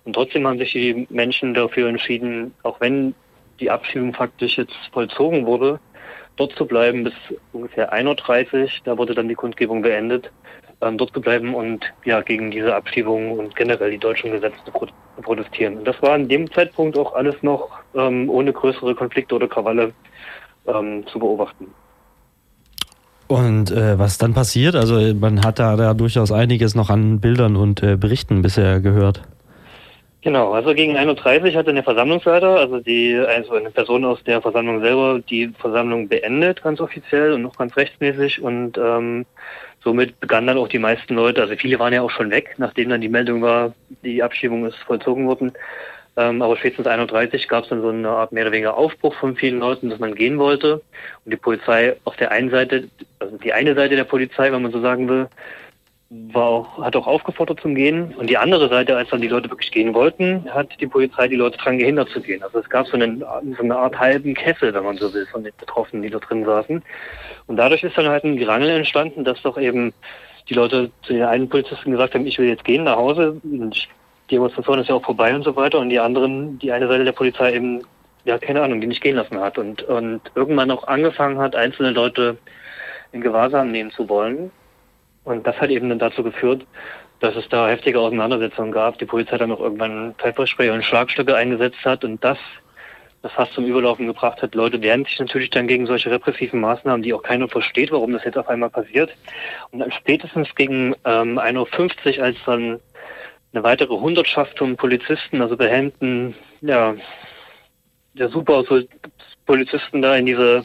Und 0.04 0.14
trotzdem 0.14 0.46
haben 0.46 0.58
sich 0.58 0.72
die 0.72 1.06
Menschen 1.10 1.54
dafür 1.54 1.88
entschieden, 1.88 2.54
auch 2.62 2.80
wenn 2.80 3.14
die 3.60 3.70
Abschiebung 3.70 4.14
faktisch 4.14 4.58
jetzt 4.58 4.74
vollzogen 4.92 5.46
wurde, 5.46 5.78
dort 6.36 6.52
zu 6.52 6.66
bleiben 6.66 7.04
bis 7.04 7.14
ungefähr 7.52 7.92
1.30 7.92 8.62
Uhr. 8.62 8.68
Da 8.84 8.98
wurde 8.98 9.14
dann 9.14 9.28
die 9.28 9.34
Kundgebung 9.34 9.82
beendet, 9.82 10.30
ähm, 10.80 10.98
dort 10.98 11.12
zu 11.12 11.20
bleiben 11.20 11.54
und 11.54 11.84
ja 12.04 12.20
gegen 12.20 12.50
diese 12.50 12.74
Abschiebung 12.74 13.38
und 13.38 13.54
generell 13.56 13.90
die 13.90 13.98
deutschen 13.98 14.32
Gesetze 14.32 14.58
zu 14.64 14.72
pro 14.72 14.86
protestieren. 15.22 15.78
Und 15.78 15.84
das 15.86 16.00
war 16.02 16.12
an 16.12 16.28
dem 16.28 16.50
Zeitpunkt 16.52 16.98
auch 16.98 17.14
alles 17.14 17.36
noch 17.42 17.70
ähm, 17.94 18.28
ohne 18.28 18.52
größere 18.52 18.94
Konflikte 18.94 19.36
oder 19.36 19.46
Krawalle 19.46 19.92
ähm, 20.66 21.06
zu 21.06 21.18
beobachten. 21.20 21.68
Und 23.26 23.70
äh, 23.70 23.98
was 23.98 24.18
dann 24.18 24.34
passiert? 24.34 24.74
Also 24.74 25.14
man 25.14 25.44
hat 25.44 25.58
da, 25.58 25.76
da 25.76 25.94
durchaus 25.94 26.30
einiges 26.30 26.74
noch 26.74 26.90
an 26.90 27.20
Bildern 27.20 27.56
und 27.56 27.82
äh, 27.82 27.96
Berichten 27.96 28.42
bisher 28.42 28.80
gehört. 28.80 29.22
Genau, 30.24 30.52
also 30.54 30.72
gegen 30.72 30.96
31 30.96 31.54
hat 31.54 31.66
dann 31.66 31.74
der 31.74 31.84
Versammlungsleiter, 31.84 32.56
also 32.56 32.80
die 32.80 33.14
also 33.14 33.52
eine 33.52 33.70
Person 33.70 34.06
aus 34.06 34.24
der 34.24 34.40
Versammlung 34.40 34.80
selber, 34.80 35.20
die 35.20 35.52
Versammlung 35.58 36.08
beendet, 36.08 36.62
ganz 36.62 36.80
offiziell 36.80 37.34
und 37.34 37.42
noch 37.42 37.58
ganz 37.58 37.76
rechtmäßig 37.76 38.40
und 38.40 38.78
ähm, 38.78 39.26
somit 39.82 40.18
begannen 40.20 40.46
dann 40.46 40.56
auch 40.56 40.68
die 40.68 40.78
meisten 40.78 41.14
Leute, 41.14 41.42
also 41.42 41.54
viele 41.56 41.78
waren 41.78 41.92
ja 41.92 42.00
auch 42.00 42.10
schon 42.10 42.30
weg, 42.30 42.54
nachdem 42.56 42.88
dann 42.88 43.02
die 43.02 43.10
Meldung 43.10 43.42
war, 43.42 43.74
die 44.02 44.22
Abschiebung 44.22 44.64
ist 44.64 44.78
vollzogen 44.78 45.26
worden. 45.26 45.52
Ähm, 46.16 46.40
aber 46.40 46.56
spätestens 46.56 46.86
31 46.86 47.46
gab 47.48 47.64
es 47.64 47.68
dann 47.68 47.82
so 47.82 47.88
eine 47.90 48.08
Art 48.08 48.32
mehr 48.32 48.44
oder 48.44 48.52
weniger 48.52 48.78
Aufbruch 48.78 49.14
von 49.16 49.36
vielen 49.36 49.58
Leuten, 49.58 49.90
dass 49.90 49.98
man 49.98 50.14
gehen 50.14 50.38
wollte. 50.38 50.80
Und 51.24 51.32
die 51.32 51.36
Polizei 51.36 51.96
auf 52.04 52.16
der 52.16 52.30
einen 52.30 52.50
Seite, 52.50 52.88
also 53.18 53.36
die 53.36 53.52
eine 53.52 53.74
Seite 53.74 53.96
der 53.96 54.04
Polizei, 54.04 54.50
wenn 54.52 54.62
man 54.62 54.72
so 54.72 54.80
sagen 54.80 55.06
will, 55.06 55.28
war 56.32 56.46
auch, 56.46 56.78
hat 56.82 56.96
auch 56.96 57.06
aufgefordert 57.06 57.60
zum 57.60 57.74
Gehen. 57.74 58.14
Und 58.14 58.28
die 58.30 58.36
andere 58.36 58.68
Seite, 58.68 58.96
als 58.96 59.08
dann 59.10 59.20
die 59.20 59.28
Leute 59.28 59.50
wirklich 59.50 59.70
gehen 59.70 59.94
wollten, 59.94 60.48
hat 60.52 60.68
die 60.80 60.86
Polizei 60.86 61.28
die 61.28 61.36
Leute 61.36 61.58
daran 61.58 61.78
gehindert 61.78 62.08
zu 62.10 62.20
gehen. 62.20 62.42
Also 62.42 62.58
es 62.58 62.68
gab 62.68 62.86
so, 62.86 62.94
einen, 62.94 63.20
so 63.20 63.62
eine 63.62 63.76
Art 63.76 63.98
halben 63.98 64.34
Kessel, 64.34 64.72
wenn 64.74 64.84
man 64.84 64.96
so 64.96 65.12
will, 65.12 65.26
von 65.26 65.44
den 65.44 65.52
Betroffenen, 65.58 66.02
die 66.02 66.10
da 66.10 66.18
drin 66.18 66.44
saßen. 66.44 66.82
Und 67.46 67.56
dadurch 67.56 67.82
ist 67.82 67.96
dann 67.96 68.08
halt 68.08 68.24
ein 68.24 68.36
Gerangel 68.36 68.70
entstanden, 68.70 69.24
dass 69.24 69.42
doch 69.42 69.58
eben 69.58 69.92
die 70.48 70.54
Leute 70.54 70.90
zu 71.02 71.12
den 71.12 71.22
einen 71.22 71.48
Polizisten 71.48 71.90
gesagt 71.90 72.14
haben, 72.14 72.26
ich 72.26 72.38
will 72.38 72.48
jetzt 72.48 72.64
gehen 72.64 72.84
nach 72.84 72.96
Hause. 72.96 73.40
Und 73.42 73.88
die 74.30 74.34
Demonstration 74.34 74.78
ist 74.78 74.88
ja 74.88 74.94
auch 74.94 75.04
vorbei 75.04 75.34
und 75.34 75.42
so 75.42 75.56
weiter. 75.56 75.78
Und 75.80 75.88
die 75.88 75.98
anderen, 75.98 76.58
die 76.58 76.70
eine 76.70 76.86
Seite 76.86 77.04
der 77.04 77.12
Polizei 77.12 77.54
eben, 77.54 77.82
ja, 78.24 78.38
keine 78.38 78.62
Ahnung, 78.62 78.80
die 78.80 78.86
nicht 78.86 79.02
gehen 79.02 79.16
lassen 79.16 79.40
hat. 79.40 79.58
Und, 79.58 79.82
und 79.82 80.20
irgendwann 80.34 80.70
auch 80.70 80.86
angefangen 80.86 81.38
hat, 81.38 81.56
einzelne 81.56 81.90
Leute 81.90 82.38
in 83.12 83.20
Gewahrsam 83.20 83.72
nehmen 83.72 83.90
zu 83.90 84.08
wollen. 84.08 84.50
Und 85.24 85.46
das 85.46 85.56
hat 85.60 85.70
eben 85.70 85.88
dann 85.88 85.98
dazu 85.98 86.22
geführt, 86.22 86.66
dass 87.20 87.34
es 87.36 87.48
da 87.48 87.68
heftige 87.68 87.98
Auseinandersetzungen 87.98 88.72
gab. 88.72 88.98
Die 88.98 89.06
Polizei 89.06 89.38
dann 89.38 89.52
auch 89.52 89.60
irgendwann 89.60 90.14
Pfefferspray 90.18 90.70
und 90.70 90.84
Schlagstöcke 90.84 91.34
eingesetzt 91.34 91.84
hat 91.84 92.04
und 92.04 92.22
das, 92.22 92.38
das 93.22 93.32
fast 93.32 93.54
zum 93.54 93.64
Überlaufen 93.64 94.06
gebracht 94.06 94.42
hat. 94.42 94.54
Leute 94.54 94.82
wehren 94.82 95.04
sich 95.04 95.18
natürlich 95.18 95.50
dann 95.50 95.66
gegen 95.66 95.86
solche 95.86 96.10
repressiven 96.10 96.60
Maßnahmen, 96.60 97.02
die 97.02 97.14
auch 97.14 97.22
keiner 97.22 97.48
versteht, 97.48 97.90
warum 97.90 98.12
das 98.12 98.24
jetzt 98.24 98.36
auf 98.36 98.48
einmal 98.48 98.70
passiert. 98.70 99.10
Und 99.70 99.78
dann 99.78 99.92
spätestens 99.92 100.54
gegen 100.54 100.94
ähm, 101.04 101.38
1.50 101.38 102.18
Uhr, 102.18 102.24
als 102.24 102.36
dann 102.44 102.80
eine 103.54 103.62
weitere 103.62 103.94
Hundertschaft 103.94 104.58
von 104.58 104.76
Polizisten, 104.76 105.40
also 105.40 105.56
behelmten, 105.56 106.34
ja, 106.60 106.94
der 108.14 108.28
super 108.28 108.64
Polizisten 109.46 110.02
da 110.02 110.16
in 110.16 110.26
diese 110.26 110.64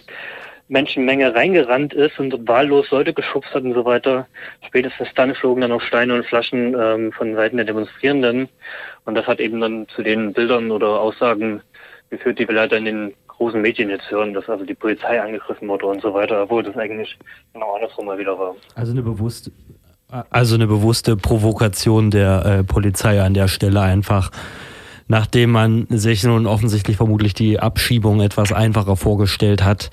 Menschenmenge 0.70 1.34
reingerannt 1.34 1.94
ist 1.94 2.20
und 2.20 2.48
wahllos 2.48 2.90
Leute 2.92 3.14
geschubst 3.14 3.54
hat 3.54 3.64
und 3.64 3.74
so 3.74 3.86
weiter. 3.86 4.28
Spätestens 4.66 5.10
dann 5.16 5.36
flogen 5.36 5.62
dann 5.62 5.72
auch 5.72 5.82
Steine 5.82 6.14
und 6.14 6.26
Flaschen 6.26 6.76
ähm, 6.80 7.12
von 7.12 7.36
Seiten 7.36 7.58
der 7.58 7.66
Demonstrierenden. 7.66 8.48
Und 9.06 9.16
das 9.16 9.26
hat 9.26 9.40
eben 9.40 9.60
dann 9.60 9.88
zu 9.90 10.04
den 10.04 10.32
Bildern 10.32 10.72
oder 10.72 11.02
Aussagen 11.02 11.62
geführt, 12.12 12.40
die 12.40 12.48
wir 12.48 12.56
leider 12.56 12.78
in 12.78 12.86
den 12.86 13.14
großen 13.28 13.60
Medien 13.62 13.90
jetzt 13.90 14.10
hören, 14.12 14.34
dass 14.34 14.48
also 14.48 14.64
die 14.64 14.76
Polizei 14.76 15.20
angegriffen 15.20 15.68
wurde 15.68 15.88
und 15.88 16.02
so 16.02 16.14
weiter, 16.14 16.44
obwohl 16.44 16.62
das 16.62 16.78
eigentlich 16.78 17.18
genau 17.54 17.74
andersrum 17.76 18.06
mal 18.06 18.20
wieder 18.20 18.38
war. 18.38 18.56
Also 18.76 18.92
eine 18.92 19.02
bewusste, 19.02 19.52
also 20.30 20.56
eine 20.56 20.68
bewusste 20.68 21.18
Provokation 21.18 22.12
der 22.12 22.46
äh, 22.46 22.64
Polizei 22.64 23.22
an 23.22 23.34
der 23.34 23.48
Stelle 23.48 23.82
einfach 23.82 24.32
nachdem 25.12 25.50
man 25.50 25.88
sich 25.90 26.24
nun 26.24 26.46
offensichtlich 26.46 26.96
vermutlich 26.96 27.34
die 27.34 27.60
Abschiebung 27.60 28.22
etwas 28.22 28.54
einfacher 28.54 28.96
vorgestellt 28.96 29.64
hat, 29.64 29.90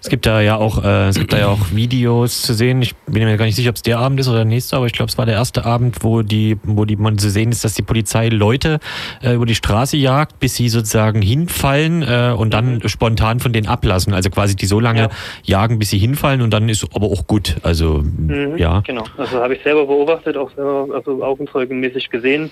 es 0.00 0.08
gibt 0.08 0.26
da 0.26 0.40
ja 0.40 0.56
auch, 0.56 0.84
äh, 0.84 1.08
es 1.08 1.18
gibt 1.18 1.32
da 1.32 1.38
ja 1.38 1.48
auch 1.48 1.72
Videos 1.72 2.42
zu 2.42 2.54
sehen. 2.54 2.82
Ich 2.82 2.94
bin 3.06 3.24
mir 3.24 3.36
gar 3.36 3.44
nicht 3.44 3.56
sicher, 3.56 3.70
ob 3.70 3.76
es 3.76 3.82
der 3.82 3.98
Abend 3.98 4.20
ist 4.20 4.28
oder 4.28 4.38
der 4.38 4.44
nächste, 4.44 4.76
aber 4.76 4.86
ich 4.86 4.92
glaube, 4.92 5.10
es 5.10 5.18
war 5.18 5.26
der 5.26 5.34
erste 5.34 5.64
Abend, 5.64 6.02
wo 6.02 6.22
die, 6.22 6.58
wo 6.62 6.84
die 6.84 6.96
man 6.96 7.18
zu 7.18 7.30
sehen 7.30 7.50
ist, 7.50 7.64
dass 7.64 7.74
die 7.74 7.82
Polizei 7.82 8.28
Leute 8.28 8.78
äh, 9.22 9.34
über 9.34 9.46
die 9.46 9.54
Straße 9.54 9.96
jagt, 9.96 10.40
bis 10.40 10.56
sie 10.56 10.68
sozusagen 10.68 11.22
hinfallen 11.22 12.02
äh, 12.02 12.34
und 12.36 12.54
dann 12.54 12.76
mhm. 12.76 12.88
spontan 12.88 13.40
von 13.40 13.52
denen 13.52 13.66
ablassen. 13.66 14.14
Also 14.14 14.30
quasi 14.30 14.56
die 14.56 14.66
so 14.66 14.80
lange 14.80 15.00
ja. 15.00 15.10
jagen, 15.44 15.78
bis 15.78 15.90
sie 15.90 15.98
hinfallen 15.98 16.40
und 16.42 16.50
dann 16.50 16.68
ist 16.68 16.86
aber 16.94 17.06
auch 17.06 17.26
gut. 17.26 17.56
Also 17.62 18.02
mhm, 18.02 18.56
ja. 18.56 18.80
Genau. 18.86 19.04
Also 19.16 19.40
habe 19.40 19.54
ich 19.54 19.62
selber 19.62 19.86
beobachtet, 19.86 20.36
auch 20.36 20.50
selber, 20.54 20.88
also 20.94 21.22
augenzeugenmäßig 21.22 22.10
gesehen 22.10 22.50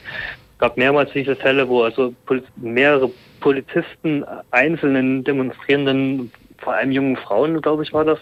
gab 0.59 0.77
mehrmals 0.77 1.11
diese 1.13 1.37
Fälle, 1.37 1.69
wo 1.69 1.83
also 1.83 2.13
mehrere 2.57 3.11
Polizisten 3.41 4.25
einzelnen 4.51 5.25
Demonstrierenden 5.25 6.33
vor 6.59 6.75
allem 6.75 6.91
jungen 6.91 7.17
Frauen, 7.17 7.61
glaube 7.63 7.83
ich, 7.83 7.93
war 7.93 8.05
das, 8.05 8.19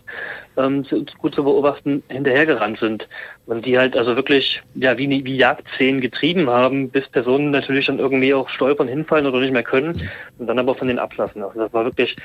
ähm, 0.57 0.85
gut 1.19 1.35
zu 1.35 1.45
beobachten, 1.45 2.03
hinterhergerannt 2.09 2.79
sind. 2.79 3.09
Und 3.47 3.65
die 3.65 3.79
halt 3.79 3.97
also 3.97 4.17
wirklich, 4.17 4.63
ja, 4.75 4.99
wie, 4.99 5.25
wie 5.25 5.37
Jagdszenen 5.37 6.01
getrieben 6.01 6.49
haben, 6.49 6.91
bis 6.91 7.09
Personen 7.09 7.51
natürlich 7.51 7.87
dann 7.87 7.99
irgendwie 7.99 8.35
auch 8.35 8.49
stolpern, 8.49 8.89
hinfallen 8.89 9.27
oder 9.27 9.41
nicht 9.41 9.53
mehr 9.53 9.63
können 9.63 10.09
und 10.39 10.47
dann 10.47 10.59
aber 10.59 10.75
von 10.75 10.89
denen 10.89 10.99
ablassen. 10.99 11.43
Also 11.43 11.59
das 11.59 11.73
war 11.73 11.85
wirklich 11.85 12.17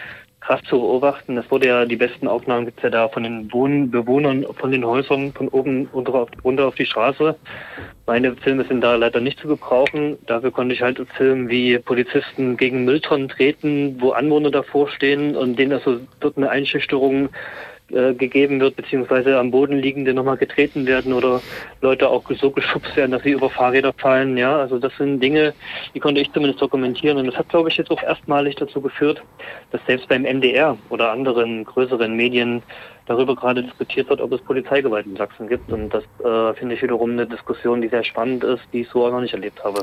krass 0.41 0.61
zu 0.67 0.79
beobachten. 0.79 1.37
Es 1.37 1.49
wurde 1.49 1.67
ja, 1.67 1.85
die 1.85 1.95
besten 1.95 2.27
Aufnahmen 2.27 2.65
gibt's 2.65 2.83
ja 2.83 2.89
da 2.89 3.07
von 3.07 3.23
den 3.23 3.51
Wohn 3.53 3.91
Bewohnern 3.91 4.45
von 4.59 4.71
den 4.71 4.83
Häusern 4.83 5.31
von 5.33 5.47
oben 5.49 5.87
runter 5.93 6.15
auf, 6.15 6.29
runter 6.43 6.67
auf 6.67 6.75
die 6.75 6.85
Straße. 6.85 7.35
Meine 8.07 8.35
Filme 8.35 8.65
sind 8.65 8.81
da 8.81 8.95
leider 8.95 9.21
nicht 9.21 9.39
zu 9.39 9.47
gebrauchen. 9.47 10.17
Dafür 10.25 10.51
konnte 10.51 10.73
ich 10.73 10.81
halt 10.81 10.99
filmen, 11.15 11.47
wie 11.47 11.77
Polizisten 11.77 12.57
gegen 12.57 12.83
Mülltonnen 12.83 13.29
treten, 13.29 14.01
wo 14.01 14.11
Anwohner 14.11 14.51
davor 14.51 14.89
stehen 14.89 15.35
und 15.37 15.57
denen 15.57 15.73
also 15.73 15.99
dort 16.19 16.35
eine 16.37 16.49
Einschüchterung 16.49 17.29
äh, 17.93 18.13
gegeben 18.13 18.59
wird, 18.59 18.75
beziehungsweise 18.75 19.37
am 19.37 19.51
Boden 19.51 19.77
liegende 19.79 20.13
nochmal 20.13 20.37
getreten 20.37 20.85
werden 20.85 21.13
oder 21.13 21.41
Leute 21.81 22.09
auch 22.09 22.23
so 22.39 22.51
geschubst 22.51 22.95
werden, 22.95 23.11
dass 23.11 23.23
sie 23.23 23.31
über 23.31 23.49
Fahrräder 23.49 23.93
fallen. 23.93 24.37
Ja, 24.37 24.57
also 24.57 24.79
das 24.79 24.95
sind 24.97 25.19
Dinge, 25.19 25.53
die 25.93 25.99
konnte 25.99 26.21
ich 26.21 26.31
zumindest 26.31 26.61
dokumentieren. 26.61 27.17
Und 27.17 27.27
das 27.27 27.35
hat, 27.35 27.49
glaube 27.49 27.69
ich, 27.69 27.77
jetzt 27.77 27.91
auch 27.91 28.01
erstmalig 28.01 28.55
dazu 28.55 28.81
geführt, 28.81 29.21
dass 29.71 29.81
selbst 29.85 30.07
beim 30.07 30.23
MDR 30.23 30.77
oder 30.89 31.11
anderen 31.11 31.65
größeren 31.65 32.15
Medien 32.15 32.61
darüber 33.05 33.35
gerade 33.35 33.63
diskutiert 33.63 34.09
wird, 34.09 34.21
ob 34.21 34.31
es 34.31 34.41
Polizeigewalt 34.41 35.05
in 35.05 35.15
Sachsen 35.15 35.47
gibt. 35.47 35.71
Und 35.71 35.89
das 35.89 36.03
äh, 36.23 36.53
finde 36.57 36.75
ich 36.75 36.81
wiederum 36.81 37.11
eine 37.11 37.27
Diskussion, 37.27 37.81
die 37.81 37.89
sehr 37.89 38.03
spannend 38.03 38.43
ist, 38.43 38.63
die 38.73 38.81
ich 38.81 38.89
so 38.89 39.05
auch 39.05 39.11
noch 39.11 39.21
nicht 39.21 39.33
erlebt 39.33 39.63
habe. 39.63 39.81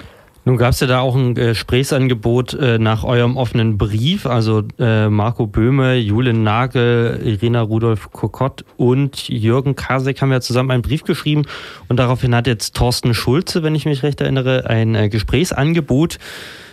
Nun 0.48 0.56
gab 0.56 0.70
es 0.70 0.80
ja 0.80 0.86
da 0.86 1.00
auch 1.00 1.14
ein 1.14 1.34
Gesprächsangebot 1.34 2.54
äh, 2.54 2.78
nach 2.78 3.04
eurem 3.04 3.36
offenen 3.36 3.76
Brief. 3.76 4.24
Also 4.24 4.62
äh, 4.78 5.10
Marco 5.10 5.46
Böhme, 5.46 5.96
Julian 5.96 6.42
Nagel, 6.42 7.20
Irina 7.22 7.60
Rudolf 7.60 8.10
Kokott 8.12 8.64
und 8.78 9.28
Jürgen 9.28 9.76
Kasek 9.76 10.22
haben 10.22 10.32
ja 10.32 10.40
zusammen 10.40 10.70
einen 10.70 10.80
Brief 10.80 11.04
geschrieben. 11.04 11.42
Und 11.88 11.98
daraufhin 11.98 12.34
hat 12.34 12.46
jetzt 12.46 12.74
Thorsten 12.74 13.12
Schulze, 13.12 13.62
wenn 13.62 13.74
ich 13.74 13.84
mich 13.84 14.02
recht 14.02 14.22
erinnere, 14.22 14.64
ein 14.64 14.94
äh, 14.94 15.10
Gesprächsangebot 15.10 16.16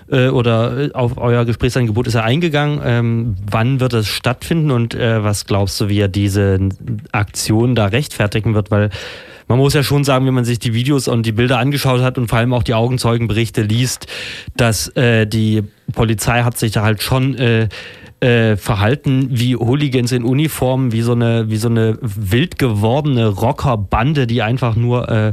äh, 0.09 0.29
oder 0.29 0.77
äh, 0.77 0.91
auf 0.93 1.17
euer 1.17 1.43
Gesprächsangebot 1.43 2.07
ist 2.07 2.15
er 2.15 2.23
eingegangen. 2.23 2.79
Ähm, 2.81 3.35
wann 3.45 3.81
wird 3.81 3.91
es 3.91 4.07
stattfinden 4.07 4.71
und 4.71 4.95
äh, 4.95 5.21
was 5.21 5.47
glaubst 5.47 5.81
du, 5.81 5.89
wie 5.89 5.99
er 5.99 6.07
diese 6.07 6.59
Aktion 7.11 7.75
da 7.75 7.87
rechtfertigen 7.87 8.53
wird? 8.53 8.71
Weil 8.71 8.89
man 9.47 9.57
muss 9.57 9.73
ja 9.73 9.83
schon 9.83 10.03
sagen, 10.03 10.25
wenn 10.25 10.33
man 10.33 10.45
sich 10.45 10.59
die 10.59 10.73
Videos 10.73 11.07
und 11.07 11.25
die 11.25 11.31
Bilder 11.31 11.59
angeschaut 11.59 12.01
hat 12.01 12.17
und 12.17 12.27
vor 12.27 12.39
allem 12.39 12.53
auch 12.53 12.63
die 12.63 12.73
Augenzeugenberichte 12.73 13.61
liest, 13.61 14.07
dass 14.55 14.87
äh, 14.95 15.27
die 15.27 15.63
Polizei 15.93 16.43
hat 16.43 16.57
sich 16.57 16.71
da 16.71 16.81
halt 16.81 17.03
schon 17.03 17.35
äh, 17.35 17.69
äh, 18.21 18.57
verhalten 18.57 19.27
wie 19.31 19.55
Hooligans 19.55 20.11
in 20.11 20.23
Uniform, 20.23 20.91
wie 20.91 21.01
so 21.01 21.11
eine, 21.11 21.49
wie 21.49 21.57
so 21.57 21.67
eine 21.67 21.97
wild 22.01 22.57
gewordene 22.57 23.27
Rockerbande, 23.27 24.25
die 24.25 24.41
einfach 24.41 24.75
nur 24.75 25.09
äh, 25.09 25.31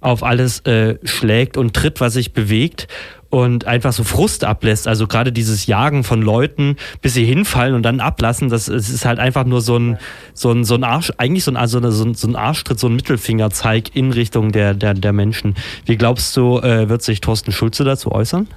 auf 0.00 0.24
alles 0.24 0.60
äh, 0.60 0.96
schlägt 1.04 1.56
und 1.56 1.74
tritt, 1.74 2.00
was 2.00 2.14
sich 2.14 2.32
bewegt 2.32 2.88
und 3.32 3.64
einfach 3.64 3.94
so 3.94 4.04
Frust 4.04 4.44
ablässt. 4.44 4.86
Also 4.86 5.06
gerade 5.06 5.32
dieses 5.32 5.64
Jagen 5.66 6.04
von 6.04 6.20
Leuten, 6.20 6.76
bis 7.00 7.14
sie 7.14 7.24
hinfallen 7.24 7.74
und 7.74 7.82
dann 7.82 8.00
ablassen, 8.00 8.50
das, 8.50 8.66
das 8.66 8.90
ist 8.90 9.06
halt 9.06 9.18
einfach 9.18 9.46
nur 9.46 9.62
so 9.62 9.78
ein, 9.78 9.96
so 10.34 10.52
ein, 10.52 10.64
so 10.64 10.74
ein 10.74 10.84
Arsch, 10.84 11.10
eigentlich 11.16 11.42
so 11.42 11.50
ein, 11.50 11.56
also 11.56 11.80
so 11.90 12.04
ein, 12.04 12.12
so 12.12 12.28
ein 12.28 12.36
Arschtritt, 12.36 12.78
so 12.78 12.88
ein 12.88 12.94
Mittelfingerzeig 12.94 13.96
in 13.96 14.12
Richtung 14.12 14.52
der, 14.52 14.74
der, 14.74 14.92
der 14.92 15.14
Menschen. 15.14 15.54
Wie 15.86 15.96
glaubst 15.96 16.36
du, 16.36 16.58
äh, 16.58 16.90
wird 16.90 17.00
sich 17.00 17.22
Thorsten 17.22 17.52
Schulze 17.52 17.84
dazu 17.84 18.12
äußern? 18.12 18.48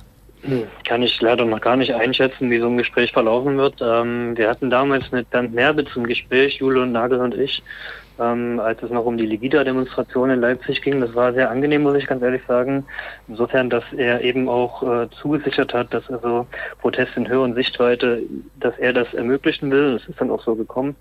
Hm, 0.46 0.68
kann 0.88 1.02
ich 1.02 1.20
leider 1.22 1.44
noch 1.44 1.62
gar 1.62 1.76
nicht 1.76 1.94
einschätzen, 1.94 2.52
wie 2.52 2.60
so 2.60 2.68
ein 2.68 2.78
Gespräch 2.78 3.12
verlaufen 3.12 3.58
wird. 3.58 3.82
Ähm, 3.82 4.38
wir 4.38 4.48
hatten 4.48 4.70
damals 4.70 5.12
mit 5.12 5.30
Bernd 5.32 5.56
Merbe 5.56 5.86
zum 5.86 6.06
Gespräch, 6.06 6.58
Jule 6.58 6.84
und 6.84 6.92
Nagel 6.92 7.20
und 7.20 7.34
ich, 7.34 7.64
ähm, 8.20 8.60
als 8.60 8.84
es 8.84 8.92
noch 8.92 9.06
um 9.06 9.18
die 9.18 9.26
Legida-Demonstration 9.26 10.30
in 10.30 10.42
Leipzig 10.42 10.84
ging. 10.84 11.02
Das 11.02 11.16
war 11.16 11.34
sehr 11.34 11.50
angenehm, 11.50 11.82
muss 11.82 11.98
ich 11.98 12.06
ganz 12.06 12.22
ehrlich 12.22 12.44
sagen. 12.48 12.86
Insofern, 13.28 13.72
dass 13.72 13.86
er 13.98 14.22
eben 14.22 14.48
auch 14.48 14.84
äh, 14.84 15.10
zugesichert 15.20 15.74
hat, 15.74 15.92
dass 15.92 16.08
also 16.12 16.46
Protest 16.80 17.18
in 17.18 17.28
höheren 17.28 17.56
Sichtweite, 17.56 18.22
dass 18.60 18.78
er 18.78 18.94
das 18.94 19.12
ermöglichen 19.16 19.72
will. 19.72 19.94
Das 19.94 20.08
ist 20.08 20.22
dann 20.22 20.30
auch 20.30 20.44
so 20.44 20.54
gekommen. 20.54 20.96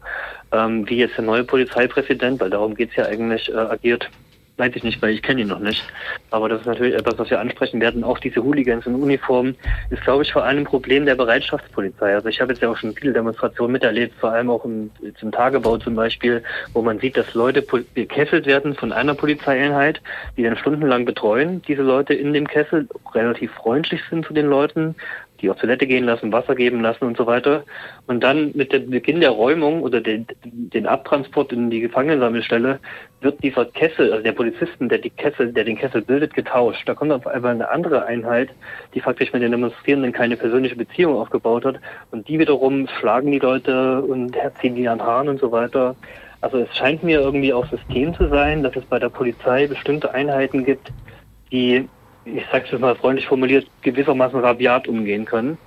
Ähm, 0.53 0.89
wie 0.89 0.97
jetzt 0.97 1.19
der 1.19 1.25
neue 1.25 1.45
Polizeipräsident, 1.45 2.41
weil 2.41 2.51
darum 2.51 2.75
geht's 2.75 2.97
ja 2.97 3.05
eigentlich, 3.05 3.53
äh, 3.53 3.57
agiert. 3.57 4.09
Weiß 4.57 4.73
ich 4.77 4.85
nicht, 4.85 5.03
weil 5.03 5.11
ich 5.11 5.23
kenne 5.23 5.41
ihn 5.41 5.49
noch 5.49 5.59
nicht. 5.59 5.83
Aber 6.31 6.49
das 6.49 6.61
ist 6.61 6.67
natürlich 6.67 6.95
etwas, 6.95 7.19
was 7.19 7.31
wir 7.31 7.41
ansprechen 7.41 7.81
werden. 7.81 8.05
Auch 8.05 8.19
diese 8.19 8.43
Hooligans 8.43 8.87
in 8.87 8.95
Uniform 8.95 9.55
ist, 9.91 10.03
glaube 10.03 10.23
ich, 10.23 10.33
vor 10.33 10.45
allem 10.45 10.59
ein 10.59 10.65
Problem 10.65 11.07
der 11.07 11.17
Bereitschaftspolizei. 11.17 12.15
Also 12.15 12.29
ich 12.29 12.41
habe 12.41 12.53
jetzt 12.53 12.63
ja 12.63 12.71
auch 12.71 12.77
schon 12.77 12.95
viele 12.95 13.13
Demonstrationen 13.13 13.73
miterlebt, 13.73 14.15
vor 14.21 14.31
allem 14.31 14.51
auch 14.51 14.65
im, 14.65 14.91
im 15.21 15.33
Tagebau 15.33 15.79
zum 15.79 15.97
Beispiel, 15.97 16.43
wo 16.73 16.83
man 16.83 17.01
sieht, 17.01 17.17
dass 17.17 17.35
Leute 17.35 17.65
gekesselt 17.95 18.47
werden 18.47 18.75
von 18.75 18.93
einer 18.93 19.15
Polizeieinheit, 19.15 20.01
die 20.37 20.45
dann 20.45 20.57
stundenlang 20.57 21.05
betreuen. 21.05 21.61
Diese 21.67 21.83
Leute 21.83 22.15
in 22.15 22.33
dem 22.33 22.47
Kessel 22.47 22.89
relativ 23.13 23.53
freundlich 23.53 24.03
sind 24.09 24.25
zu 24.25 24.35
den 24.35 24.47
Leuten, 24.47 24.95
die 25.41 25.51
auf 25.51 25.59
Toilette 25.59 25.87
gehen 25.87 26.05
lassen, 26.05 26.33
Wasser 26.33 26.55
geben 26.55 26.81
lassen 26.81 27.05
und 27.05 27.17
so 27.17 27.27
weiter. 27.27 27.65
Und 28.07 28.23
dann 28.23 28.53
mit 28.55 28.73
dem 28.73 28.91
Beginn 28.91 29.21
der 29.21 29.31
Räumung 29.31 29.83
oder 29.83 30.01
den, 30.01 30.27
den 30.45 30.87
Abtransport 30.87 31.53
in 31.53 31.71
die 31.71 31.81
Gefangenensammelstelle 31.81 32.79
wird 33.21 33.43
dieser 33.43 33.65
Kessel, 33.65 34.13
also 34.13 34.23
der 34.23 34.33
Polizisten, 34.33 34.89
der 34.89 34.99
die 34.99 35.11
Kessel, 35.11 35.53
der 35.53 35.65
den 35.65 35.77
Kessel 35.77 36.03
bildet, 36.03 36.35
getauscht. 36.35 36.89
Da 36.89 36.95
kommt 36.95 37.13
auf 37.13 37.27
einmal 37.27 37.53
eine 37.53 37.69
andere 37.71 38.05
Einheit, 38.05 38.51
die 38.95 39.01
faktisch 39.01 39.33
mit 39.33 39.43
den 39.43 39.51
Demonstrierenden 39.51 40.13
keine 40.13 40.37
persönliche 40.37 40.77
Beziehung 40.77 41.17
aufgebaut 41.17 41.65
hat. 41.65 41.77
Und 42.11 42.29
die 42.29 42.39
wiederum 42.39 42.87
schlagen 42.99 43.31
die 43.33 43.39
Leute 43.39 44.03
und 44.03 44.37
ziehen 44.61 44.75
die 44.75 44.89
an 44.89 45.03
Haaren 45.03 45.29
und 45.29 45.41
so 45.41 45.51
weiter. 45.51 45.97
Also 46.41 46.59
es 46.59 46.77
scheint 46.77 47.03
mir 47.03 47.21
irgendwie 47.21 47.55
auch 47.55 47.67
System 47.71 48.15
zu 48.15 48.29
sein, 48.29 48.63
dass 48.63 48.77
es 48.77 48.85
bei 48.85 48.99
der 48.99 49.09
Polizei 49.09 49.67
bestimmte 49.67 50.13
Einheiten 50.13 50.65
gibt, 50.65 50.93
die 51.51 51.89
ich 52.25 52.45
sage 52.51 52.67
es 52.71 52.81
mal 52.81 52.97
freundlich 52.97 53.27
formuliert, 53.27 53.67
gewissermaßen 53.83 54.41
rabiat 54.41 54.89
umgehen 54.89 55.25
können. 55.25 55.59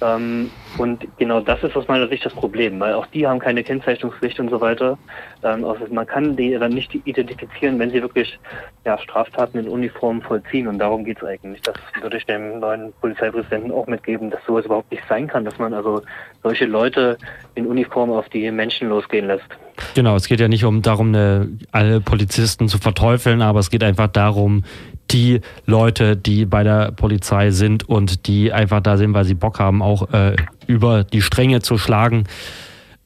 Ähm, 0.00 0.50
und 0.76 1.06
genau 1.18 1.40
das 1.40 1.62
ist 1.64 1.76
aus 1.76 1.88
meiner 1.88 2.06
Sicht 2.08 2.24
das 2.24 2.32
Problem, 2.32 2.78
weil 2.78 2.94
auch 2.94 3.06
die 3.06 3.26
haben 3.26 3.40
keine 3.40 3.64
Kennzeichnungspflicht 3.64 4.38
und 4.38 4.48
so 4.48 4.60
weiter. 4.60 4.96
Ähm, 5.42 5.64
also 5.64 5.86
man 5.90 6.06
kann 6.06 6.36
die 6.36 6.52
dann 6.52 6.72
nicht 6.72 6.94
identifizieren, 7.04 7.78
wenn 7.78 7.90
sie 7.90 8.00
wirklich 8.00 8.38
ja, 8.84 8.96
Straftaten 8.98 9.58
in 9.58 9.68
Uniform 9.68 10.22
vollziehen. 10.22 10.68
Und 10.68 10.78
darum 10.78 11.04
geht 11.04 11.18
es 11.18 11.24
eigentlich. 11.24 11.62
Das 11.62 11.74
würde 12.00 12.16
ich 12.16 12.26
dem 12.26 12.60
neuen 12.60 12.92
Polizeipräsidenten 13.00 13.72
auch 13.72 13.88
mitgeben, 13.88 14.30
dass 14.30 14.40
sowas 14.46 14.64
überhaupt 14.64 14.90
nicht 14.92 15.02
sein 15.08 15.26
kann, 15.26 15.44
dass 15.44 15.58
man 15.58 15.74
also 15.74 16.02
solche 16.44 16.66
Leute 16.66 17.18
in 17.56 17.66
Uniform 17.66 18.12
auf 18.12 18.28
die 18.28 18.48
Menschen 18.52 18.88
losgehen 18.88 19.26
lässt. 19.26 19.48
Genau, 19.94 20.14
es 20.14 20.28
geht 20.28 20.40
ja 20.40 20.48
nicht 20.48 20.64
um 20.64 20.82
darum, 20.82 21.08
eine, 21.08 21.48
alle 21.72 22.00
Polizisten 22.00 22.68
zu 22.68 22.78
verteufeln, 22.78 23.42
aber 23.42 23.58
es 23.58 23.70
geht 23.70 23.82
einfach 23.82 24.08
darum, 24.08 24.64
die 25.10 25.40
Leute, 25.66 26.16
die 26.16 26.44
bei 26.44 26.62
der 26.62 26.92
Polizei 26.92 27.50
sind 27.50 27.88
und 27.88 28.26
die 28.26 28.52
einfach 28.52 28.80
da 28.80 28.96
sind, 28.96 29.14
weil 29.14 29.24
sie 29.24 29.34
Bock 29.34 29.58
haben, 29.58 29.82
auch 29.82 30.12
äh, 30.12 30.36
über 30.66 31.04
die 31.04 31.22
Stränge 31.22 31.60
zu 31.60 31.78
schlagen, 31.78 32.24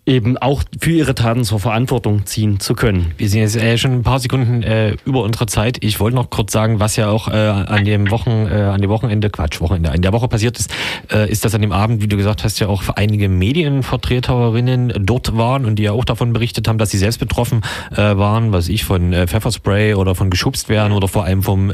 eben 0.04 0.36
auch 0.36 0.64
für 0.80 0.90
ihre 0.90 1.14
Taten 1.14 1.44
zur 1.44 1.60
Verantwortung 1.60 2.26
ziehen 2.26 2.58
zu 2.58 2.74
können. 2.74 3.12
Wir 3.18 3.28
sind 3.28 3.40
jetzt 3.40 3.54
äh, 3.54 3.78
schon 3.78 3.92
ein 3.92 4.02
paar 4.02 4.18
Sekunden 4.18 4.64
äh, 4.64 4.96
über 5.04 5.22
unsere 5.22 5.46
Zeit. 5.46 5.78
Ich 5.84 6.00
wollte 6.00 6.16
noch 6.16 6.28
kurz 6.28 6.50
sagen, 6.52 6.80
was 6.80 6.96
ja 6.96 7.08
auch 7.08 7.28
äh, 7.28 7.36
an 7.36 7.84
dem 7.84 8.10
Wochen, 8.10 8.48
äh, 8.50 8.62
an 8.62 8.80
dem 8.80 8.90
Wochenende, 8.90 9.30
Quatsch, 9.30 9.60
Wochenende, 9.60 9.90
in 9.94 10.02
der 10.02 10.12
Woche 10.12 10.26
passiert 10.26 10.58
ist, 10.58 10.74
äh, 11.12 11.30
ist, 11.30 11.44
dass 11.44 11.54
an 11.54 11.62
dem 11.62 11.70
Abend, 11.70 12.02
wie 12.02 12.08
du 12.08 12.16
gesagt 12.16 12.42
hast, 12.42 12.58
ja 12.58 12.66
auch 12.66 12.82
einige 12.88 13.28
Medienvertreterinnen 13.28 14.92
dort 15.06 15.36
waren 15.36 15.64
und 15.64 15.76
die 15.76 15.84
ja 15.84 15.92
auch 15.92 16.04
davon 16.04 16.32
berichtet 16.32 16.66
haben, 16.66 16.78
dass 16.78 16.90
sie 16.90 16.98
selbst 16.98 17.20
betroffen 17.20 17.60
äh, 17.92 17.96
waren, 17.98 18.50
was 18.52 18.68
ich 18.68 18.84
von 18.84 19.12
Pfefferspray 19.12 19.94
oder 19.94 20.16
von 20.16 20.30
geschubst 20.30 20.68
werden 20.68 20.92
oder 20.92 21.06
vor 21.06 21.24
allem 21.24 21.42
vom 21.42 21.72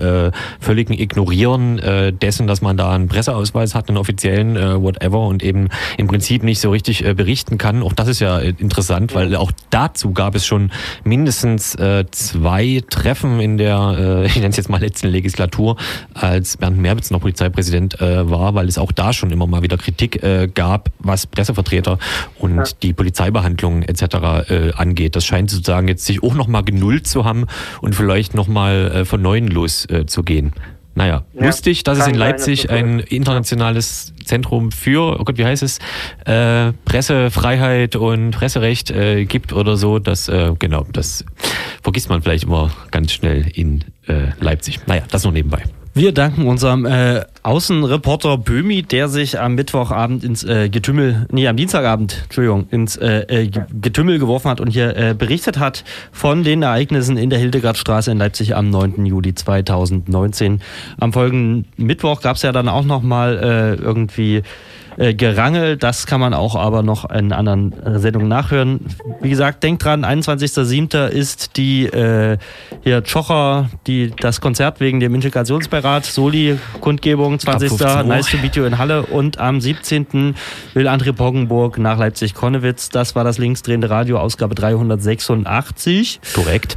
völligen 0.61 0.93
Ignorieren 0.93 1.81
dessen, 2.21 2.47
dass 2.47 2.61
man 2.61 2.77
da 2.77 2.93
einen 2.93 3.09
Presseausweis 3.09 3.75
hat, 3.75 3.89
einen 3.89 3.97
offiziellen, 3.97 4.83
whatever 4.83 5.21
und 5.21 5.43
eben 5.43 5.69
im 5.97 6.07
Prinzip 6.09 6.43
nicht 6.43 6.61
so 6.61 6.71
richtig 6.71 7.05
berichten 7.17 7.59
kann. 7.59 7.83
Auch 7.83 7.93
das 7.93 8.09
ist 8.09 8.18
ist 8.19 8.21
ja 8.21 8.39
interessant, 8.41 9.15
weil 9.15 9.37
auch 9.37 9.53
dazu 9.71 10.13
gab 10.13 10.35
es 10.35 10.45
schon 10.45 10.73
mindestens 11.05 11.75
äh, 11.77 12.05
zwei 12.11 12.83
Treffen 12.91 13.41
in 13.41 13.59
der, 13.59 13.97
äh, 13.99 14.27
ich 14.27 14.35
nenne 14.37 14.49
es 14.49 14.57
jetzt 14.57 14.69
mal 14.69 14.81
letzten 14.81 15.09
Legislatur, 15.09 15.77
als 16.15 16.57
Bernd 16.57 16.79
Merbitz 16.79 17.11
noch 17.11 17.21
Polizeipräsident 17.21 18.01
äh, 18.01 18.29
war, 18.29 18.55
weil 18.55 18.67
es 18.69 18.77
auch 18.79 18.91
da 18.91 19.13
schon 19.13 19.31
immer 19.31 19.47
mal 19.47 19.63
wieder 19.63 19.77
Kritik 19.77 20.23
äh, 20.23 20.49
gab, 20.53 20.91
was 20.99 21.27
Pressevertreter 21.27 21.99
und 22.39 22.57
ja. 22.57 22.65
die 22.83 22.93
Polizeibehandlung 22.93 23.83
etc. 23.83 24.03
Äh, 24.51 24.73
angeht. 24.75 25.15
Das 25.15 25.25
scheint 25.25 25.51
sozusagen 25.51 25.87
jetzt 25.87 26.05
sich 26.05 26.23
auch 26.23 26.35
nochmal 26.35 26.65
genullt 26.65 27.07
zu 27.07 27.25
haben 27.25 27.47
und 27.81 27.95
vielleicht 27.95 28.35
nochmal 28.35 28.91
äh, 28.93 29.05
von 29.05 29.23
Neuem 29.23 29.47
loszugehen. 29.47 30.49
Äh, 30.49 30.78
naja, 30.99 31.23
ja, 31.33 31.47
lustig, 31.47 31.85
dass 31.85 32.01
es 32.01 32.09
in 32.09 32.17
Leipzig 32.17 32.63
sein, 32.63 32.77
ein 32.77 32.99
internationales 32.99 34.13
Zentrum 34.25 34.73
für, 34.73 35.21
oh 35.21 35.23
Gott, 35.23 35.39
wie 35.39 35.45
heißt 35.45 35.63
es, 35.63 35.79
äh, 36.25 36.73
Pressefreiheit 36.85 37.95
und 37.95 38.33
Presserecht 38.33 38.91
äh, 38.91 39.25
gibt 39.25 39.53
oder 39.53 39.77
so. 39.77 40.01
Das, 40.01 40.29
äh, 40.29 40.55
genau, 40.59 40.85
das 40.93 41.25
vergisst 41.85 42.09
man 42.09 42.21
vielleicht 42.21 42.45
immer 42.45 42.73
ganz 42.91 43.13
schnell 43.13 43.47
in 43.55 43.85
äh, 44.09 44.33
Leipzig. 44.41 44.81
Naja, 44.89 45.05
das 45.09 45.23
nur 45.23 45.33
nebenbei. 45.33 45.63
Wir 45.99 46.13
danken 46.13 46.47
unserem 46.47 46.87
äh, 46.87 47.23
Außenreporter 47.43 48.39
Böhmi, 48.39 48.85
der 48.85 49.09
sich 49.09 49.41
am 49.41 49.57
Mittwochabend 49.57 50.23
ins 50.23 50.45
äh, 50.45 50.69
Getümmel, 50.69 51.27
nee, 51.33 51.49
am 51.49 51.57
Dienstagabend, 51.57 52.21
Entschuldigung, 52.23 52.69
ins 52.71 52.95
äh, 52.95 53.23
äh, 53.23 53.49
Getümmel 53.49 54.21
geworfen 54.21 54.49
hat 54.49 54.61
und 54.61 54.69
hier 54.69 54.97
äh, 54.97 55.15
berichtet 55.19 55.59
hat 55.59 55.83
von 56.13 56.45
den 56.45 56.63
Ereignissen 56.63 57.17
in 57.17 57.31
der 57.31 57.41
Hildegardstraße 57.41 58.13
in 58.13 58.19
Leipzig 58.19 58.55
am 58.55 58.71
9. 58.71 59.07
Juli 59.07 59.35
2019. 59.35 60.61
Am 61.01 61.13
folgenden 61.13 61.65
Mittwoch 61.77 62.21
gab 62.21 62.37
es 62.37 62.43
ja 62.43 62.53
dann 62.53 62.69
auch 62.69 62.85
nochmal 62.85 63.37
äh, 63.37 63.83
irgendwie 63.83 64.45
äh, 64.99 65.15
Gerangel. 65.15 65.77
Das 65.77 66.07
kann 66.07 66.21
man 66.21 66.35
auch 66.35 66.57
aber 66.57 66.83
noch 66.83 67.09
in 67.11 67.33
anderen 67.33 67.75
Sendungen 67.99 68.29
nachhören. 68.29 68.81
Wie 69.21 69.31
gesagt, 69.31 69.63
denkt 69.63 69.85
dran, 69.85 70.05
21.07. 70.05 71.07
ist 71.07 71.57
die 71.57 71.87
äh, 71.87 72.39
hier 72.83 73.03
Tschocher, 73.05 73.71
die, 73.87 74.11
das 74.11 74.41
Konzert 74.41 74.81
wegen 74.81 75.01
dem 75.01 75.15
Integrationsbeirat, 75.15 76.05
Soli-Kundgebung, 76.05 77.39
20. 77.39 77.79
Nice 78.07 78.27
to 78.31 78.37
meet 78.39 78.57
you 78.57 78.65
in 78.65 78.79
Halle 78.79 79.03
und 79.07 79.39
am 79.39 79.61
17. 79.61 80.35
will 80.75 80.89
André 80.89 81.13
Poggenburg 81.13 81.79
nach 81.79 81.99
Leipzig-Konnewitz. 81.99 82.89
Das 82.89 83.15
war 83.15 83.25
das 83.25 83.39
linksdrehende 83.39 83.91
Radio, 83.91 84.19
Ausgabe 84.19 84.55
386. 84.55 86.21
Korrekt. 86.35 86.77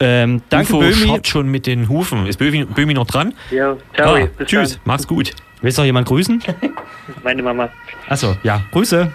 Ähm, 0.00 0.42
danke, 0.48 0.74
Ufo 0.74 0.80
Böhmi. 0.80 1.20
schon 1.22 1.48
mit 1.48 1.66
den 1.66 1.88
Hufen. 1.88 2.26
Ist 2.26 2.38
Böhmi, 2.38 2.64
Böhmi 2.64 2.92
noch 2.92 3.06
dran? 3.06 3.34
Ja, 3.52 3.76
ciao. 3.94 4.16
Ah, 4.16 4.44
tschüss, 4.44 4.72
dann. 4.72 4.80
mach's 4.84 5.06
gut. 5.06 5.32
Willst 5.62 5.78
du 5.78 5.82
noch 5.82 5.86
jemand 5.86 6.08
grüßen? 6.08 6.42
Meine 7.24 7.42
Mama. 7.42 7.70
Achso, 8.08 8.36
ja. 8.42 8.62
Grüße. 8.72 9.10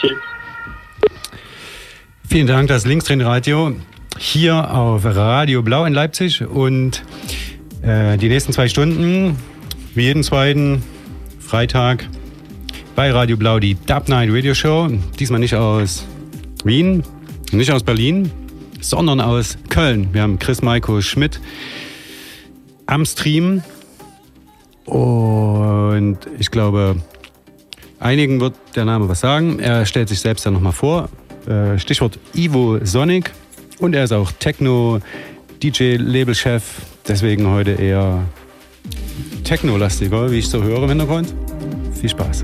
Tschüss. 0.00 0.12
Vielen 2.28 2.46
Dank, 2.46 2.68
das 2.68 2.86
Linkstrain-Radio 2.86 3.74
hier 4.18 4.70
auf 4.70 5.04
Radio 5.04 5.62
Blau 5.62 5.86
in 5.86 5.94
Leipzig 5.94 6.42
und 6.46 7.02
äh, 7.82 8.18
die 8.18 8.28
nächsten 8.28 8.52
zwei 8.52 8.68
Stunden, 8.68 9.36
wie 9.94 10.02
jeden 10.02 10.22
zweiten 10.22 10.82
Freitag, 11.38 12.06
bei 12.94 13.10
Radio 13.10 13.38
Blau 13.38 13.58
die 13.58 13.74
Dub 13.86 14.08
Night 14.08 14.28
Radio 14.30 14.52
Show. 14.54 14.88
Diesmal 15.18 15.40
nicht 15.40 15.54
aus 15.54 16.06
Wien, 16.64 17.02
nicht 17.50 17.72
aus 17.72 17.82
Berlin, 17.82 18.30
sondern 18.80 19.20
aus 19.22 19.56
Köln. 19.70 20.12
Wir 20.12 20.22
haben 20.22 20.38
Chris 20.38 20.60
Maiko 20.60 21.00
Schmidt 21.00 21.40
am 22.86 23.06
Stream 23.06 23.62
und 24.86 26.18
ich 26.38 26.50
glaube, 26.50 26.96
einigen 27.98 28.40
wird 28.40 28.54
der 28.74 28.84
Name 28.84 29.08
was 29.08 29.20
sagen. 29.20 29.58
Er 29.58 29.86
stellt 29.86 30.08
sich 30.08 30.20
selbst 30.20 30.46
dann 30.46 30.54
nochmal 30.54 30.72
vor. 30.72 31.08
Äh, 31.46 31.78
Stichwort 31.78 32.18
Ivo 32.34 32.84
Sonic. 32.84 33.30
Und 33.78 33.94
er 33.94 34.04
ist 34.04 34.12
auch 34.12 34.32
Techno-DJ-Labelchef. 34.32 36.62
Deswegen 37.08 37.48
heute 37.48 37.70
eher 37.72 38.22
Techno-lastiger, 39.44 40.30
wie 40.30 40.38
ich 40.38 40.48
so 40.48 40.62
höre 40.62 40.82
im 40.82 40.90
Hintergrund. 40.90 41.34
Viel 41.98 42.10
Spaß. 42.10 42.42